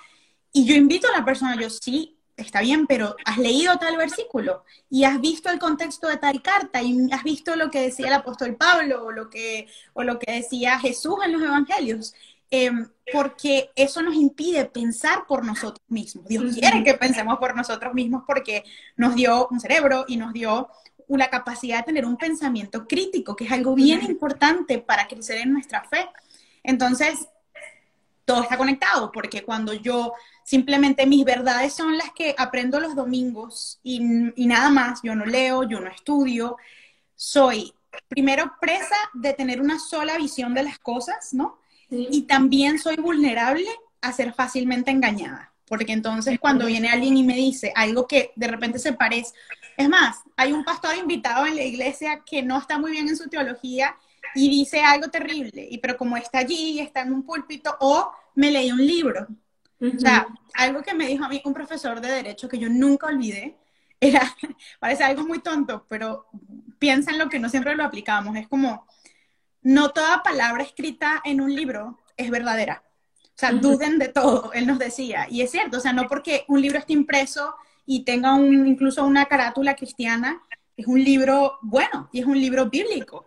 Y 0.52 0.64
yo 0.64 0.74
invito 0.74 1.06
a 1.06 1.16
la 1.16 1.24
persona, 1.24 1.54
yo 1.54 1.70
sí, 1.70 2.18
está 2.36 2.60
bien, 2.60 2.86
pero 2.86 3.16
has 3.24 3.38
leído 3.38 3.76
tal 3.78 3.96
versículo 3.96 4.64
y 4.90 5.04
has 5.04 5.20
visto 5.20 5.50
el 5.50 5.58
contexto 5.58 6.08
de 6.08 6.16
tal 6.16 6.42
carta 6.42 6.82
y 6.82 7.10
has 7.12 7.22
visto 7.22 7.56
lo 7.56 7.70
que 7.70 7.82
decía 7.82 8.08
el 8.08 8.14
apóstol 8.14 8.56
Pablo 8.56 9.04
o 9.04 9.12
lo 9.12 9.30
que, 9.30 9.68
o 9.92 10.02
lo 10.02 10.18
que 10.18 10.32
decía 10.32 10.78
Jesús 10.78 11.16
en 11.24 11.32
los 11.32 11.42
evangelios. 11.42 12.14
Em, 12.54 12.86
porque 13.10 13.70
eso 13.74 14.02
nos 14.02 14.14
impide 14.14 14.66
pensar 14.66 15.26
por 15.26 15.42
nosotros 15.42 15.82
mismos. 15.88 16.26
Dios 16.26 16.54
quiere 16.54 16.84
que 16.84 16.92
pensemos 16.92 17.38
por 17.38 17.56
nosotros 17.56 17.94
mismos 17.94 18.24
porque 18.26 18.62
nos 18.94 19.14
dio 19.14 19.48
un 19.50 19.58
cerebro 19.58 20.04
y 20.06 20.18
nos 20.18 20.34
dio 20.34 20.68
una 21.08 21.28
capacidad 21.28 21.78
de 21.78 21.84
tener 21.84 22.04
un 22.04 22.18
pensamiento 22.18 22.86
crítico, 22.86 23.34
que 23.34 23.44
es 23.44 23.52
algo 23.52 23.74
bien 23.74 24.02
importante 24.02 24.78
para 24.78 25.08
crecer 25.08 25.38
en 25.38 25.54
nuestra 25.54 25.84
fe. 25.84 26.06
Entonces, 26.62 27.26
todo 28.24 28.42
está 28.42 28.56
conectado, 28.56 29.10
porque 29.12 29.42
cuando 29.42 29.72
yo 29.72 30.14
simplemente 30.44 31.06
mis 31.06 31.24
verdades 31.24 31.74
son 31.74 31.96
las 31.96 32.10
que 32.12 32.34
aprendo 32.38 32.80
los 32.80 32.94
domingos 32.94 33.80
y, 33.82 34.00
nada 34.00 34.70
más, 34.70 35.00
yo 35.02 35.14
no 35.14 35.24
leo, 35.24 35.64
yo 35.64 35.80
no 35.80 35.90
estudio, 35.90 36.56
soy 37.16 37.72
primero 38.08 38.52
presa 38.60 38.96
de 39.12 39.32
tener 39.34 39.60
una 39.60 39.78
sola 39.78 40.16
visión 40.16 40.54
de 40.54 40.62
las 40.62 40.78
cosas, 40.78 41.34
¿no? 41.34 41.58
Y 41.90 42.22
también 42.22 42.78
soy 42.78 42.96
vulnerable 42.96 43.68
a 44.00 44.12
ser 44.12 44.32
fácilmente 44.32 44.90
engañada, 44.90 45.52
porque 45.66 45.92
entonces 45.92 46.38
cuando 46.40 46.66
viene 46.66 46.88
alguien 46.88 47.16
y 47.16 47.22
me 47.22 47.34
dice 47.34 47.72
algo 47.74 48.06
que 48.06 48.32
de 48.34 48.48
repente 48.48 48.78
se 48.78 48.94
parece, 48.94 49.34
es 49.76 49.88
más, 49.88 50.20
hay 50.36 50.52
un 50.52 50.64
pastor 50.64 50.96
invitado 50.96 51.46
en 51.46 51.56
la 51.56 51.62
iglesia 51.62 52.22
que 52.24 52.42
no 52.42 52.58
está 52.58 52.78
muy 52.78 52.92
bien 52.92 53.08
en 53.08 53.16
su 53.16 53.28
teología 53.28 53.96
y 54.34 54.48
dice 54.48 54.80
algo 54.80 55.08
terrible, 55.08 55.66
y 55.70 55.78
pero 55.78 55.96
como 55.96 56.16
está 56.16 56.38
allí, 56.38 56.80
está 56.80 57.02
en 57.02 57.12
un 57.12 57.24
púlpito, 57.24 57.76
o 57.80 58.10
me 58.34 58.50
leí 58.50 58.70
un 58.72 58.84
libro. 58.84 59.26
O 59.80 59.98
sea, 59.98 60.28
algo 60.54 60.82
que 60.82 60.94
me 60.94 61.08
dijo 61.08 61.24
a 61.24 61.28
mí 61.28 61.42
un 61.44 61.54
profesor 61.54 62.00
de 62.00 62.08
derecho 62.08 62.48
que 62.48 62.58
yo 62.58 62.68
nunca 62.68 63.08
olvidé, 63.08 63.56
era, 64.00 64.36
parece 64.78 65.04
algo 65.04 65.24
muy 65.24 65.40
tonto, 65.40 65.86
pero 65.88 66.26
piensa 66.78 67.10
en 67.10 67.18
lo 67.18 67.28
que 67.28 67.38
no 67.38 67.48
siempre 67.48 67.76
lo 67.76 67.84
aplicamos. 67.84 68.36
Es 68.36 68.48
como, 68.48 68.86
no 69.62 69.90
toda 69.90 70.22
palabra 70.22 70.62
escrita 70.62 71.20
en 71.24 71.40
un 71.40 71.54
libro 71.54 71.98
es 72.16 72.30
verdadera. 72.30 72.82
O 73.24 73.34
sea, 73.34 73.52
duden 73.52 73.98
de 73.98 74.08
todo, 74.08 74.52
él 74.54 74.66
nos 74.66 74.78
decía. 74.78 75.26
Y 75.30 75.42
es 75.42 75.50
cierto, 75.50 75.78
o 75.78 75.80
sea, 75.80 75.92
no 75.92 76.06
porque 76.08 76.44
un 76.48 76.60
libro 76.60 76.78
esté 76.78 76.92
impreso 76.92 77.54
y 77.86 78.04
tenga 78.04 78.34
un, 78.34 78.66
incluso 78.66 79.04
una 79.04 79.26
carátula 79.26 79.74
cristiana, 79.74 80.40
es 80.76 80.86
un 80.86 81.02
libro 81.02 81.58
bueno 81.62 82.08
y 82.12 82.20
es 82.20 82.26
un 82.26 82.38
libro 82.38 82.70
bíblico. 82.70 83.26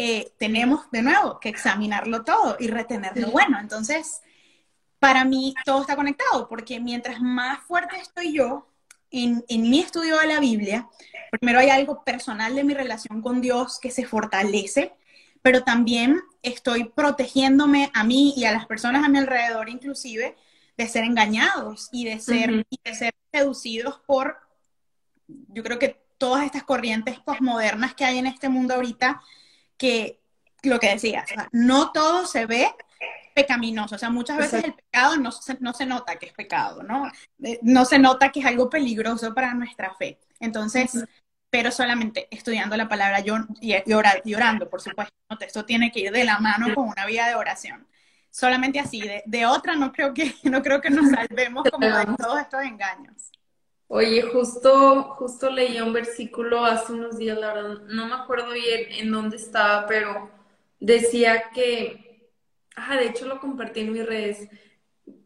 Eh, 0.00 0.32
tenemos 0.38 0.88
de 0.92 1.02
nuevo 1.02 1.40
que 1.40 1.48
examinarlo 1.48 2.22
todo 2.22 2.56
y 2.60 2.68
retenerlo 2.68 3.32
bueno. 3.32 3.58
Entonces, 3.58 4.20
para 5.00 5.24
mí 5.24 5.54
todo 5.64 5.80
está 5.80 5.96
conectado, 5.96 6.48
porque 6.48 6.78
mientras 6.78 7.20
más 7.20 7.64
fuerte 7.64 7.98
estoy 7.98 8.32
yo 8.32 8.68
en, 9.10 9.44
en, 9.48 9.62
mi 9.62 9.80
estudio 9.80 10.16
de 10.18 10.28
la 10.28 10.38
Biblia, 10.38 10.88
primero 11.32 11.58
hay 11.58 11.70
algo 11.70 12.04
personal 12.04 12.54
de 12.54 12.62
mi 12.62 12.74
relación 12.74 13.20
con 13.22 13.40
Dios 13.40 13.80
que 13.80 13.90
se 13.90 14.06
fortalece, 14.06 14.92
pero 15.42 15.64
también 15.64 16.20
estoy 16.42 16.84
protegiéndome 16.84 17.90
a 17.92 18.04
mí 18.04 18.34
y 18.36 18.44
a 18.44 18.52
las 18.52 18.66
personas 18.66 19.04
a 19.04 19.08
mi 19.08 19.18
alrededor 19.18 19.68
inclusive 19.68 20.36
de 20.76 20.86
ser 20.86 21.02
engañados 21.02 21.88
y 21.90 22.04
de 22.04 22.20
ser, 22.20 22.64
y 22.70 22.78
de 22.84 22.94
ser 22.94 23.14
seducidos 23.32 24.00
por, 24.06 24.36
yo 25.26 25.64
creo 25.64 25.80
que 25.80 26.00
todas 26.18 26.44
estas 26.44 26.62
corrientes 26.62 27.18
posmodernas 27.18 27.94
que 27.94 28.04
hay 28.04 28.18
en 28.18 28.28
este 28.28 28.48
mundo 28.48 28.74
ahorita, 28.74 29.20
que 29.78 30.20
lo 30.62 30.78
que 30.78 30.90
decías, 30.90 31.30
no 31.52 31.92
todo 31.92 32.26
se 32.26 32.44
ve 32.46 32.70
pecaminoso, 33.34 33.94
o 33.94 33.98
sea, 33.98 34.10
muchas 34.10 34.36
veces 34.36 34.64
el 34.64 34.74
pecado 34.74 35.16
no 35.16 35.30
se, 35.30 35.56
no 35.60 35.72
se 35.72 35.86
nota 35.86 36.16
que 36.16 36.26
es 36.26 36.32
pecado, 36.32 36.82
¿no? 36.82 37.10
Eh, 37.42 37.60
no 37.62 37.84
se 37.84 37.98
nota 37.98 38.30
que 38.32 38.40
es 38.40 38.46
algo 38.46 38.68
peligroso 38.68 39.32
para 39.32 39.54
nuestra 39.54 39.94
fe. 39.94 40.18
Entonces, 40.40 41.04
pero 41.48 41.70
solamente 41.70 42.26
estudiando 42.30 42.76
la 42.76 42.88
palabra 42.88 43.20
y, 43.20 43.74
y, 43.84 44.34
orando, 44.34 44.68
por 44.68 44.80
supuesto. 44.80 45.14
Esto 45.40 45.64
tiene 45.64 45.92
que 45.92 46.00
ir 46.00 46.10
de 46.10 46.24
la 46.24 46.38
mano 46.38 46.74
con 46.74 46.88
una 46.88 47.06
vida 47.06 47.28
de 47.28 47.34
oración. 47.34 47.86
Solamente 48.30 48.80
así, 48.80 49.00
de, 49.00 49.22
de 49.26 49.46
otra 49.46 49.76
no 49.76 49.92
creo 49.92 50.12
que 50.12 50.34
no 50.44 50.62
creo 50.62 50.80
que 50.80 50.90
nos 50.90 51.10
salvemos 51.10 51.64
como 51.70 51.86
de 51.86 52.06
todos 52.16 52.40
estos 52.40 52.62
engaños. 52.62 53.30
Oye, 53.90 54.20
justo, 54.22 55.02
justo 55.18 55.50
leí 55.50 55.80
un 55.80 55.94
versículo 55.94 56.64
hace 56.64 56.92
unos 56.92 57.16
días, 57.16 57.38
la 57.38 57.54
verdad, 57.54 57.82
no 57.88 58.06
me 58.06 58.14
acuerdo 58.14 58.52
bien 58.52 58.92
en 58.92 59.10
dónde 59.10 59.36
estaba, 59.36 59.86
pero 59.86 60.30
decía 60.78 61.44
que, 61.54 62.30
ajá, 62.76 62.96
de 62.96 63.06
hecho 63.06 63.26
lo 63.26 63.40
compartí 63.40 63.80
en 63.80 63.92
mis 63.92 64.04
redes, 64.04 64.46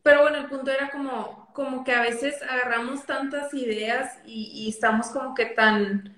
pero 0.05 0.23
bueno, 0.23 0.39
el 0.39 0.47
punto 0.47 0.71
era 0.71 0.91
como, 0.91 1.51
como 1.55 1.83
que 1.83 1.93
a 1.93 2.03
veces 2.03 2.41
agarramos 2.43 3.05
tantas 3.05 3.53
ideas 3.53 4.19
y, 4.25 4.53
y 4.55 4.69
estamos 4.69 5.09
como 5.09 5.35
que 5.35 5.47
tan, 5.47 6.17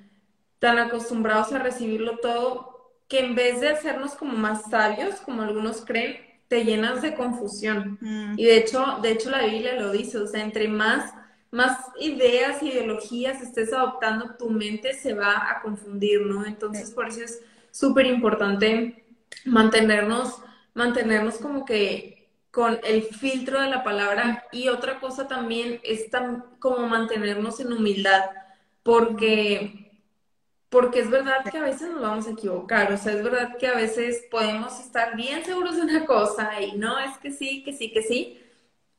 tan 0.59 0.79
acostumbrados 0.79 1.51
a 1.53 1.61
recibirlo 1.61 2.19
todo, 2.19 2.93
que 3.09 3.21
en 3.21 3.35
vez 3.35 3.63
de 3.63 3.71
hacernos 3.71 4.15
como 4.17 4.35
más 4.35 4.71
sabios, 4.71 5.17
como 5.23 5.43
algunos 5.43 5.83
creen, 5.85 6.19
te 6.49 6.65
llenas 6.65 7.01
de 7.01 7.15
confusión. 7.15 7.99
Mm. 8.03 8.35
Y 8.39 8.45
de 8.45 8.59
hecho, 8.59 8.99
de 9.01 9.13
hecho 9.13 9.31
la 9.31 9.47
Biblia 9.47 9.81
lo 9.81 9.93
dice, 9.93 10.19
o 10.19 10.27
sea, 10.27 10.43
entre 10.43 10.69
más 10.69 11.13
más 11.55 11.79
ideas, 12.01 12.63
ideologías 12.63 13.41
estés 13.41 13.73
adoptando, 13.73 14.35
tu 14.37 14.51
mente 14.51 14.93
se 14.93 15.15
va 15.15 15.51
a 15.51 15.63
confundir, 15.63 16.23
¿no? 16.23 16.45
Entonces, 16.45 16.91
por 16.91 17.09
eso 17.09 17.23
es 17.23 17.43
súper 17.71 18.07
importante 18.07 19.05
mantenernos, 19.45 20.43
mantenernos 20.75 21.37
como 21.37 21.65
que 21.65 22.29
con 22.51 22.81
el 22.83 23.03
filtro 23.03 23.61
de 23.61 23.69
la 23.69 23.85
palabra 23.85 24.45
y 24.51 24.69
otra 24.69 24.99
cosa 24.99 25.29
también 25.29 25.81
es 25.85 26.07
como 26.59 26.89
mantenernos 26.89 27.61
en 27.61 27.73
humildad, 27.73 28.23
porque, 28.83 29.93
porque 30.71 31.01
es 31.01 31.11
verdad 31.11 31.45
que 31.49 31.59
a 31.59 31.63
veces 31.63 31.89
nos 31.91 32.03
vamos 32.03 32.27
a 32.27 32.33
equivocar, 32.33 32.93
o 32.93 32.97
sea, 32.97 33.13
es 33.13 33.23
verdad 33.23 33.57
que 33.59 33.69
a 33.69 33.77
veces 33.77 34.25
podemos 34.29 34.81
estar 34.81 35.17
bien 35.17 35.45
seguros 35.45 35.77
de 35.77 35.83
una 35.83 36.05
cosa 36.05 36.61
y 36.61 36.77
no, 36.77 36.99
es 36.99 37.17
que 37.19 37.31
sí, 37.31 37.63
que 37.63 37.73
sí, 37.73 37.93
que 37.93 38.03
sí, 38.03 38.44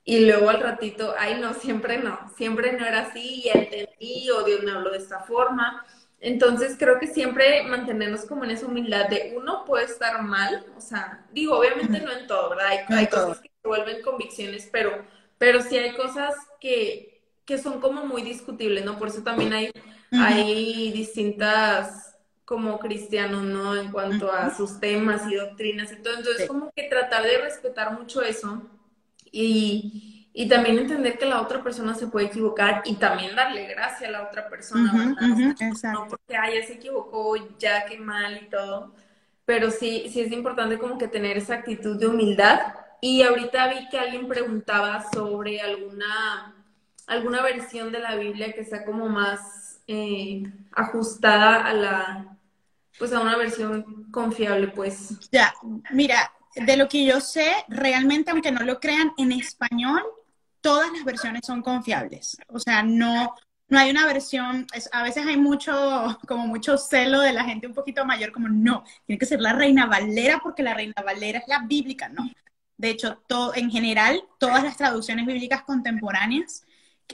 y 0.08 0.20
luego 0.20 0.52
al 0.52 0.62
ratito, 0.62 1.16
ay, 1.18 1.42
no, 1.42 1.56
siempre 1.56 1.98
no, 1.98 2.32
siempre 2.38 2.74
no 2.74 2.86
era 2.86 3.08
así, 3.08 3.42
y 3.44 3.50
entendí, 3.50 4.30
o 4.30 4.44
Dios 4.44 4.62
me 4.62 4.72
habló 4.72 4.92
de 4.92 5.00
esta 5.00 5.22
forma. 5.22 5.84
Entonces 6.20 6.76
creo 6.78 7.00
que 7.00 7.08
siempre 7.08 7.64
mantenernos 7.64 8.26
como 8.26 8.44
en 8.44 8.52
esa 8.52 8.68
humildad 8.68 9.10
de 9.10 9.34
uno 9.36 9.66
puede 9.66 9.86
estar 9.86 10.22
mal, 10.22 10.64
o 10.78 10.82
sea, 10.82 11.26
digo, 11.34 11.58
obviamente 11.58 12.00
no 12.02 12.12
en 12.12 12.28
todo, 12.28 12.52
¿verdad? 12.52 12.68
Hay, 12.90 13.08
cosas 13.08 13.40
que 13.40 13.50
se 13.50 13.68
vuelven 13.68 14.04
convicciones, 14.04 14.70
pero, 14.72 15.04
pero 15.40 15.62
sí 15.64 15.76
hay 15.76 15.96
cosas 15.96 16.36
que, 16.62 17.24
que 17.44 17.58
son 17.58 17.82
como 17.82 18.06
muy 18.06 18.22
discutibles, 18.22 18.86
¿no? 18.86 19.00
Por 19.00 19.08
eso 19.08 19.24
también 19.24 19.54
hay, 19.54 19.72
hay 20.12 20.92
distintas 20.92 22.16
como 22.46 22.78
cristianos, 22.78 23.42
¿no? 23.42 23.76
En 23.76 23.92
cuanto 23.92 24.32
a 24.32 24.54
sus 24.54 24.80
temas 24.80 25.24
y 25.32 25.34
doctrinas 25.34 25.92
y 25.92 25.96
todo. 25.96 26.16
Entonces, 26.16 26.48
como 26.48 26.72
que 26.76 26.84
tratar 26.84 27.24
de 27.24 27.40
respetar 27.40 27.92
mucho 27.92 28.22
eso 28.22 28.70
y, 29.38 30.30
y, 30.34 30.48
también 30.48 30.80
entender 30.80 31.18
que 31.18 31.26
la 31.26 31.42
otra 31.42 31.62
persona 31.62 31.94
se 31.94 32.08
puede 32.08 32.28
equivocar 32.28 32.84
y 32.86 32.96
también 32.96 33.36
darle 33.36 33.68
gracia 33.68 34.08
a 34.08 34.12
la 34.12 34.24
otra 34.24 34.50
persona, 34.50 34.94
no 34.94 36.08
porque, 36.08 36.38
ay, 36.38 36.60
ya 36.60 36.66
se 36.66 36.74
equivocó, 36.76 37.36
ya 37.60 37.86
qué 37.86 37.98
mal 37.98 38.42
y 38.42 38.50
todo, 38.50 38.96
pero 39.44 39.72
sí, 39.72 40.08
sí 40.10 40.22
es 40.22 40.32
importante 40.32 40.78
como 40.78 40.98
que 40.98 41.10
tener 41.10 41.38
esa 41.38 41.56
actitud 41.56 42.00
de 42.00 42.08
humildad. 42.08 42.60
Y 43.02 43.24
ahorita 43.24 43.68
vi 43.68 43.90
que 43.90 44.00
alguien 44.00 44.28
preguntaba 44.30 45.06
sobre 45.14 45.60
alguna, 45.60 46.56
alguna 47.08 47.44
versión 47.44 47.92
de 47.92 48.00
la 48.00 48.16
Biblia 48.16 48.54
que 48.54 48.64
sea 48.64 48.86
como 48.86 49.10
más 49.10 49.82
eh, 49.86 50.44
ajustada 50.72 51.66
a 51.66 51.74
la, 51.74 52.38
pues 52.98 53.12
a 53.12 53.20
una 53.20 53.36
versión 53.36 54.10
confiable, 54.12 54.70
pues. 54.70 55.30
Ya, 55.30 55.54
mira, 55.92 56.32
de 56.56 56.78
lo 56.78 56.88
que 56.88 57.06
yo 57.06 57.20
sé, 57.22 57.52
realmente, 57.68 58.32
aunque 58.32 58.52
no 58.52 58.62
lo 58.64 58.80
crean, 58.80 59.14
en 59.18 59.32
español 59.32 60.02
todas 60.62 60.92
las 60.92 61.04
versiones 61.04 61.42
son 61.46 61.62
confiables. 61.62 62.38
O 62.48 62.60
sea, 62.60 62.82
no, 62.82 63.36
no 63.68 63.80
hay 63.80 63.92
una 63.92 64.06
versión, 64.08 64.66
a 64.92 65.04
veces 65.04 65.26
hay 65.26 65.38
mucho, 65.38 66.18
como 66.28 66.48
mucho 66.48 66.78
celo 66.78 67.22
de 67.22 67.34
la 67.34 67.44
gente 67.44 67.68
un 67.68 67.74
poquito 67.74 68.06
mayor, 68.06 68.32
como 68.32 68.50
no, 68.50 68.84
tiene 69.06 69.20
que 69.20 69.26
ser 69.26 69.42
la 69.42 69.54
Reina 69.54 69.86
Valera 69.86 70.40
porque 70.42 70.64
la 70.64 70.74
Reina 70.74 71.04
Valera 71.06 71.40
es 71.40 71.48
la 71.48 71.60
bíblica, 71.60 72.10
no. 72.10 72.30
De 72.78 72.90
hecho, 72.90 73.22
en 73.56 73.72
general, 73.72 74.24
todas 74.38 74.64
las 74.64 74.76
traducciones 74.76 75.26
bíblicas 75.26 75.62
contemporáneas, 75.64 76.66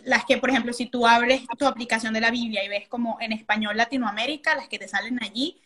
las 0.06 0.26
que, 0.26 0.38
por 0.38 0.50
ejemplo, 0.50 0.74
si 0.74 0.88
tú 0.88 1.06
abres 1.06 1.44
tu 1.58 1.68
aplicación 1.68 2.14
de 2.14 2.22
la 2.22 2.32
Biblia 2.32 2.64
y 2.64 2.70
ves 2.70 2.88
como 2.88 3.18
en 3.20 3.34
español 3.34 3.78
Latinoamérica, 3.78 4.56
las 4.56 4.68
que 4.70 4.80
te 4.80 4.88
salen 4.88 5.22
allí, 5.22 5.62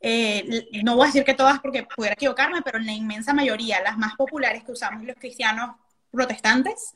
eh, 0.00 0.68
no 0.84 0.96
voy 0.96 1.04
a 1.04 1.06
decir 1.06 1.24
que 1.24 1.34
todas 1.34 1.60
porque 1.60 1.84
pudiera 1.84 2.14
equivocarme, 2.14 2.62
pero 2.62 2.78
en 2.78 2.86
la 2.86 2.92
inmensa 2.92 3.32
mayoría, 3.32 3.82
las 3.82 3.98
más 3.98 4.14
populares 4.16 4.64
que 4.64 4.72
usamos 4.72 5.04
los 5.04 5.16
cristianos 5.16 5.76
protestantes, 6.10 6.94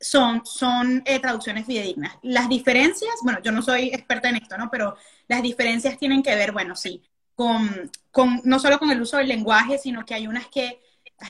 son, 0.00 0.44
son 0.46 1.02
eh, 1.04 1.20
traducciones 1.20 1.66
fidedignas. 1.66 2.14
Las 2.22 2.48
diferencias, 2.48 3.12
bueno, 3.22 3.40
yo 3.42 3.52
no 3.52 3.60
soy 3.60 3.88
experta 3.88 4.30
en 4.30 4.36
esto, 4.36 4.56
¿no? 4.56 4.70
Pero 4.70 4.96
las 5.28 5.42
diferencias 5.42 5.98
tienen 5.98 6.22
que 6.22 6.34
ver, 6.34 6.52
bueno, 6.52 6.74
sí, 6.74 7.02
con, 7.34 7.90
con 8.10 8.40
no 8.44 8.58
solo 8.58 8.78
con 8.78 8.90
el 8.90 9.00
uso 9.00 9.18
del 9.18 9.28
lenguaje, 9.28 9.78
sino 9.78 10.04
que 10.06 10.14
hay 10.14 10.26
unas 10.26 10.46
que, 10.48 10.80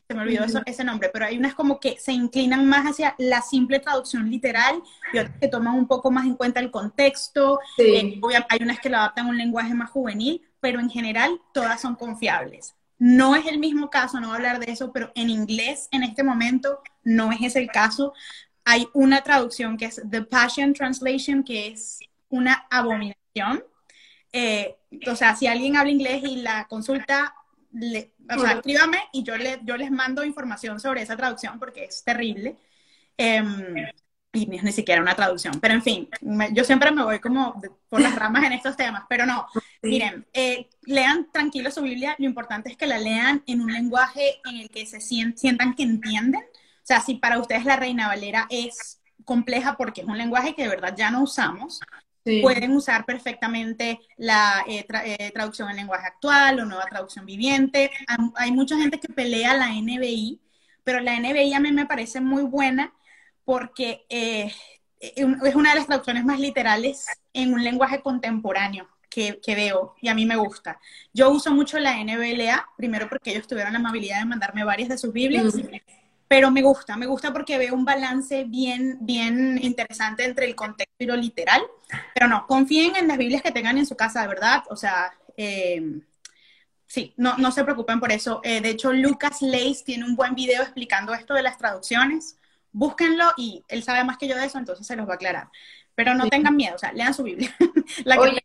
se 0.08 0.14
me 0.14 0.22
olvidó 0.22 0.44
eso, 0.44 0.60
ese 0.66 0.84
nombre, 0.84 1.10
pero 1.12 1.26
hay 1.26 1.36
unas 1.36 1.54
como 1.54 1.80
que 1.80 1.98
se 1.98 2.12
inclinan 2.12 2.64
más 2.66 2.86
hacia 2.86 3.16
la 3.18 3.42
simple 3.42 3.80
traducción 3.80 4.30
literal 4.30 4.80
y 5.12 5.18
otras 5.18 5.36
que 5.40 5.48
toman 5.48 5.74
un 5.74 5.88
poco 5.88 6.12
más 6.12 6.26
en 6.26 6.36
cuenta 6.36 6.60
el 6.60 6.70
contexto. 6.70 7.58
Eh, 7.76 8.20
hay 8.48 8.62
unas 8.62 8.78
que 8.78 8.88
lo 8.88 8.98
adaptan 8.98 9.26
a 9.26 9.30
un 9.30 9.36
lenguaje 9.36 9.74
más 9.74 9.90
juvenil, 9.90 10.42
pero 10.60 10.80
en 10.80 10.90
general 10.90 11.40
todas 11.52 11.80
son 11.80 11.96
confiables. 11.96 12.74
No 12.98 13.34
es 13.34 13.46
el 13.46 13.58
mismo 13.58 13.88
caso, 13.88 14.20
no 14.20 14.28
voy 14.28 14.34
a 14.34 14.36
hablar 14.36 14.60
de 14.60 14.72
eso, 14.72 14.92
pero 14.92 15.10
en 15.14 15.30
inglés 15.30 15.88
en 15.90 16.02
este 16.02 16.22
momento 16.22 16.82
no 17.02 17.32
es 17.32 17.40
ese 17.40 17.60
el 17.60 17.68
caso. 17.70 18.12
Hay 18.64 18.88
una 18.92 19.22
traducción 19.22 19.76
que 19.78 19.86
es 19.86 20.02
The 20.08 20.22
Passion 20.22 20.74
Translation, 20.74 21.42
que 21.42 21.68
es 21.68 22.00
una 22.28 22.66
abominación. 22.70 23.64
Eh, 24.32 24.76
o 25.10 25.16
sea, 25.16 25.34
si 25.34 25.46
alguien 25.46 25.76
habla 25.76 25.90
inglés 25.90 26.22
y 26.24 26.36
la 26.36 26.66
consulta, 26.68 27.34
le, 27.72 28.12
o 28.28 28.38
sea, 28.38 28.52
escríbame 28.52 28.98
y 29.12 29.22
yo, 29.22 29.36
le, 29.36 29.60
yo 29.64 29.76
les 29.76 29.90
mando 29.90 30.24
información 30.24 30.78
sobre 30.78 31.02
esa 31.02 31.16
traducción 31.16 31.58
porque 31.58 31.84
es 31.84 32.04
terrible. 32.04 32.56
Em, 33.16 33.86
y 34.32 34.46
ni, 34.46 34.72
siquiera 34.72 35.02
una 35.02 35.14
traducción. 35.14 35.58
Pero 35.60 35.74
en 35.74 35.82
fin, 35.82 36.08
yo 36.52 36.64
siempre 36.64 36.90
me 36.90 37.02
voy 37.02 37.18
como 37.18 37.60
por 37.88 38.00
las 38.00 38.14
ramas 38.14 38.44
en 38.44 38.52
estos 38.52 38.76
temas, 38.76 39.04
pero 39.08 39.26
no. 39.26 39.46
Miren, 39.82 40.26
eh, 40.32 40.68
lean 40.82 41.28
tranquilo 41.32 41.70
su 41.70 41.82
Biblia, 41.82 42.14
lo 42.18 42.26
importante 42.26 42.70
es 42.70 42.76
que 42.76 42.86
la 42.86 42.98
lean 42.98 43.42
en 43.46 43.60
un 43.60 43.72
lenguaje 43.72 44.40
en 44.44 44.56
el 44.60 44.70
que 44.70 44.86
se 44.86 45.00
sientan 45.00 45.74
que 45.74 45.82
entienden. 45.82 46.42
O 46.42 46.86
sea, 46.90 47.00
si 47.00 47.14
para 47.14 47.38
ustedes 47.38 47.64
la 47.64 47.76
Reina 47.76 48.08
Valera 48.08 48.46
es 48.50 49.00
compleja 49.24 49.76
porque 49.76 50.02
es 50.02 50.06
un 50.06 50.18
lenguaje 50.18 50.54
que 50.54 50.62
de 50.62 50.68
verdad 50.68 50.94
ya 50.96 51.10
no 51.10 51.22
usamos, 51.22 51.80
pueden 52.42 52.72
usar 52.72 53.04
perfectamente 53.06 53.98
la 54.16 54.64
eh, 54.68 54.86
eh, 55.04 55.30
traducción 55.32 55.70
en 55.70 55.76
lenguaje 55.76 56.06
actual 56.06 56.60
o 56.60 56.64
nueva 56.64 56.86
traducción 56.86 57.26
viviente. 57.26 57.90
Hay 58.36 58.52
mucha 58.52 58.76
gente 58.76 59.00
que 59.00 59.12
pelea 59.12 59.54
la 59.54 59.72
NBI, 59.72 60.40
pero 60.84 61.00
la 61.00 61.18
NBI 61.18 61.54
a 61.54 61.60
mí 61.60 61.72
me 61.72 61.86
parece 61.86 62.20
muy 62.20 62.42
buena 62.42 62.92
porque 63.44 64.04
eh, 64.08 64.52
es 65.00 65.54
una 65.54 65.70
de 65.70 65.76
las 65.76 65.86
traducciones 65.86 66.24
más 66.24 66.38
literales 66.38 67.06
en 67.32 67.54
un 67.54 67.64
lenguaje 67.64 68.02
contemporáneo 68.02 68.88
que, 69.10 69.40
veo 69.46 69.94
y 70.00 70.08
a 70.08 70.14
mí 70.14 70.24
me 70.24 70.36
gusta. 70.36 70.80
Yo 71.12 71.30
uso 71.30 71.50
mucho 71.52 71.78
la 71.78 71.96
NBLA, 72.02 72.68
primero 72.76 73.08
porque 73.08 73.32
ellos 73.32 73.48
tuvieron 73.48 73.72
la 73.72 73.80
amabilidad 73.80 74.20
de 74.20 74.24
mandarme 74.26 74.64
varias 74.64 74.88
de 74.88 74.98
sus 74.98 75.12
Biblias, 75.12 75.54
pero 76.28 76.50
me 76.52 76.62
gusta, 76.62 76.96
me 76.96 77.06
gusta 77.06 77.32
porque 77.32 77.58
veo 77.58 77.74
un 77.74 77.84
balance 77.84 78.44
bien, 78.44 78.98
bien 79.00 79.58
interesante 79.62 80.24
entre 80.24 80.46
el 80.46 80.54
contexto 80.54 80.94
y 81.00 81.06
lo 81.06 81.16
literal. 81.16 81.60
Pero 82.14 82.28
no, 82.28 82.46
confíen 82.46 82.94
en 82.94 83.08
las 83.08 83.18
Biblias 83.18 83.42
que 83.42 83.50
tengan 83.50 83.78
en 83.78 83.86
su 83.86 83.96
casa, 83.96 84.22
de 84.22 84.28
verdad. 84.28 84.62
O 84.70 84.76
sea, 84.76 85.12
eh, 85.36 86.00
sí, 86.86 87.14
no, 87.16 87.36
no 87.38 87.50
se 87.50 87.64
preocupen 87.64 87.98
por 87.98 88.12
eso. 88.12 88.40
Eh, 88.44 88.60
de 88.60 88.70
hecho, 88.70 88.92
Lucas 88.92 89.42
Leis 89.42 89.82
tiene 89.82 90.04
un 90.04 90.14
buen 90.14 90.36
video 90.36 90.62
explicando 90.62 91.12
esto 91.14 91.34
de 91.34 91.42
las 91.42 91.58
traducciones 91.58 92.36
búsquenlo 92.72 93.32
y 93.36 93.64
él 93.68 93.82
sabe 93.82 94.04
más 94.04 94.18
que 94.18 94.28
yo 94.28 94.36
de 94.36 94.46
eso, 94.46 94.58
entonces 94.58 94.86
se 94.86 94.96
los 94.96 95.08
va 95.08 95.12
a 95.12 95.14
aclarar. 95.16 95.50
Pero 95.94 96.14
no 96.14 96.28
tengan 96.28 96.56
miedo, 96.56 96.76
o 96.76 96.78
sea, 96.78 96.92
lean 96.92 97.14
su 97.14 97.22
Biblia. 97.24 97.54
Oye, 98.14 98.40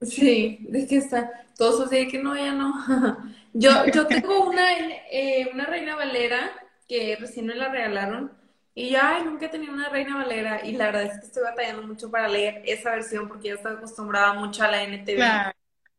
sí, 0.00 0.66
es 0.72 0.88
que 0.88 0.96
está, 0.96 1.30
todos 1.56 1.86
así 1.86 2.08
que 2.08 2.18
no, 2.22 2.36
ya 2.36 2.52
no. 2.52 2.74
yo, 3.52 3.86
yo 3.86 4.06
tengo 4.06 4.44
una, 4.48 4.62
eh, 5.10 5.50
una 5.52 5.66
Reina 5.66 5.96
Valera 5.96 6.50
que 6.86 7.16
recién 7.20 7.46
me 7.46 7.54
la 7.54 7.68
regalaron 7.68 8.32
Y 8.74 8.90
ya, 8.90 9.16
ay, 9.16 9.24
nunca 9.24 9.46
he 9.46 9.48
tenido 9.50 9.72
una 9.74 9.88
Reina 9.90 10.16
Valera 10.16 10.64
y 10.64 10.72
la 10.72 10.86
verdad 10.86 11.04
es 11.04 11.18
que 11.20 11.26
estoy 11.26 11.42
batallando 11.44 11.82
mucho 11.86 12.10
para 12.10 12.28
leer 12.28 12.62
esa 12.66 12.92
versión 12.92 13.28
porque 13.28 13.48
ya 13.48 13.54
estoy 13.54 13.74
acostumbrada 13.74 14.34
mucho 14.34 14.62
a 14.64 14.68
la 14.70 14.82
NTV. 14.84 15.52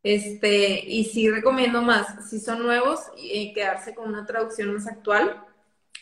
Este, 0.03 0.85
y 0.87 1.05
sí 1.05 1.29
recomiendo 1.29 1.81
más, 1.81 2.29
si 2.29 2.39
son 2.39 2.63
nuevos, 2.63 3.01
y 3.17 3.53
quedarse 3.53 3.93
con 3.93 4.07
una 4.09 4.25
traducción 4.25 4.73
más 4.73 4.87
actual, 4.87 5.45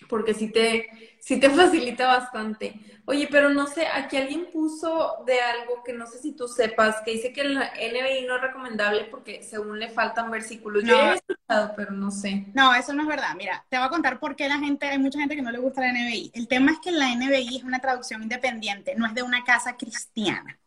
porque 0.10 0.34
sí 0.34 0.52
te, 0.52 1.18
sí 1.20 1.39
te 1.39 1.50
facilita 1.50 2.08
bastante. 2.08 2.80
Oye, 3.06 3.28
pero 3.32 3.50
no 3.50 3.68
sé, 3.68 3.88
aquí 3.88 4.18
alguien 4.18 4.48
puso 4.52 5.24
de 5.26 5.39
algo 5.39 5.84
que 5.84 5.93
no 5.93 6.06
sé 6.08 6.20
si 6.20 6.34
tú 6.34 6.48
sepas, 6.48 6.98
que 7.06 7.12
dice 7.12 7.32
que 7.32 7.41
el 7.41 7.58
NBI 7.58 8.26
no 8.28 8.36
es 8.36 8.41
recomendable 8.41 9.06
porque 9.06 9.43
según 9.43 9.80
le 9.80 9.89
faltan 9.89 10.30
versículos. 10.30 10.84
Yo 10.84 10.95
he 10.95 11.16
escuchado, 11.16 11.74
pero 11.76 11.91
no 11.91 12.12
sé. 12.12 12.48
No, 12.54 12.76
eso 12.76 12.93
no 12.93 13.04
es 13.04 13.08
verdad. 13.08 13.34
Mira, 13.38 13.66
te 13.70 13.78
voy 13.78 13.88
a 13.88 13.89
contar 13.89 14.20
por 14.20 14.36
qué 14.36 14.50
la 14.50 14.60
gente, 14.60 14.88
hay 14.88 15.00
mucha 15.00 15.20
gente 15.20 15.36
que 15.36 15.41
no 15.41 15.52
le 15.52 15.60
gusta 15.60 15.82
la 15.82 15.93
NBI. 15.93 16.32
El 16.34 16.48
tema 16.48 16.72
es 16.72 16.80
que 16.80 16.91
la 16.91 17.14
NBI 17.16 17.58
es 17.58 17.64
una 17.64 17.80
traducción 17.80 18.24
independiente, 18.24 18.95
no 18.95 19.06
es 19.06 19.14
de 19.14 19.24
una 19.24 19.43
casa 19.43 19.78
cristiana. 19.78 20.60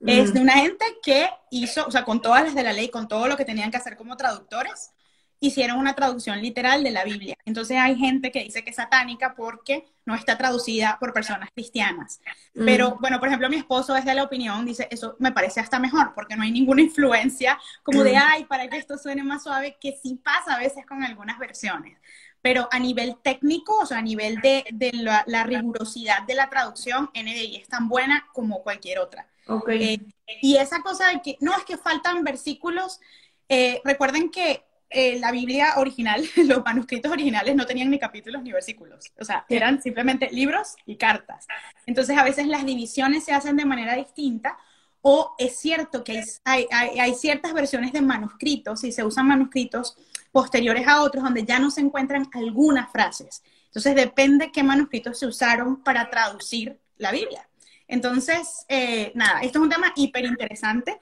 Es 0.00 0.32
de 0.32 0.40
una 0.40 0.52
gente 0.52 0.84
que 1.02 1.28
hizo, 1.50 1.86
o 1.86 1.90
sea, 1.90 2.04
con 2.04 2.22
todas 2.22 2.44
las 2.44 2.54
de 2.54 2.62
la 2.62 2.72
ley, 2.72 2.88
con 2.88 3.08
todo 3.08 3.26
lo 3.26 3.36
que 3.36 3.44
tenían 3.44 3.70
que 3.70 3.78
hacer 3.78 3.96
como 3.96 4.16
traductores, 4.16 4.92
hicieron 5.40 5.78
una 5.78 5.94
traducción 5.94 6.40
literal 6.42 6.82
de 6.82 6.90
la 6.90 7.04
Biblia. 7.04 7.36
Entonces 7.44 7.76
hay 7.76 7.96
gente 7.96 8.30
que 8.32 8.42
dice 8.42 8.64
que 8.64 8.70
es 8.70 8.76
satánica 8.76 9.34
porque 9.34 9.86
no 10.04 10.14
está 10.14 10.36
traducida 10.36 10.96
por 10.98 11.12
personas 11.12 11.50
cristianas. 11.54 12.20
Mm. 12.54 12.64
Pero 12.64 12.96
bueno, 13.00 13.18
por 13.18 13.28
ejemplo, 13.28 13.48
mi 13.48 13.56
esposo 13.56 13.94
es 13.94 14.04
de 14.04 14.14
la 14.14 14.24
opinión, 14.24 14.64
dice, 14.64 14.88
eso 14.90 15.16
me 15.18 15.32
parece 15.32 15.60
hasta 15.60 15.78
mejor 15.78 16.12
porque 16.14 16.34
no 16.34 16.42
hay 16.42 16.50
ninguna 16.50 16.82
influencia 16.90 17.58
como 17.82 18.02
de, 18.02 18.14
mm. 18.14 18.22
ay, 18.22 18.44
para 18.44 18.68
que 18.68 18.78
esto 18.78 18.98
suene 18.98 19.22
más 19.22 19.44
suave, 19.44 19.76
que 19.80 19.98
sí 20.02 20.20
pasa 20.22 20.54
a 20.54 20.58
veces 20.58 20.84
con 20.86 21.02
algunas 21.04 21.38
versiones. 21.38 21.98
Pero 22.40 22.68
a 22.70 22.78
nivel 22.78 23.16
técnico, 23.22 23.78
o 23.78 23.86
sea, 23.86 23.98
a 23.98 24.02
nivel 24.02 24.40
de, 24.40 24.64
la, 24.92 25.44
rigurosidad 25.44 26.22
de 26.22 26.34
la 26.34 26.48
traducción, 26.48 27.10
NDI 27.12 27.56
es 27.56 27.68
tan 27.68 27.88
buena 27.88 28.28
como 28.32 28.62
cualquier 28.62 29.00
otra. 29.00 29.28
Okay. 29.46 29.94
Eh, 29.94 30.38
y 30.40 30.56
esa 30.56 30.80
cosa 30.82 31.08
de 31.08 31.20
que, 31.20 31.36
no, 31.40 31.52
es 31.56 31.64
que 31.64 31.76
faltan 31.76 32.22
versículos, 32.22 33.00
eh, 33.48 33.80
recuerden 33.84 34.30
que 34.30 34.67
eh, 34.90 35.18
la 35.18 35.30
Biblia 35.32 35.74
original, 35.76 36.24
los 36.36 36.64
manuscritos 36.64 37.12
originales 37.12 37.54
no 37.54 37.66
tenían 37.66 37.90
ni 37.90 37.98
capítulos 37.98 38.42
ni 38.42 38.52
versículos, 38.52 39.12
o 39.18 39.24
sea, 39.24 39.44
eran 39.48 39.82
simplemente 39.82 40.30
libros 40.32 40.76
y 40.86 40.96
cartas. 40.96 41.46
Entonces 41.86 42.16
a 42.16 42.24
veces 42.24 42.46
las 42.46 42.64
divisiones 42.64 43.24
se 43.24 43.32
hacen 43.32 43.56
de 43.56 43.64
manera 43.64 43.94
distinta 43.94 44.56
o 45.00 45.34
es 45.38 45.58
cierto 45.58 46.02
que 46.02 46.22
hay, 46.44 46.66
hay, 46.70 47.14
ciertas 47.14 47.52
versiones 47.52 47.92
de 47.92 48.00
manuscritos 48.00 48.82
y 48.84 48.92
se 48.92 49.04
usan 49.04 49.28
manuscritos 49.28 49.96
posteriores 50.32 50.88
a 50.88 51.02
otros 51.02 51.22
donde 51.22 51.44
ya 51.44 51.58
no 51.58 51.70
se 51.70 51.80
encuentran 51.80 52.28
algunas 52.32 52.90
frases. 52.90 53.42
Entonces 53.66 53.94
depende 53.94 54.50
qué 54.52 54.62
manuscritos 54.62 55.18
se 55.18 55.26
usaron 55.26 55.82
para 55.82 56.10
traducir 56.10 56.80
la 56.96 57.12
Biblia. 57.12 57.48
Entonces, 57.86 58.66
eh, 58.68 59.12
nada, 59.14 59.40
esto 59.40 59.58
es 59.58 59.62
un 59.62 59.70
tema 59.70 59.92
hiper 59.96 60.24
interesante, 60.24 61.00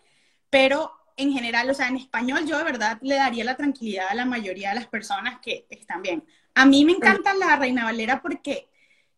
pero 0.51 0.93
en 1.17 1.33
general, 1.33 1.71
o 1.71 1.75
sea, 1.75 1.89
en 1.89 1.97
español 1.97 2.47
yo 2.47 2.59
de 2.59 2.65
verdad 2.65 2.99
le 3.03 3.17
daría 3.17 3.45
la 3.45 3.57
tranquilidad 3.57 4.07
a 4.09 4.15
la 4.15 4.25
mayoría 4.27 4.71
de 4.71 4.77
las 4.77 4.87
personas 4.87 5.41
que 5.41 5.67
están 5.71 6.03
bien. 6.03 6.25
A 6.55 6.67
mí 6.67 6.85
me 6.85 6.93
encanta 6.93 7.35
la 7.35 7.57
Reina 7.57 7.85
Valera 7.85 8.21
porque 8.21 8.69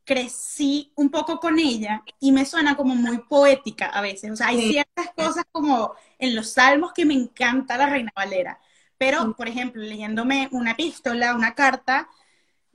crecí 0.04 0.92
un 0.94 1.10
poco 1.10 1.38
con 1.38 1.58
ella 1.58 2.02
y 2.18 2.32
me 2.32 2.46
suena 2.46 2.76
como 2.76 2.94
muy 2.94 3.18
poética 3.18 3.86
a 3.86 4.00
veces. 4.00 4.30
O 4.30 4.36
sea, 4.36 4.48
hay 4.48 4.70
ciertas 4.70 5.10
cosas 5.14 5.44
como 5.52 5.92
en 6.18 6.34
los 6.34 6.52
salmos 6.52 6.92
que 6.92 7.04
me 7.04 7.14
encanta 7.14 7.76
la 7.76 7.90
Reina 7.90 8.12
Valera. 8.16 8.58
Pero, 8.96 9.34
por 9.36 9.48
ejemplo, 9.48 9.82
leyéndome 9.82 10.48
una 10.50 10.72
epístola, 10.72 11.34
una 11.34 11.54
carta 11.54 12.08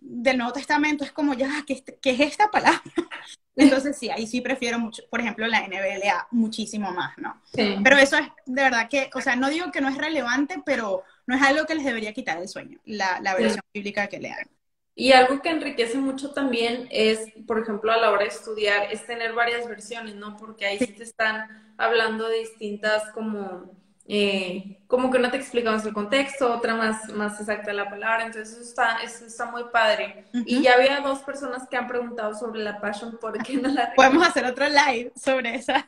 del 0.05 0.37
Nuevo 0.37 0.53
Testamento, 0.53 1.03
es 1.03 1.11
como, 1.11 1.33
ya, 1.33 1.49
¿qué, 1.65 1.83
qué 2.01 2.11
es 2.11 2.19
esta 2.19 2.51
palabra? 2.51 2.81
Entonces 3.55 3.97
sí, 3.97 4.09
ahí 4.09 4.27
sí 4.27 4.41
prefiero 4.41 4.79
mucho, 4.79 5.03
por 5.09 5.21
ejemplo, 5.21 5.47
la 5.47 5.67
NBLA 5.67 6.27
muchísimo 6.31 6.91
más, 6.91 7.17
¿no? 7.17 7.39
Pero 7.53 7.97
eso 7.97 8.17
es 8.17 8.27
de 8.45 8.63
verdad 8.63 8.89
que, 8.89 9.09
o 9.13 9.21
sea, 9.21 9.35
no 9.35 9.49
digo 9.49 9.71
que 9.71 9.81
no 9.81 9.89
es 9.89 9.97
relevante, 9.97 10.61
pero 10.65 11.03
no 11.27 11.35
es 11.35 11.41
algo 11.41 11.65
que 11.65 11.75
les 11.75 11.85
debería 11.85 12.13
quitar 12.13 12.39
el 12.39 12.47
sueño, 12.47 12.79
la, 12.85 13.19
versión 13.37 13.63
bíblica 13.73 14.07
que 14.07 14.19
lean. 14.19 14.47
Y 14.95 15.11
algo 15.11 15.41
que 15.41 15.49
enriquece 15.49 15.97
mucho 15.97 16.31
también 16.31 16.87
es, 16.91 17.31
por 17.47 17.59
ejemplo, 17.59 17.91
a 17.91 17.97
la 17.97 18.11
hora 18.11 18.23
de 18.23 18.29
estudiar, 18.29 18.91
es 18.91 19.05
tener 19.05 19.33
varias 19.33 19.67
versiones, 19.67 20.15
¿no? 20.15 20.35
Porque 20.37 20.65
ahí 20.65 20.79
sí 20.79 20.87
te 20.87 21.03
están 21.03 21.75
hablando 21.77 22.27
de 22.29 22.39
distintas 22.39 23.09
como 23.11 23.71
eh, 24.05 24.81
como 24.87 25.09
que 25.09 25.19
no 25.19 25.31
te 25.31 25.37
explicamos 25.37 25.85
el 25.85 25.93
contexto, 25.93 26.53
otra 26.53 26.75
más, 26.75 27.09
más 27.13 27.39
exacta 27.39 27.71
la 27.71 27.89
palabra, 27.89 28.25
entonces 28.25 28.53
eso 28.53 28.61
está, 28.61 28.97
eso 29.01 29.25
está 29.25 29.45
muy 29.45 29.63
padre. 29.71 30.25
Y 30.33 30.61
ya 30.61 30.73
había 30.73 30.99
dos 30.99 31.19
personas 31.19 31.67
que 31.69 31.77
han 31.77 31.87
preguntado 31.87 32.33
sobre 32.33 32.61
la 32.61 32.81
Passion, 32.81 33.17
¿por 33.19 33.41
qué 33.43 33.55
no 33.57 33.69
la 33.69 33.93
Podemos 33.95 34.27
hacer 34.27 34.45
otro 34.45 34.65
live 34.67 35.11
sobre 35.15 35.55
esa. 35.55 35.87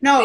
No, 0.00 0.20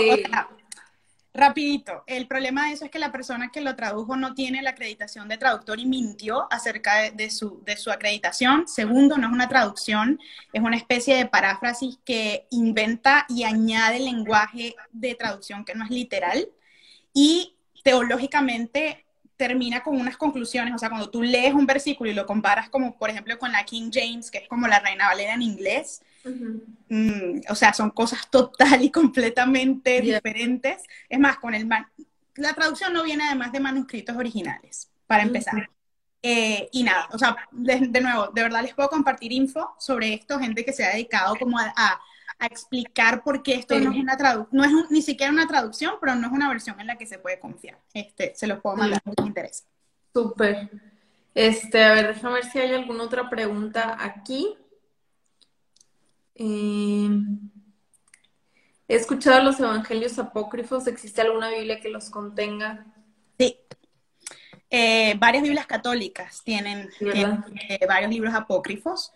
rapidito, 1.33 2.03
el 2.07 2.27
problema 2.27 2.67
de 2.67 2.73
eso 2.73 2.85
es 2.85 2.91
que 2.91 2.99
la 2.99 3.11
persona 3.11 3.51
que 3.53 3.61
lo 3.61 3.75
tradujo 3.75 4.17
no 4.17 4.33
tiene 4.33 4.61
la 4.61 4.71
acreditación 4.71 5.29
de 5.29 5.37
traductor 5.37 5.79
y 5.79 5.85
mintió 5.85 6.47
acerca 6.51 7.11
de, 7.11 7.29
su, 7.29 7.63
de 7.63 7.77
su 7.77 7.91
acreditación. 7.91 8.67
Segundo, 8.67 9.17
no 9.17 9.27
es 9.27 9.33
una 9.33 9.47
traducción, 9.47 10.19
es 10.51 10.61
una 10.61 10.75
especie 10.75 11.15
de 11.15 11.27
paráfrasis 11.27 11.99
que 12.03 12.47
inventa 12.49 13.25
y 13.29 13.43
añade 13.43 13.99
lenguaje 13.99 14.75
de 14.91 15.15
traducción 15.15 15.63
que 15.63 15.75
no 15.75 15.85
es 15.85 15.91
literal 15.91 16.49
y 17.17 17.55
teológicamente 17.83 19.03
termina 19.37 19.81
con 19.81 19.99
unas 19.99 20.17
conclusiones, 20.17 20.75
o 20.75 20.77
sea, 20.77 20.89
cuando 20.89 21.09
tú 21.09 21.23
lees 21.23 21.51
un 21.51 21.65
versículo 21.65 22.11
y 22.11 22.13
lo 22.13 22.27
comparas 22.27 22.69
como, 22.69 22.95
por 22.95 23.09
ejemplo, 23.09 23.39
con 23.39 23.51
la 23.51 23.63
King 23.65 23.89
James, 23.91 24.29
que 24.29 24.37
es 24.37 24.47
como 24.47 24.67
la 24.67 24.79
Reina 24.79 25.07
Valera 25.07 25.33
en 25.33 25.41
inglés, 25.41 26.03
mm, 26.89 27.39
o 27.49 27.55
sea, 27.55 27.73
son 27.73 27.89
cosas 27.89 28.29
total 28.29 28.83
y 28.83 28.91
completamente 28.91 29.99
diferentes. 29.99 30.83
Es 31.09 31.19
más, 31.19 31.39
con 31.39 31.55
el 31.55 31.67
la 32.35 32.53
traducción 32.53 32.93
no 32.93 33.03
viene 33.03 33.23
además 33.25 33.51
de 33.51 33.61
manuscritos 33.61 34.15
originales, 34.15 34.91
para 35.07 35.23
empezar. 35.23 35.67
Eh, 36.21 36.69
y 36.71 36.83
nada, 36.83 37.09
o 37.13 37.17
sea, 37.17 37.35
de, 37.51 38.01
nuevo, 38.01 38.27
de 38.27 38.43
verdad 38.43 38.61
les 38.61 38.75
puedo 38.75 38.89
compartir 38.89 39.31
info 39.31 39.75
sobre 39.79 40.13
esto, 40.13 40.37
gente 40.37 40.63
que 40.63 40.73
se 40.73 40.85
ha 40.85 40.93
dedicado 40.93 41.35
como 41.35 41.57
a 41.57 41.73
a 41.75 41.99
explicar 42.45 43.23
por 43.23 43.41
qué 43.41 43.55
esto 43.55 43.79
no 43.79 43.91
es 43.91 43.97
una 43.97 44.15
traducción, 44.15 44.49
no 44.51 44.63
es 44.63 44.91
ni 44.91 45.01
siquiera 45.01 45.33
una 45.33 45.47
traducción, 45.47 45.95
pero 45.99 46.15
no 46.15 46.27
es 46.27 46.33
una 46.33 46.47
versión 46.49 46.79
en 46.79 46.87
la 46.87 46.97
que 46.97 47.07
se 47.07 47.17
puede 47.17 47.39
confiar. 47.39 47.79
Este, 47.93 48.33
se 48.35 48.47
los 48.47 48.61
puedo 48.61 48.75
mandar, 48.75 49.01
mucho 49.05 49.25
interés. 49.25 49.65
Súper. 50.13 50.69
Este, 51.33 51.83
a 51.83 51.93
ver, 51.93 52.15
déjame 52.15 52.35
ver 52.35 52.45
si 52.45 52.59
hay 52.59 52.73
alguna 52.73 53.03
otra 53.03 53.29
pregunta 53.29 53.97
aquí. 53.99 54.55
Eh, 56.35 57.09
he 58.87 58.95
escuchado 58.95 59.43
los 59.43 59.59
evangelios 59.59 60.17
apócrifos. 60.19 60.87
¿Existe 60.87 61.21
alguna 61.21 61.49
Biblia 61.49 61.79
que 61.79 61.89
los 61.89 62.09
contenga? 62.09 62.85
Sí. 63.37 63.59
Eh, 64.69 65.15
varias 65.17 65.43
Biblias 65.43 65.65
católicas 65.65 66.41
tienen, 66.43 66.89
eh, 66.99 67.85
varios 67.87 68.11
libros 68.11 68.33
apócrifos. 68.33 69.11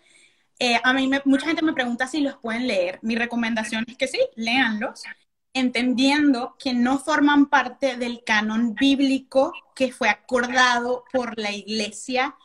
Eh, 0.64 0.80
a 0.80 0.92
mí 0.92 1.10
mucha 1.24 1.46
gente 1.46 1.64
me 1.64 1.72
pregunta 1.72 2.06
si 2.06 2.20
los 2.20 2.36
pueden 2.36 2.68
leer. 2.68 3.00
Mi 3.02 3.16
recomendación 3.16 3.84
es 3.88 3.96
que 3.96 4.06
sí, 4.06 4.20
léanlos, 4.36 5.02
entendiendo 5.52 6.54
que 6.56 6.72
no 6.72 7.00
forman 7.00 7.46
parte 7.46 7.96
del 7.96 8.22
canon 8.22 8.72
bíblico 8.72 9.52
que 9.74 9.90
fue 9.90 10.08
acordado 10.08 11.02
por 11.12 11.36
la 11.36 11.50
iglesia 11.50 12.36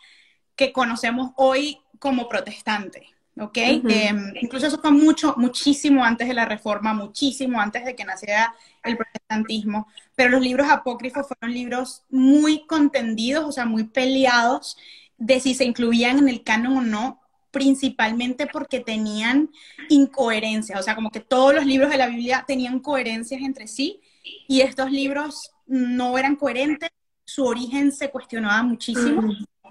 que 0.55 0.73
conocemos 0.73 1.33
hoy 1.35 1.77
como 1.99 2.27
protestante. 2.27 3.07
¿ok? 3.39 3.55
Em, 3.55 4.33
incluso 4.41 4.65
eso 4.65 4.81
fue 4.81 4.89
mucho, 4.89 5.35
muchísimo 5.37 6.03
antes 6.03 6.27
de 6.27 6.33
la 6.33 6.45
reforma, 6.45 6.95
muchísimo 6.95 7.61
antes 7.61 7.85
de 7.85 7.95
que 7.95 8.03
naciera 8.03 8.55
el 8.83 8.97
protestantismo, 8.97 9.89
pero 10.15 10.31
los 10.31 10.41
libros 10.41 10.67
apócrifos 10.71 11.27
fueron 11.27 11.53
libros 11.53 12.03
muy 12.09 12.65
contendidos, 12.65 13.45
o 13.45 13.51
sea, 13.51 13.65
muy 13.65 13.83
peleados 13.83 14.75
de 15.19 15.39
si 15.39 15.53
se 15.53 15.65
incluían 15.65 16.17
en 16.17 16.29
el 16.29 16.43
canon 16.43 16.77
o 16.77 16.81
no, 16.81 17.26
principalmente 17.51 18.47
porque 18.47 18.79
tenían 18.79 19.49
incoherencias, 19.89 20.79
o 20.79 20.83
sea, 20.83 20.95
como 20.95 21.11
que 21.11 21.19
todos 21.19 21.53
los 21.53 21.65
libros 21.65 21.89
de 21.89 21.97
la 21.97 22.07
Biblia 22.07 22.43
tenían 22.47 22.79
coherencias 22.79 23.41
entre 23.41 23.67
sí 23.67 24.01
y 24.47 24.61
estos 24.61 24.91
libros 24.91 25.51
no 25.65 26.17
eran 26.17 26.35
coherentes, 26.35 26.89
su 27.25 27.45
origen 27.45 27.91
se 27.91 28.09
cuestionaba 28.09 28.63
muchísimo. 28.63 29.21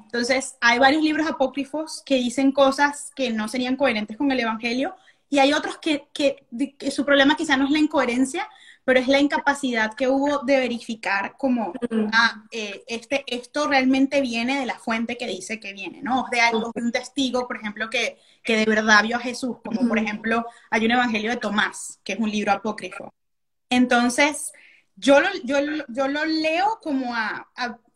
Entonces, 0.04 0.56
hay 0.60 0.78
varios 0.78 1.02
libros 1.02 1.26
apócrifos 1.26 2.02
que 2.04 2.16
dicen 2.16 2.52
cosas 2.52 3.10
que 3.14 3.30
no 3.30 3.48
serían 3.48 3.76
coherentes 3.76 4.16
con 4.16 4.30
el 4.30 4.40
Evangelio 4.40 4.94
y 5.28 5.38
hay 5.38 5.52
otros 5.52 5.78
que, 5.78 6.04
que, 6.12 6.46
que 6.78 6.90
su 6.90 7.04
problema 7.04 7.36
quizá 7.36 7.56
no 7.56 7.64
es 7.64 7.70
la 7.70 7.78
incoherencia, 7.78 8.48
pero 8.86 9.00
es 9.00 9.08
la 9.08 9.18
incapacidad 9.18 9.94
que 9.94 10.06
hubo 10.06 10.44
de 10.44 10.58
verificar 10.58 11.34
como, 11.36 11.72
ah, 12.12 12.44
eh, 12.52 12.84
este, 12.86 13.24
esto 13.26 13.66
realmente 13.66 14.20
viene 14.20 14.60
de 14.60 14.64
la 14.64 14.78
fuente 14.78 15.18
que 15.18 15.26
dice 15.26 15.58
que 15.58 15.72
viene, 15.72 16.02
¿no? 16.02 16.26
de 16.30 16.40
algo, 16.40 16.70
de 16.72 16.82
un 16.82 16.92
testigo, 16.92 17.48
por 17.48 17.56
ejemplo, 17.56 17.90
que, 17.90 18.16
que 18.44 18.58
de 18.58 18.64
verdad 18.64 19.02
vio 19.02 19.16
a 19.16 19.20
Jesús, 19.20 19.56
como 19.64 19.88
por 19.88 19.98
ejemplo, 19.98 20.46
hay 20.70 20.84
un 20.84 20.92
Evangelio 20.92 21.32
de 21.32 21.36
Tomás, 21.36 21.98
que 22.04 22.12
es 22.12 22.20
un 22.20 22.30
libro 22.30 22.52
apócrifo. 22.52 23.12
Entonces, 23.70 24.52
yo 24.94 25.18
lo, 25.18 25.30
yo, 25.42 25.56
yo 25.88 26.06
lo 26.06 26.24
leo 26.24 26.78
como 26.80 27.12
a, 27.12 27.48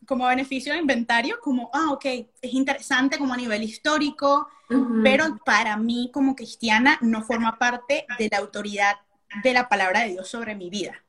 como 0.07 0.27
beneficio 0.27 0.73
de 0.73 0.81
inventario, 0.81 1.39
como, 1.41 1.71
ah, 1.73 1.93
ok, 1.93 2.05
es 2.05 2.53
interesante 2.53 3.17
como 3.17 3.33
a 3.33 3.37
nivel 3.37 3.63
histórico, 3.63 4.49
pero 5.05 5.39
para 5.45 5.77
mí 5.77 6.11
como 6.13 6.35
cristiana 6.35 6.99
no 7.01 7.23
forma 7.23 7.59
parte 7.59 8.07
de 8.19 8.29
la 8.29 8.39
autoridad 8.39 8.97
de 9.43 9.53
la 9.53 9.69
palabra 9.69 10.01
de 10.01 10.11
Dios 10.11 10.29
sobre 10.29 10.55
mi 10.55 10.71
vida. 10.71 11.05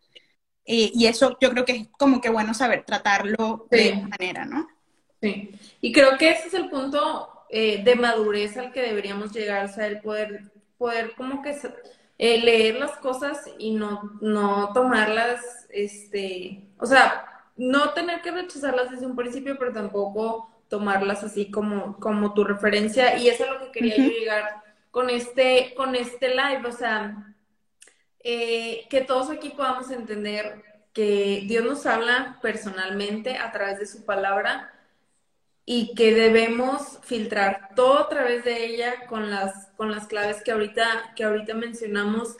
Eh, 0.66 0.92
y 0.94 1.08
eso 1.08 1.38
yo 1.42 1.50
creo 1.52 1.66
que 1.66 1.72
es 1.74 1.88
como 1.98 2.22
que 2.22 2.30
bueno 2.30 2.54
saber 2.54 2.84
tratarlo 2.84 3.68
de 3.70 3.90
esa 3.90 4.08
manera, 4.08 4.46
¿no? 4.46 4.68
Sí, 5.22 5.52
y 5.82 5.92
creo 5.92 6.18
que 6.18 6.32
ese 6.32 6.48
es 6.48 6.54
el 6.54 6.70
punto 6.70 7.46
eh, 7.50 7.84
de 7.84 7.96
madurez 7.96 8.58
al 8.58 8.72
que 8.72 8.82
deberíamos 8.82 9.34
llegar, 9.34 9.66
o 9.66 9.68
sea, 9.68 9.88
el 9.88 10.02
poder, 10.02 10.52
poder 10.78 11.14
como 11.16 11.42
que 11.42 11.56
eh, 12.18 12.40
leer 12.40 12.76
las 12.76 12.98
cosas 12.98 13.44
y 13.58 13.74
no, 13.74 14.18
no 14.22 14.72
tomarlas, 14.74 15.68
este, 15.70 16.70
o 16.78 16.86
sea, 16.86 17.26
no 17.58 17.94
tener 17.94 18.22
que 18.22 18.32
rechazarlas 18.32 18.92
desde 18.92 19.06
un 19.06 19.16
principio, 19.16 19.58
pero 19.60 19.74
tampoco 19.74 20.50
tomarlas 20.68 21.24
así 21.24 21.52
como, 21.52 21.98
como 22.00 22.34
tu 22.34 22.44
referencia. 22.44 23.18
Y 23.18 23.28
eso 23.28 23.44
es 23.44 23.50
lo 23.52 23.60
que 23.60 23.72
quería 23.72 23.98
yo 23.98 24.10
llegar 24.10 24.64
con 24.90 25.10
este, 25.10 25.74
con 25.76 25.96
este 25.96 26.30
live. 26.30 26.64
O 26.66 26.72
sea, 26.72 27.31
eh, 28.24 28.88
que 28.90 29.02
todos 29.02 29.30
aquí 29.30 29.50
podamos 29.50 29.92
entender 29.92 30.64
que 30.94 31.44
Dios 31.48 31.64
nos 31.64 31.86
habla 31.86 32.40
personalmente 32.42 33.38
a 33.38 33.52
través 33.52 33.80
de 33.80 33.86
su 33.86 34.06
palabra 34.06 34.74
y 35.66 35.94
que 35.96 36.14
debemos 36.14 37.00
filtrar 37.04 37.70
todo 37.76 38.00
a 38.00 38.10
través 38.10 38.44
de 38.44 38.66
ella 38.66 39.06
con 39.08 39.30
las, 39.30 39.68
con 39.78 39.92
las 39.92 40.08
claves 40.08 40.42
que 40.44 40.52
ahorita, 40.52 41.14
que 41.16 41.24
ahorita 41.24 41.54
mencionamos 41.54 42.36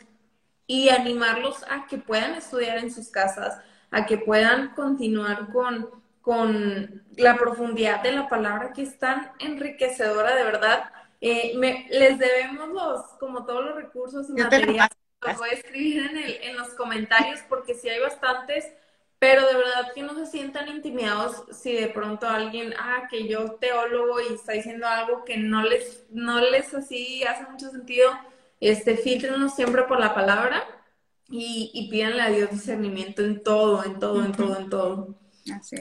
y 0.66 0.88
animarlos 0.90 1.64
a 1.68 1.86
que 1.86 1.98
puedan 1.98 2.34
estudiar 2.34 2.78
en 2.78 2.92
sus 2.92 3.08
casas, 3.08 3.58
a 3.90 4.06
que 4.06 4.18
puedan 4.18 4.74
continuar 4.74 5.50
con, 5.52 5.88
con 6.20 7.04
la 7.16 7.36
profundidad 7.36 8.02
de 8.02 8.12
la 8.12 8.28
palabra 8.28 8.72
que 8.72 8.82
es 8.82 8.98
tan 8.98 9.32
enriquecedora 9.38 10.34
de 10.34 10.44
verdad. 10.44 10.90
Eh, 11.20 11.52
les 11.90 12.18
debemos 12.18 12.68
los, 12.68 13.00
como 13.20 13.44
todos 13.44 13.64
los 13.64 13.76
recursos 13.76 14.28
y 14.28 14.32
materiales, 14.32 14.88
los 15.22 15.36
voy 15.36 15.50
a 15.50 15.52
escribir 15.52 16.02
en, 16.10 16.16
el, 16.18 16.38
en 16.42 16.56
los 16.56 16.70
comentarios 16.70 17.40
porque 17.48 17.74
si 17.74 17.88
hay 17.88 18.00
bastantes, 18.00 18.66
pero 19.18 19.46
de 19.46 19.54
verdad 19.54 19.92
que 19.94 20.02
no 20.02 20.14
se 20.14 20.26
sientan 20.26 20.68
intimidados 20.68 21.44
si 21.52 21.74
de 21.74 21.88
pronto 21.88 22.28
alguien, 22.28 22.74
ah, 22.78 23.06
que 23.10 23.28
yo 23.28 23.52
teólogo 23.54 24.20
y 24.20 24.34
está 24.34 24.52
diciendo 24.52 24.86
algo 24.86 25.24
que 25.24 25.36
no 25.36 25.62
les, 25.62 26.04
no 26.10 26.40
les 26.40 26.74
así 26.74 27.22
hace 27.24 27.44
mucho 27.50 27.70
sentido, 27.70 28.10
este, 28.60 28.96
filtrenos 28.96 29.54
siempre 29.54 29.84
por 29.84 30.00
la 30.00 30.14
palabra 30.14 30.64
y, 31.28 31.70
y 31.74 31.90
pídanle 31.90 32.22
a 32.22 32.30
Dios 32.30 32.50
discernimiento 32.50 33.22
en 33.22 33.42
todo, 33.42 33.84
en 33.84 33.98
todo, 33.98 34.24
en 34.24 34.32
todo, 34.32 34.58
en 34.58 34.70
todo. 34.70 35.14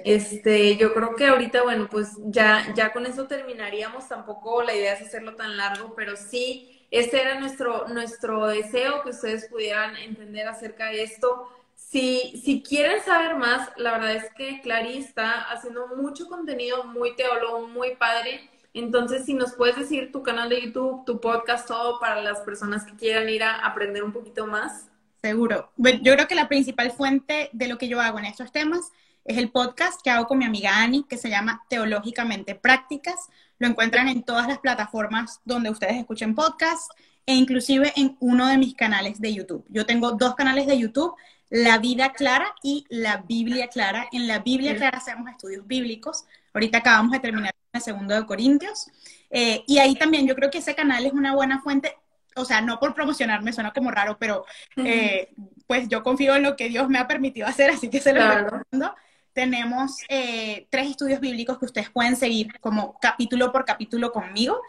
Este, 0.03 0.77
yo 0.77 0.93
creo 0.93 1.15
que 1.15 1.27
ahorita, 1.27 1.63
bueno, 1.63 1.87
pues 1.89 2.09
ya, 2.25 2.73
ya 2.75 2.93
con 2.93 3.05
eso 3.05 3.27
terminaríamos. 3.27 4.07
Tampoco 4.07 4.63
la 4.63 4.73
idea 4.75 4.93
es 4.93 5.01
hacerlo 5.07 5.35
tan 5.35 5.57
largo, 5.57 5.93
pero 5.95 6.15
sí, 6.17 6.80
ese 6.91 7.21
era 7.21 7.39
nuestro, 7.39 7.87
nuestro 7.87 8.47
deseo, 8.47 9.01
que 9.01 9.11
ustedes 9.11 9.47
pudieran 9.47 9.95
entender 9.95 10.47
acerca 10.47 10.87
de 10.87 11.03
esto. 11.03 11.47
Si, 11.73 12.39
si 12.43 12.61
quieren 12.61 13.01
saber 13.01 13.35
más, 13.35 13.69
la 13.77 13.93
verdad 13.93 14.15
es 14.15 14.33
que 14.33 14.61
Clary 14.61 14.97
está 14.97 15.49
haciendo 15.51 15.87
mucho 15.87 16.27
contenido 16.27 16.83
muy 16.83 17.15
teólogo, 17.15 17.67
muy 17.67 17.95
padre. 17.95 18.49
Entonces, 18.73 19.25
si 19.25 19.33
nos 19.33 19.53
puedes 19.53 19.77
decir 19.77 20.11
tu 20.11 20.21
canal 20.21 20.49
de 20.49 20.61
YouTube, 20.61 21.05
tu 21.05 21.19
podcast, 21.19 21.67
todo 21.67 21.97
para 21.99 22.21
las 22.21 22.41
personas 22.41 22.85
que 22.85 22.95
quieran 22.95 23.27
ir 23.29 23.43
a 23.43 23.65
aprender 23.65 24.03
un 24.03 24.11
poquito 24.11 24.45
más. 24.45 24.87
Seguro. 25.21 25.71
yo 25.77 26.13
creo 26.13 26.27
que 26.27 26.35
la 26.35 26.47
principal 26.47 26.91
fuente 26.91 27.49
de 27.53 27.67
lo 27.67 27.77
que 27.77 27.87
yo 27.87 28.01
hago 28.01 28.19
en 28.19 28.25
estos 28.25 28.51
temas 28.51 28.91
es 29.23 29.37
el 29.37 29.51
podcast 29.51 30.01
que 30.01 30.09
hago 30.09 30.25
con 30.25 30.39
mi 30.39 30.45
amiga 30.45 30.81
Ani, 30.81 31.03
que 31.03 31.17
se 31.17 31.29
llama 31.29 31.63
Teológicamente 31.69 32.55
Prácticas. 32.55 33.29
Lo 33.61 33.67
encuentran 33.67 34.07
en 34.07 34.23
todas 34.23 34.47
las 34.47 34.57
plataformas 34.57 35.39
donde 35.45 35.69
ustedes 35.69 35.95
escuchen 35.97 36.33
podcast 36.33 36.89
e 37.27 37.35
inclusive 37.35 37.93
en 37.95 38.17
uno 38.19 38.47
de 38.47 38.57
mis 38.57 38.73
canales 38.73 39.21
de 39.21 39.35
YouTube. 39.35 39.63
Yo 39.69 39.85
tengo 39.85 40.13
dos 40.13 40.33
canales 40.33 40.65
de 40.65 40.79
YouTube, 40.79 41.13
La 41.51 41.77
Vida 41.77 42.11
Clara 42.11 42.55
y 42.63 42.87
La 42.89 43.17
Biblia 43.17 43.67
Clara. 43.67 44.07
En 44.11 44.27
La 44.27 44.39
Biblia 44.39 44.75
Clara 44.75 44.97
hacemos 44.97 45.29
estudios 45.29 45.67
bíblicos. 45.67 46.25
Ahorita 46.55 46.79
acabamos 46.79 47.11
de 47.11 47.19
terminar 47.19 47.53
el 47.71 47.81
segundo 47.81 48.15
de 48.15 48.25
Corintios. 48.25 48.87
Eh, 49.29 49.63
y 49.67 49.77
ahí 49.77 49.93
también 49.93 50.25
yo 50.25 50.33
creo 50.33 50.49
que 50.49 50.57
ese 50.57 50.73
canal 50.73 51.05
es 51.05 51.13
una 51.13 51.35
buena 51.35 51.61
fuente 51.61 51.95
o 52.35 52.45
sea, 52.45 52.61
no 52.61 52.79
por 52.79 52.95
promocionarme, 52.95 53.53
suena 53.53 53.73
como 53.73 53.91
raro, 53.91 54.17
pero 54.17 54.45
eh, 54.77 55.33
pues 55.67 55.87
yo 55.87 56.01
confío 56.01 56.35
en 56.35 56.43
lo 56.43 56.55
que 56.55 56.69
Dios 56.69 56.89
me 56.89 56.97
ha 56.97 57.07
permitido 57.07 57.45
hacer, 57.45 57.69
así 57.69 57.89
que 57.89 57.99
se 57.99 58.13
lo 58.13 58.21
recomiendo. 58.27 58.95
Tenemos 59.33 59.97
eh, 60.09 60.67
tres 60.69 60.89
estudios 60.89 61.19
bíblicos 61.19 61.57
que 61.57 61.65
ustedes 61.65 61.89
pueden 61.89 62.15
seguir 62.15 62.59
como 62.59 62.97
capítulo 62.99 63.51
por 63.51 63.65
capítulo 63.65 64.11
conmigo. 64.11 64.61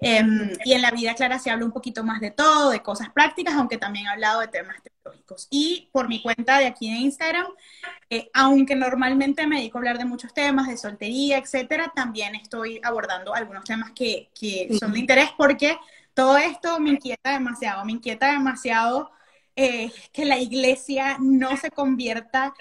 Em, 0.00 0.50
y 0.64 0.72
en 0.72 0.82
la 0.82 0.90
vida 0.90 1.14
clara 1.14 1.38
se 1.38 1.50
habla 1.50 1.64
un 1.64 1.72
poquito 1.72 2.04
más 2.04 2.20
de 2.20 2.30
todo, 2.30 2.70
de 2.70 2.82
cosas 2.82 3.10
prácticas, 3.10 3.54
aunque 3.54 3.76
también 3.76 4.06
he 4.06 4.10
hablado 4.10 4.40
de 4.40 4.48
temas 4.48 4.76
teológicos. 4.82 5.46
Y 5.50 5.88
por 5.92 6.08
mi 6.08 6.22
cuenta 6.22 6.58
de 6.58 6.66
aquí 6.66 6.88
en 6.88 6.96
Instagram, 6.96 7.46
eh, 8.08 8.30
aunque 8.32 8.76
normalmente 8.76 9.46
me 9.46 9.56
dedico 9.56 9.78
a 9.78 9.80
hablar 9.80 9.98
de 9.98 10.04
muchos 10.04 10.32
temas, 10.32 10.68
de 10.68 10.76
soltería, 10.76 11.38
etcétera, 11.38 11.92
también 11.94 12.34
estoy 12.34 12.80
abordando 12.82 13.34
algunos 13.34 13.64
temas 13.64 13.92
que, 13.92 14.30
que 14.38 14.68
son 14.78 14.92
de 14.92 15.00
interés 15.00 15.30
porque 15.36 15.76
todo 16.14 16.36
esto 16.36 16.78
me 16.80 16.90
inquieta 16.90 17.32
demasiado, 17.32 17.84
me 17.84 17.92
inquieta 17.92 18.32
demasiado 18.32 19.10
eh, 19.56 19.92
que 20.12 20.24
la 20.24 20.38
iglesia 20.38 21.18
no 21.20 21.56
se 21.56 21.70
convierta, 21.70 22.54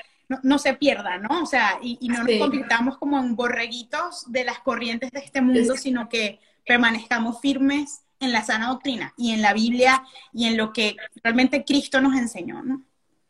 no, 0.43 0.59
se 0.59 0.75
pierda, 0.75 1.17
¿no? 1.17 1.43
O 1.43 1.45
sea, 1.45 1.79
y, 1.81 2.07
no 2.07 2.23
nos 2.23 2.37
convirtamos 2.37 2.97
como 2.97 3.19
en 3.19 3.35
borreguitos 3.35 4.31
de 4.31 4.43
las 4.43 4.59
corrientes 4.59 5.11
de 5.11 5.19
este 5.19 5.41
mundo, 5.41 5.75
sino 5.75 6.07
que 6.07 6.39
permanezcamos 6.65 7.41
firmes 7.41 8.03
en 8.19 8.31
la 8.31 8.43
sana 8.43 8.67
doctrina 8.67 9.13
y 9.17 9.31
en 9.31 9.41
la 9.41 9.53
Biblia 9.53 10.03
y 10.31 10.45
en 10.45 10.57
lo 10.57 10.71
que 10.71 10.95
realmente 11.23 11.63
Cristo 11.65 11.99
nos 12.01 12.15
enseñó, 12.15 12.61
¿no? 12.61 12.83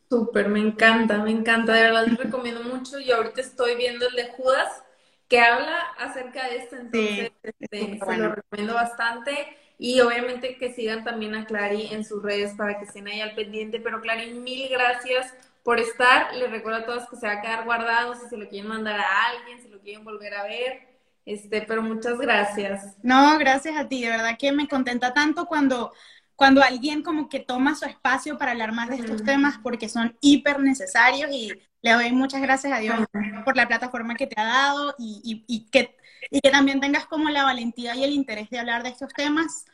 Súper, 0.10 0.50
me 0.50 0.60
encanta, 0.60 1.20
me 1.20 1.32
encanta, 1.32 1.74
de 1.74 1.84
verdad 1.84 2.08
les 2.08 2.18
recomiendo 2.18 2.64
mucho. 2.64 3.00
y 3.00 3.12
ahorita 3.12 3.42
estoy 3.42 3.76
viendo 3.76 4.08
el 4.08 4.16
de 4.16 4.32
Judas, 4.32 4.84
que 5.28 5.40
habla 5.40 5.78
acerca 6.00 6.48
de 6.50 6.58
esto, 6.58 6.76
entonces 6.76 7.32
este, 7.44 8.00
se 8.00 8.18
lo 8.18 8.36
recomiendo 8.36 8.74
bastante. 8.74 9.56
Y 9.78 10.02
obviamente 10.02 10.58
que 10.58 10.74
sigan 10.74 11.06
también 11.06 11.36
a 11.36 11.46
Clary 11.46 11.88
en 11.94 12.04
sus 12.04 12.22
redes 12.22 12.54
para 12.58 12.78
que 12.78 12.86
estén 12.86 13.08
ahí 13.08 13.22
al 13.22 13.34
pendiente. 13.34 13.80
Pero 13.80 14.02
Clary, 14.02 14.34
mil 14.34 14.68
gracias 14.68 15.34
por 15.64 15.80
estar. 15.80 16.34
Les 16.36 16.50
recuerdo 16.50 16.80
a 16.80 16.86
todos 16.86 17.10
que 17.10 17.16
se 17.16 17.28
va 17.28 17.34
a 17.34 17.42
quedar 17.42 17.66
guardado 17.66 18.16
si 18.16 18.28
se 18.28 18.38
lo 18.38 18.48
quieren 18.48 18.70
mandar 18.70 19.00
a 19.00 19.26
alguien, 19.28 19.62
si 19.62 19.70
lo 19.70 19.80
quieren 19.80 20.04
volver 20.04 20.34
a 20.34 20.44
ver. 20.44 20.90
Este, 21.26 21.62
pero 21.62 21.82
muchas 21.82 22.18
gracias. 22.18 22.98
No, 23.04 23.38
gracias 23.38 23.78
a 23.78 23.88
ti. 23.88 24.02
De 24.02 24.10
verdad 24.10 24.38
que 24.38 24.52
me 24.52 24.68
contenta 24.68 25.14
tanto 25.14 25.46
cuando, 25.46 25.94
cuando 26.36 26.64
alguien 26.64 27.04
como 27.04 27.30
que 27.30 27.40
toma 27.40 27.76
su 27.76 27.86
espacio 27.86 28.38
para 28.38 28.52
hablar 28.52 28.72
más 28.72 28.90
de 28.90 28.96
estos 28.96 29.24
temas 29.24 29.60
porque 29.62 29.90
son 29.90 30.18
hiper 30.22 30.60
necesarios 30.60 31.30
y 31.32 31.52
le 31.82 31.92
doy 31.94 32.12
muchas 32.12 32.42
gracias 32.42 32.74
a 32.74 32.80
Dios 32.80 32.98
por 33.46 33.56
la 33.56 33.68
plataforma 33.68 34.16
que 34.16 34.28
te 34.28 34.40
ha 34.40 34.46
dado 34.46 34.96
y, 34.98 35.44
y, 35.48 35.70
que, 35.70 35.96
y 36.30 36.42
que 36.42 36.50
también 36.50 36.80
tengas 36.80 37.06
como 37.06 37.30
la 37.30 37.44
valentía 37.44 37.96
y 37.96 38.04
el 38.04 38.12
interés 38.12 38.50
de 38.50 38.60
hablar 38.60 38.84
de 38.84 38.90
estos 38.90 39.14
temas, 39.14 39.66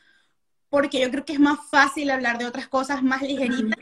porque 0.68 1.00
yo 1.00 1.10
creo 1.10 1.24
que 1.24 1.32
es 1.32 1.40
más 1.40 1.58
fácil 1.70 2.10
hablar 2.10 2.38
de 2.38 2.46
otras 2.46 2.68
cosas 2.68 3.02
más 3.02 3.22
ligeritas, 3.22 3.78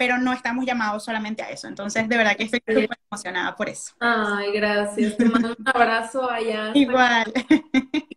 pero 0.00 0.16
no 0.16 0.32
estamos 0.32 0.64
llamados 0.64 1.04
solamente 1.04 1.42
a 1.42 1.50
eso. 1.50 1.68
Entonces, 1.68 2.08
de 2.08 2.16
verdad 2.16 2.34
que 2.34 2.44
estoy 2.44 2.62
súper 2.66 2.98
emocionada 3.12 3.54
por 3.54 3.68
eso. 3.68 3.92
Ay, 4.00 4.50
gracias. 4.50 5.14
Te 5.14 5.26
mando 5.26 5.54
un 5.58 5.68
abrazo 5.68 6.30
allá. 6.30 6.70
Igual. 6.74 7.30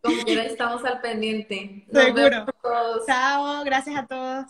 como 0.01 0.23
quiera, 0.23 0.43
estamos 0.43 0.85
al 0.85 1.01
pendiente. 1.01 1.85
Seguro. 1.91 2.45
Chao, 3.05 3.65
gracias 3.65 3.97
a 3.97 4.07
todos. 4.07 4.45